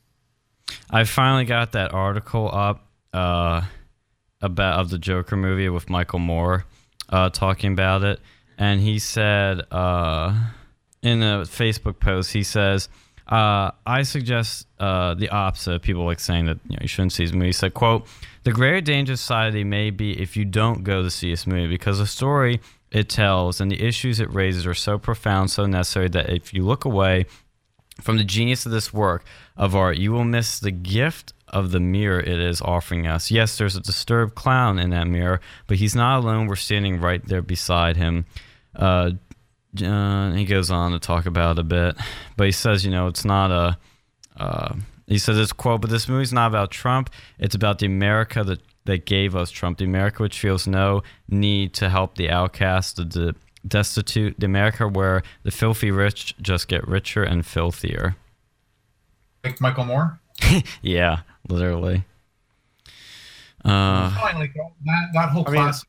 [0.90, 3.62] I finally got that article up uh,
[4.42, 6.64] about of the Joker movie with Michael Moore
[7.08, 8.20] uh, talking about it,
[8.58, 10.34] and he said uh,
[11.02, 12.88] in a Facebook post, he says,
[13.28, 15.82] uh, "I suggest uh, the opposite.
[15.82, 18.06] People like saying that you know you shouldn't see this movie." He said, "quote
[18.44, 21.68] The greater danger of society may be if you don't go to see this movie
[21.68, 22.60] because the story."
[22.92, 26.64] It tells and the issues it raises are so profound, so necessary that if you
[26.64, 27.26] look away,
[28.00, 29.24] from the genius of this work
[29.56, 33.30] of art, you will miss the gift of the mirror it is offering us.
[33.30, 36.46] Yes, there's a disturbed clown in that mirror, but he's not alone.
[36.46, 38.26] We're standing right there beside him.
[38.74, 39.12] Uh,
[39.82, 41.96] uh, he goes on to talk about it a bit,
[42.36, 43.78] but he says, you know, it's not a.
[44.36, 44.74] Uh,
[45.06, 47.10] he says this quote, but this movie's not about Trump.
[47.38, 51.74] It's about the America that, that gave us Trump, the America which feels no need
[51.74, 53.34] to help the outcast, the, the
[53.66, 58.16] destitute, the America where the filthy rich just get richer and filthier.
[59.44, 60.18] like michael moore
[60.82, 62.04] Yeah, literally.
[63.64, 64.54] Uh, fine like
[64.84, 65.84] that, that whole I mean- class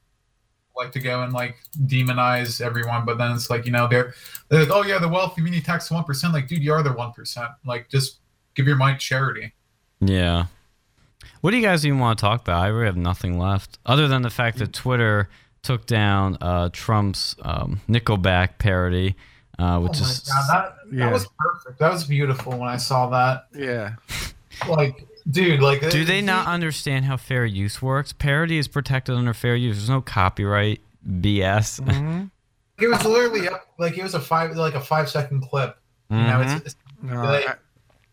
[0.78, 4.14] like to go and like demonize everyone but then it's like you know they're,
[4.50, 6.90] they're like oh yeah the wealthy we need tax 1% like dude you are the
[6.90, 8.20] 1% like just
[8.56, 9.54] give your money to charity
[10.00, 10.46] yeah.
[11.42, 12.64] What do you guys even want to talk about?
[12.64, 15.28] I really have nothing left, other than the fact that Twitter
[15.64, 19.16] took down uh, Trump's um, Nickelback parody,
[19.60, 21.06] uh, which oh my is God, that, Yeah.
[21.06, 23.94] that was perfect that was beautiful when i saw that Yeah.
[24.70, 28.14] like dude like Do they he- not understand how fair use works?
[28.14, 29.78] Parody is protected under fair use.
[29.78, 31.80] There's no copyright BS.
[31.82, 32.32] Mhm.
[32.80, 35.78] it was literally up like it was a five like a five second clip
[36.12, 37.46] you know it's, it's No, They-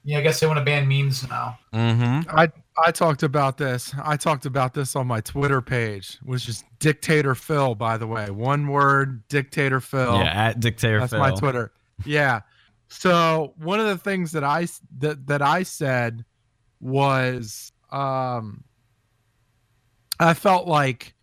[0.05, 2.25] yeah i guess they want to ban memes now Mhm.
[2.29, 3.95] I I talked about this.
[4.03, 8.31] I talked about this on my Twitter page, which is Dictator Phil, by the way.
[8.31, 10.17] One word, Dictator Phil.
[10.19, 11.21] Yeah, at Dictator That's Phil.
[11.21, 11.71] my Twitter.
[12.05, 12.41] Yeah.
[12.89, 16.25] So one of the things that I s- that that I said
[16.85, 18.63] was um
[20.21, 21.15] I felt like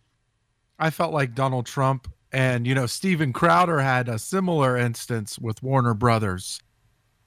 [0.78, 5.62] I felt like Donald Trump and you know Steven Crowder had a similar instance with
[5.62, 6.60] Warner Brothers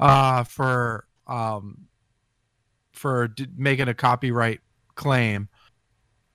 [0.02, 1.88] uh for um
[2.92, 4.60] for d- making a copyright
[4.96, 5.48] claim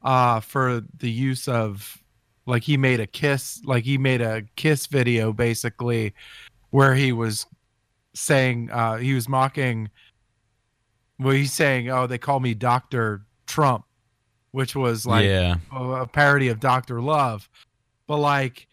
[0.03, 2.03] uh for the use of
[2.47, 6.15] like he made a kiss like he made a kiss video basically
[6.71, 7.45] where he was
[8.15, 9.91] saying uh he was mocking
[11.21, 13.23] well he's saying oh they call me Dr.
[13.47, 13.85] Trump
[14.53, 15.57] which was like yeah.
[15.73, 17.01] a parody of Dr.
[17.01, 17.49] Love,
[18.07, 18.67] but like,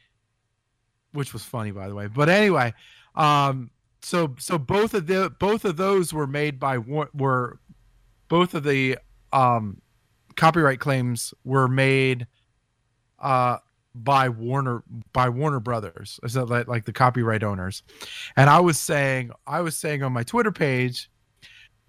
[1.11, 2.07] which was funny by the way.
[2.07, 2.73] But anyway,
[3.15, 3.69] um,
[4.01, 7.59] so so both of the both of those were made by were
[8.27, 8.97] both of the
[9.33, 9.81] um
[10.35, 12.27] copyright claims were made
[13.19, 13.57] uh
[13.95, 14.83] by Warner
[15.13, 17.83] by Warner Brothers, so like, like the copyright owners.
[18.35, 21.09] And I was saying I was saying on my Twitter page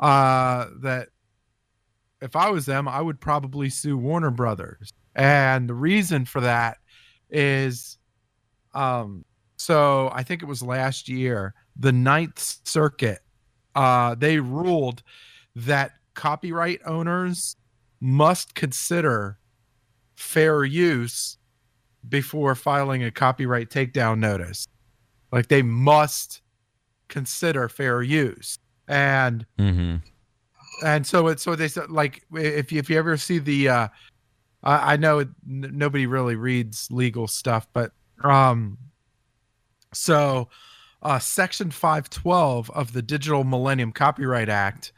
[0.01, 1.09] uh that
[2.21, 4.93] if I was them, I would probably sue Warner Brothers.
[5.15, 6.79] And the reason for that
[7.31, 7.99] is
[8.75, 9.25] um
[9.57, 13.19] so I think it was last year, the Ninth Circuit,
[13.75, 15.03] uh, they ruled
[15.57, 17.57] that copyright owners
[18.01, 19.39] must consider
[20.17, 21.39] fair use
[22.09, 24.67] before filing a copyright takedown notice.
[25.33, 26.41] Like they must
[27.09, 28.59] consider fair use.
[28.89, 29.97] And Mm-hmm.
[30.85, 33.89] and so it so they said like if you, if you ever see the uh
[34.63, 37.93] I, I know it, n- nobody really reads legal stuff but
[38.23, 38.79] um
[39.93, 40.49] so
[41.03, 44.93] uh section 512 of the digital millennium copyright act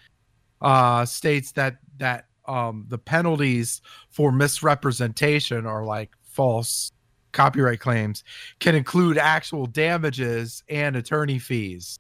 [0.61, 3.81] uh states that that um the penalties
[4.11, 6.93] for misrepresentation or like false
[7.33, 8.25] copyright claims
[8.59, 11.99] can include actual damages and attorney fees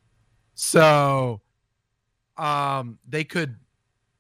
[0.55, 1.41] so
[2.41, 3.55] um they could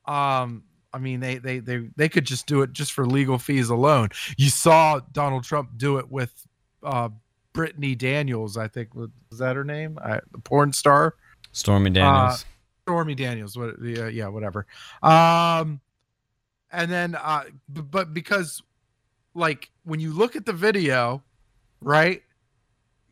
[0.04, 3.70] um i mean they they they they could just do it just for legal fees
[3.70, 4.08] alone.
[4.36, 6.32] You saw donald trump do it with
[6.82, 7.08] uh
[7.52, 9.98] brittany daniels i think was that her name?
[10.02, 11.14] I, the porn star?
[11.52, 12.44] Stormy Daniels.
[12.84, 14.66] stormy daniels what yeah, yeah whatever.
[15.02, 15.80] Um
[16.70, 18.62] and then uh b- but because
[19.34, 21.22] like when you look at the video
[21.80, 22.22] right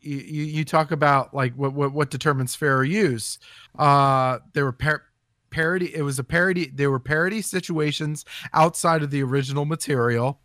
[0.01, 3.39] you, you talk about like what, what what determines fair use.
[3.77, 5.03] Uh, there were par-
[5.49, 5.95] parody.
[5.95, 6.71] It was a parody.
[6.73, 10.39] There were parody situations outside of the original material.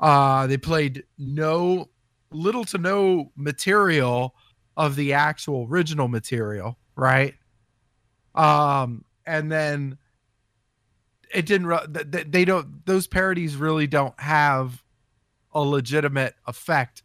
[0.00, 1.88] Uh, they played no
[2.30, 4.34] little to no material
[4.76, 7.34] of the actual original material, right?
[8.34, 9.98] Um, and then
[11.34, 12.30] it didn't.
[12.30, 12.86] They don't.
[12.86, 14.82] Those parodies really don't have
[15.52, 17.02] a legitimate effect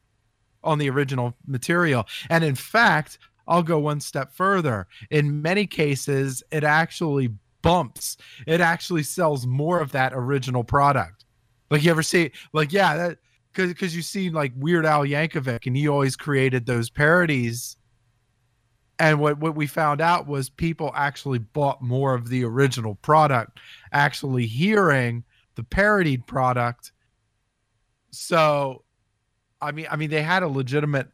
[0.64, 2.08] on the original material.
[2.30, 4.88] And in fact, I'll go one step further.
[5.10, 7.30] In many cases, it actually
[7.62, 8.18] bumps.
[8.48, 11.26] It actually sells more of that original product.
[11.70, 13.18] Like you ever see, like yeah, that
[13.52, 17.78] because because you see like Weird Al Yankovic, and he always created those parodies.
[19.00, 23.60] And what what we found out was people actually bought more of the original product,
[23.92, 25.24] actually hearing
[25.56, 26.92] the parodied product.
[28.12, 28.84] So,
[29.64, 31.08] I mean, I mean, they had a legitimate,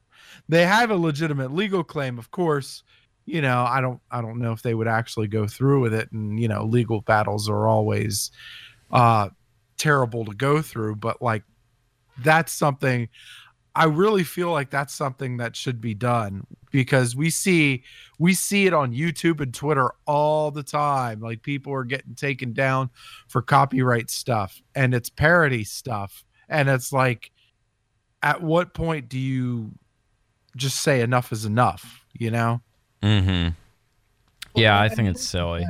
[0.48, 2.84] they have a legitimate legal claim, of course.
[3.26, 6.12] You know, I don't, I don't know if they would actually go through with it,
[6.12, 8.32] and you know, legal battles are always
[8.92, 9.30] uh
[9.78, 11.44] terrible to go through, but like
[12.24, 13.08] that's something
[13.76, 17.84] I really feel like that's something that should be done because we see
[18.18, 21.22] we see it on YouTube and Twitter all the time.
[21.22, 22.90] Like people are getting taken down
[23.28, 26.26] for copyright stuff and it's parody stuff.
[26.50, 27.32] And it's like
[28.22, 29.72] at what point do you
[30.56, 32.62] just say enough is enough, you know?
[33.02, 33.50] Mm-hmm.
[34.56, 35.66] Yeah, I think it's silly.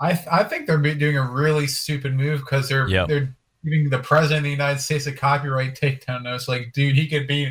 [0.00, 3.08] I th- I think they're doing a really stupid move because they're Yep.
[3.08, 6.48] they're giving the president of the United States a copyright takedown notice.
[6.48, 7.44] Like, dude, he could be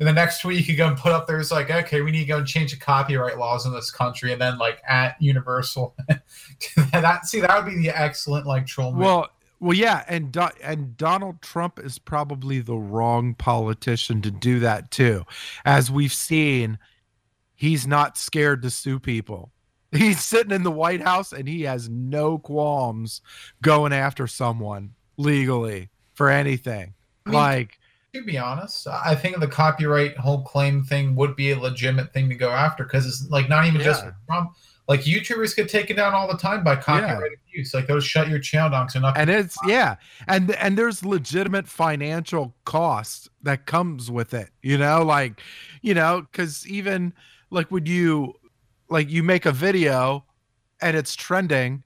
[0.00, 0.58] in the next tweet.
[0.58, 1.38] He could go and put up there.
[1.38, 4.32] It's like, okay, we need to go and change the copyright laws in this country,
[4.32, 5.94] and then like at Universal.
[6.92, 9.02] that see, that would be the excellent like troll move.
[9.62, 14.90] Well, yeah, and Do- and Donald Trump is probably the wrong politician to do that
[14.90, 15.24] too.
[15.64, 16.80] As we've seen,
[17.54, 19.52] he's not scared to sue people.
[19.92, 23.20] He's sitting in the White House and he has no qualms
[23.60, 26.94] going after someone legally for anything.
[27.26, 27.78] I mean, like,
[28.14, 32.30] to be honest, I think the copyright whole claim thing would be a legitimate thing
[32.30, 34.56] to go after because it's like not even just Trump.
[34.88, 37.72] Like YouTubers get taken down all the time by copyright abuse.
[37.72, 39.14] Like those shut your channel down so enough.
[39.16, 39.94] and it's yeah,
[40.26, 44.50] and and there's legitimate financial cost that comes with it.
[44.60, 45.40] You know, like,
[45.82, 47.12] you know, because even
[47.50, 48.34] like when you
[48.88, 50.24] like you make a video
[50.80, 51.84] and it's trending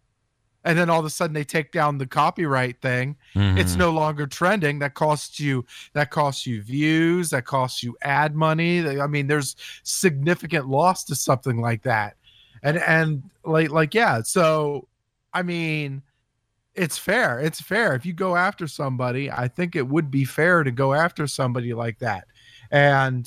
[0.64, 3.78] and then all of a sudden they take down the copyright thing it's Mhm.
[3.78, 8.89] no longer trending that costs you that costs you views that costs you ad money
[8.98, 9.55] i mean there's
[9.85, 12.16] significant loss to something like that
[12.66, 14.88] and and like like yeah so
[15.32, 16.02] i mean
[16.74, 17.94] it's fair it's fair.
[17.94, 21.72] If you go after somebody i think it would be fair to go after somebody
[21.72, 22.26] like that.
[22.70, 23.26] And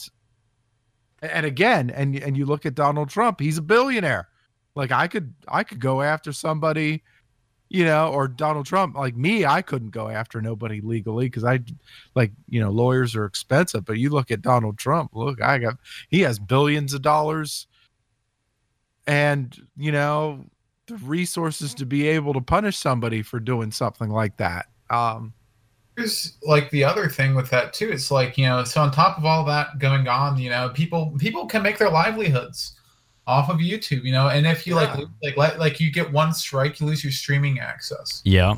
[1.22, 4.28] and again and and you look at donald trump he's a billionaire.
[4.76, 7.02] Like i could i could go after somebody
[7.72, 11.60] you know, or Donald Trump, like me, I couldn't go after nobody legally because I,
[12.16, 13.86] like, you know, lawyers are expensive.
[13.86, 15.76] But you look at Donald Trump, look, I got,
[16.10, 17.68] he has billions of dollars
[19.10, 20.46] and, you know,
[20.86, 24.68] the resources to be able to punish somebody for doing something like that.
[24.92, 25.34] Um,
[25.98, 27.90] Here's like the other thing with that too.
[27.92, 31.14] It's like you know, so on top of all that going on, you know, people
[31.18, 32.76] people can make their livelihoods
[33.28, 35.06] off of YouTube, you know, and if you like Yeah.
[35.24, 38.22] like like like you get one strike, you lose your streaming access.
[38.24, 38.58] Yeah.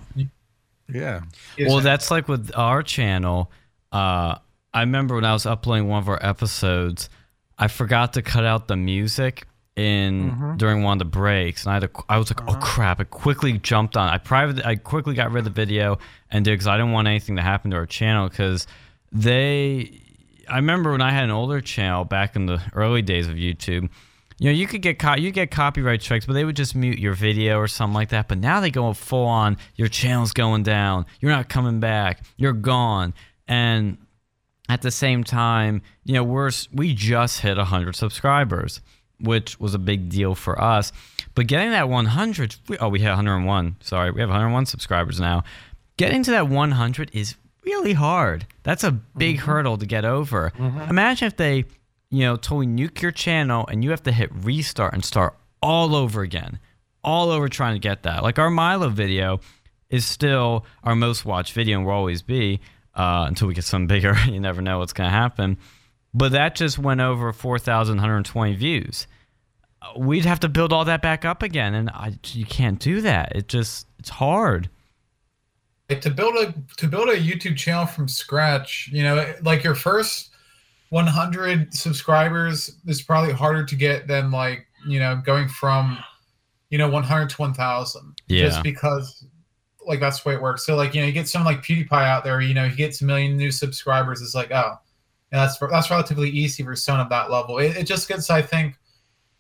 [0.88, 1.22] yeah.
[1.60, 3.52] Well, that's like with our channel.
[3.92, 4.36] Uh,
[4.74, 7.10] I remember when I was uploading one of our episodes,
[7.58, 10.58] I forgot to cut out the music in Mhm.
[10.58, 12.60] during one of the breaks, and I had to, I was like, oh Uh-huh.
[12.62, 13.00] crap!
[13.00, 14.10] I quickly jumped on.
[14.10, 14.66] I private.
[14.66, 15.98] I quickly got rid of the video
[16.30, 18.68] and did because I didn't want anything to happen to our channel because
[19.12, 20.02] they.
[20.50, 23.90] I remember when I had an older channel back in the early days of YouTube.
[24.40, 26.98] You know, you could get co- you get copyright strikes, but they would just mute
[27.00, 28.28] your video or something like that.
[28.28, 29.56] But now they go full on.
[29.76, 31.06] Your channel's going down.
[31.20, 32.24] You're not coming back.
[32.38, 33.14] You're gone.
[33.48, 33.98] And
[34.68, 38.82] at the same time, you know, we're we just hit 100 subscribers,
[39.24, 40.92] which was a big deal for us.
[41.36, 43.78] But getting that 100, we, oh, we hit 101.
[43.82, 45.44] Sorry, we have 101 subscribers now.
[45.98, 48.46] Getting to that 100 is really hard.
[48.64, 50.52] That's a big hurdle to get over.
[50.90, 51.66] Imagine if they,
[52.10, 55.96] you know, totally nuke your channel and you have to hit restart and start all
[55.96, 56.60] over again,
[57.04, 58.24] all over trying to get that.
[58.24, 59.40] Like our Milo video
[59.90, 62.60] is still our most watched video and will always be
[62.96, 64.16] uh, until we get something bigger.
[64.28, 65.58] you never know what's going to happen.
[66.14, 69.08] But that just went over 4,120 views.
[69.98, 73.36] We'd have to build all that back up again, and I, you can't do that.
[73.36, 74.70] It just it's hard.
[75.90, 80.30] to build a to build a YouTube channel from scratch, you know, like your first
[80.90, 85.98] 100 subscribers is probably harder to get than like you know going from
[86.70, 88.44] you know 100 to 1000 Yeah.
[88.46, 89.26] just because
[89.88, 91.92] like that's the way it works so like you know you get someone like pewdiepie
[91.94, 94.76] out there you know he gets a million new subscribers it's like oh
[95.32, 97.58] yeah, that's that's relatively easy for someone of that level.
[97.60, 98.76] It, it just gets i think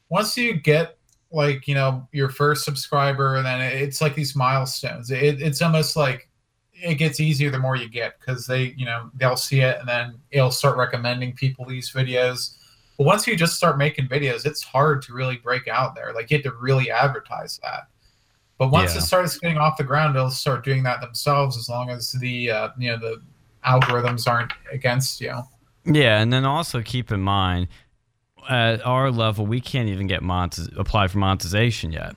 [0.09, 0.97] once you get
[1.31, 5.09] like you know your first subscriber and then it's like these milestones.
[5.11, 6.29] It, it's almost like
[6.73, 9.87] it gets easier the more you get because they you know they'll see it and
[9.87, 12.57] then it'll start recommending people these videos.
[12.97, 16.13] But once you just start making videos it's hard to really break out there.
[16.13, 17.87] Like you have to really advertise that.
[18.57, 18.99] But once Yeah.
[18.99, 22.51] it starts getting off the ground they'll start doing that themselves as long as the
[22.51, 23.21] uh, you know the
[23.65, 25.41] algorithms aren't against you
[25.85, 27.67] Yeah, and then also keep in mind,
[28.49, 32.15] at our level, we can't even get monetiz- apply for monetization yet.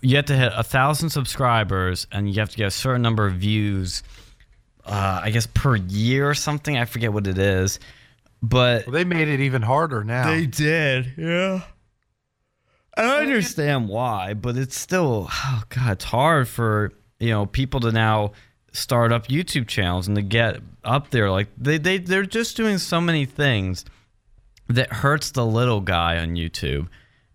[0.00, 3.26] You have to hit a thousand subscribers, and you have to get a certain number
[3.26, 4.02] of views.
[4.84, 6.76] Uh, I guess per year or something.
[6.76, 7.78] I forget what it is,
[8.42, 10.26] but Well, they made it even harder now.
[10.28, 11.12] they did.
[11.16, 11.62] Yeah.
[12.96, 17.92] I understand why, but it's still oh god, it's hard for you know people to
[17.92, 18.32] now
[18.72, 21.30] start up YouTube channels and to get up there.
[21.30, 23.84] Like they they they're just doing so many things
[24.68, 26.88] that hurts the little guy on YouTube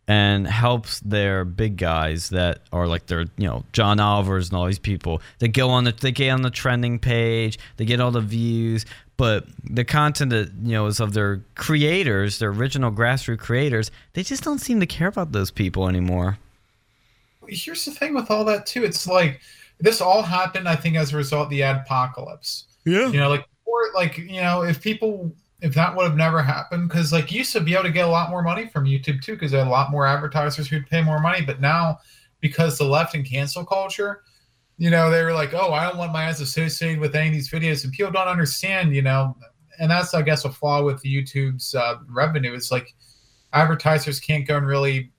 [0.08, 4.66] and helps their big guys that are like their you know John Oliver's and all
[4.66, 8.12] these people that go on the they get on the trending page they get all
[8.12, 8.86] the views
[9.18, 14.24] but the content that you know is of their creators their original grassroots creators they
[14.24, 16.38] just don't seem to care about those people anymore
[17.50, 19.42] here's the thing with all that too it's like
[19.80, 23.08] this all happened i think as a result of the adpocalypse yeah.
[23.10, 26.88] You know like or like you know if people if that would have never happened
[26.88, 29.22] because like you used to be able to get a lot more money from youtube
[29.22, 31.44] too because there are a lot more advertisers who'd pay more money.
[31.44, 32.00] But now
[32.40, 34.24] because the left and cancel culture
[34.78, 37.34] you know they were like oh i don't want my ads associated with any of
[37.34, 37.84] these videos.
[37.84, 39.36] And people don't understand you know
[39.80, 42.54] and that's i guess a flaw with youtube's uh, revenue.
[42.54, 42.96] It's like
[43.52, 45.12] advertisers can't go and really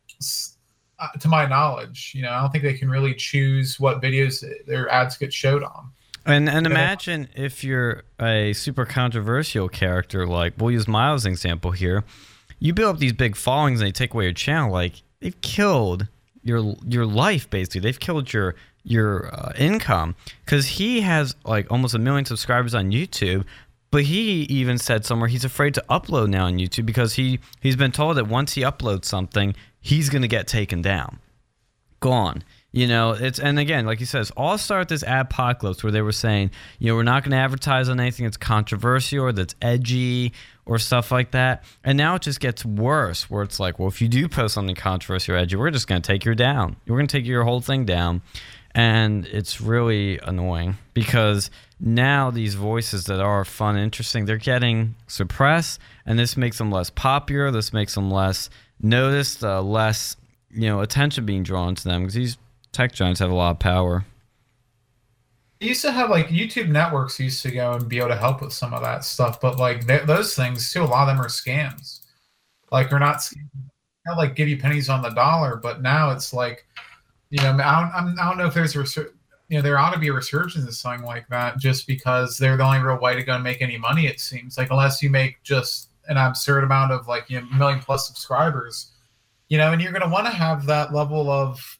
[0.98, 4.44] uh, to my knowledge you know i don't think they can really choose what videos
[4.66, 5.90] their ads get showed on
[6.28, 12.04] And and imagine if you're a super controversial character, like we'll use Milo's example here.
[12.58, 16.06] You build up these big followings and they take away your channel, like they've killed
[16.42, 17.80] your your life basically.
[17.80, 22.90] They've killed your your uh, income because he has like almost a million subscribers on
[22.90, 23.44] YouTube.
[23.90, 27.76] But he even said somewhere he's afraid to upload now on YouTube because he he's
[27.76, 31.20] been told that once he uploads something, he's gonna get taken down
[32.00, 32.42] gone.
[32.70, 36.12] You know, it's and again, like he says, all start this apocalypse where they were
[36.12, 40.34] saying, you know, we're not going to advertise on anything that's controversial or that's edgy
[40.66, 41.64] or stuff like that.
[41.82, 44.76] And now it just gets worse, where it's like, well, if you do post something
[44.76, 46.76] controversial or edgy, we're just going to take you down.
[46.86, 48.20] We're going to take your whole thing down,
[48.78, 51.50] and it's really annoying because
[51.80, 56.88] now these voices that are fun, interesting, they're getting suppressed, and this makes them less
[56.88, 57.50] popular.
[57.50, 58.48] This makes them less
[58.80, 60.16] noticed, uh, less
[60.50, 62.38] you know attention being drawn to them because these
[62.70, 64.04] tech giants have a lot of power.
[65.58, 68.40] You used to have like YouTube networks used to go and be able to help
[68.40, 71.20] with some of that stuff, but like th- those things too, a lot of them
[71.20, 72.06] are scams.
[72.70, 73.28] Like they're not
[74.16, 76.64] like give you pennies on the dollar, but now it's like,
[77.30, 79.12] you know, I don't, I'm, don't know if there's a resur-
[79.48, 82.56] you know there ought to be a resurgence of something like that just because they're
[82.56, 84.06] the only real way to go and make any money.
[84.06, 87.80] It seems like unless you make just an absurd amount of like you know million
[87.80, 88.92] plus subscribers,
[89.48, 91.78] you know, and you're going to want to have that level of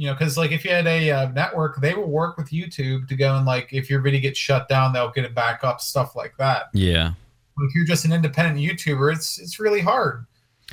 [0.00, 3.06] you know, because like if you had a uh, network, they will work with YouTube
[3.08, 5.80] to go and like if your video gets shut down, they'll get it back up,
[5.80, 6.70] stuff like that.
[6.72, 7.12] Yeah,
[7.58, 10.24] If you're just an independent YouTuber, it's it's really hard,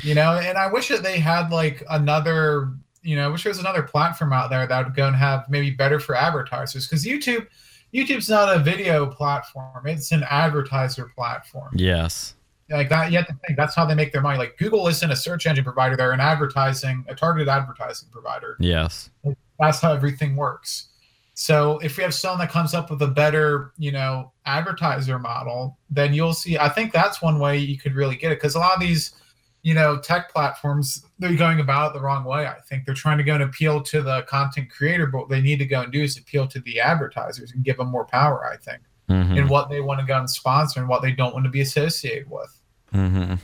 [0.01, 0.37] you know.
[0.37, 2.71] And I wish that they had like another,
[3.07, 5.49] you know, I wish there was another platform out there that would go and have
[5.49, 7.47] maybe better for advertisers because YouTube,
[7.93, 11.71] YouTube's not a video platform; it's an advertiser platform.
[11.73, 12.35] Yes,
[12.69, 14.37] like that you have to think that's how they make their money.
[14.37, 18.57] Like google isn't a search engine provider they're an advertising a targeted advertising provider.
[18.59, 19.09] Yes,
[19.57, 20.89] that's how everything works.
[21.33, 25.77] So if we have someone that comes up with a better you know advertiser model
[25.89, 28.59] then you'll see i think that's one way you could really get it because a
[28.59, 29.13] lot of these
[29.61, 33.17] you know tech platforms they're going about it the wrong way i think they're trying
[33.17, 35.91] to go and appeal to the content creator but what they need to go and
[35.91, 39.37] do is appeal to the advertisers and give them more power i think mm-hmm.
[39.37, 41.61] in what they want to go and sponsor and what they don't want to be
[41.61, 42.53] associated with
[42.93, 43.35] Mm-hmm.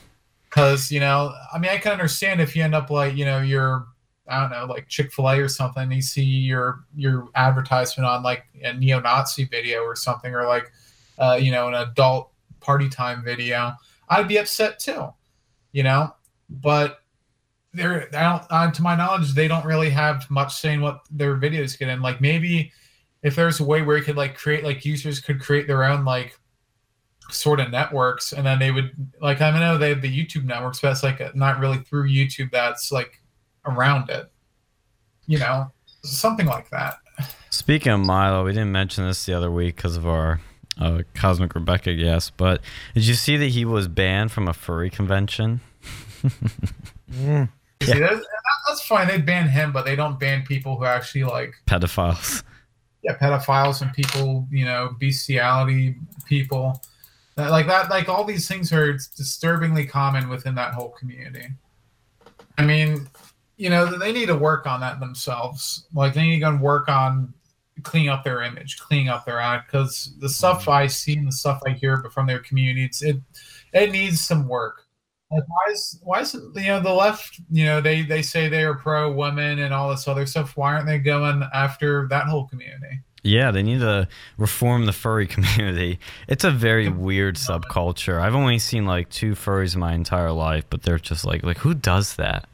[0.48, 3.42] because you know i mean i can understand if you end up like you know
[3.42, 3.86] you're
[4.26, 8.44] i don't know like chick-fil-a or something and you see your your advertisement on like
[8.62, 10.72] a neo-nazi video or something or like
[11.18, 12.30] uh, you know an adult
[12.60, 13.74] party time video
[14.08, 15.12] i'd be upset too
[15.72, 16.10] you know
[16.48, 17.03] but
[17.74, 21.36] they're I don't, uh, to my knowledge they don't really have much saying what their
[21.36, 22.72] videos get in like maybe
[23.22, 26.04] if there's a way where you could like create like users could create their own
[26.04, 26.38] like
[27.30, 30.80] sort of networks, and then they would like I know they have the YouTube networks,
[30.80, 32.50] but it's like not really through YouTube.
[32.50, 33.20] That's like
[33.64, 34.30] around it,
[35.26, 35.72] you know,
[36.02, 36.98] something like that.
[37.50, 40.40] Speaking of Milo, we didn't mention this the other week because of our
[40.78, 42.60] uh, Cosmic Rebecca guest, but
[42.94, 45.60] did you see that he was banned from a furry convention?
[47.12, 47.48] Mm.
[47.84, 48.26] See, that's,
[48.68, 49.08] that's fine.
[49.08, 52.42] They ban him, but they don't ban people who actually like Pedophiles.
[53.02, 55.96] yeah, pedophiles and people, you know, bestiality
[56.26, 56.82] people.
[57.36, 61.48] Like that, like all these things are disturbingly common within that whole community.
[62.56, 63.08] I mean,
[63.56, 65.86] you know, they need to work on that themselves.
[65.92, 67.34] Like they need to go and work on
[67.82, 69.70] cleaning up their image, cleaning up their act.
[69.70, 70.70] Because the stuff mm-hmm.
[70.70, 73.16] I see and the stuff I hear from their communities, it
[73.72, 74.83] it needs some work.
[75.30, 77.40] Like why is why is it, you know the left?
[77.50, 80.56] You know they they say they are pro women and all this other stuff.
[80.56, 83.00] Why aren't they going after that whole community?
[83.22, 84.06] Yeah, they need to
[84.36, 85.98] reform the furry community.
[86.28, 88.20] It's a very weird subculture.
[88.20, 91.58] I've only seen like two furries in my entire life, but they're just like like
[91.58, 92.46] who does that?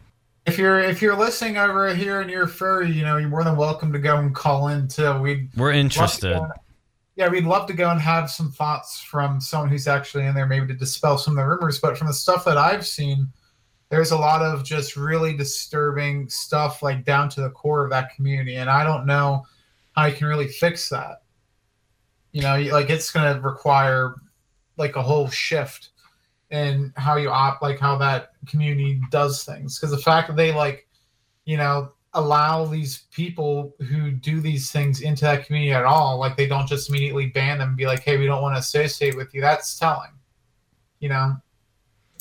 [0.46, 3.56] If you're if you're listening over here and you're furry, you know you're more than
[3.56, 5.18] welcome to go and call in too.
[5.20, 6.40] We'd We're to interested.
[7.20, 10.46] Yeah, we'd love to go and have some thoughts from someone who's actually in there,
[10.46, 11.78] maybe to dispel some of the rumors.
[11.78, 13.28] But from the stuff that I've seen,
[13.90, 18.16] there's a lot of just really disturbing stuff, like down to the core of that
[18.16, 19.44] community, and I don't know
[19.92, 21.20] how you can really fix that.
[22.32, 24.14] You know, like it's going to require
[24.78, 25.90] like a whole shift
[26.50, 29.78] in how you opt, like how that community does things.
[29.78, 30.88] Because the fact that they like,
[31.44, 36.36] you know, allow these people who do these things into that community at all, like
[36.36, 39.16] they don't just immediately ban them and be like, hey, we don't want to associate
[39.16, 39.40] with you.
[39.40, 40.10] That's telling.
[40.98, 41.36] You know,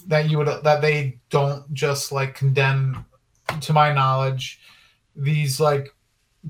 [0.08, 3.06] that you would that they don't just like condemn,
[3.62, 4.60] to my knowledge,
[5.16, 5.94] these like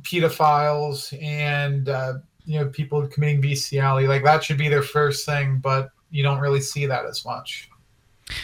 [0.01, 4.07] pedophiles and uh, you know people committing bestiality.
[4.07, 7.68] Like that should be their first thing, but you don't really see that as much.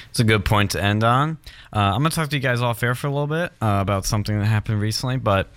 [0.09, 1.37] It's a good point to end on.
[1.73, 4.05] Uh, I'm gonna talk to you guys off air for a little bit uh, about
[4.05, 5.49] something that happened recently, but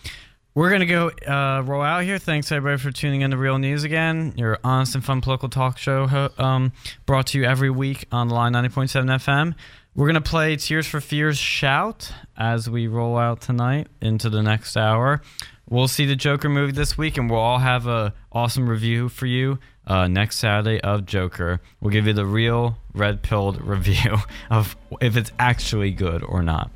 [0.54, 2.18] we're gonna go uh, roll out here.
[2.18, 5.78] Thanks everybody for tuning in to Real News again, your honest and fun political talk
[5.78, 6.72] show, um,
[7.06, 9.54] brought to you every week on Lion 90.7 FM.
[9.94, 14.76] We're gonna play Tears for Fears "Shout" as we roll out tonight into the next
[14.76, 15.22] hour.
[15.68, 19.26] We'll see the Joker movie this week, and we'll all have a awesome review for
[19.26, 21.60] you uh, next Saturday of Joker.
[21.80, 24.16] We'll give you the real red pilled review
[24.50, 26.70] of if it's actually good or not.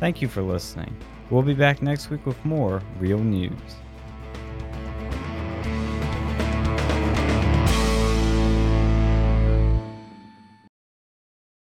[0.00, 0.96] Thank you for listening.
[1.30, 3.52] We'll be back next week with more real news.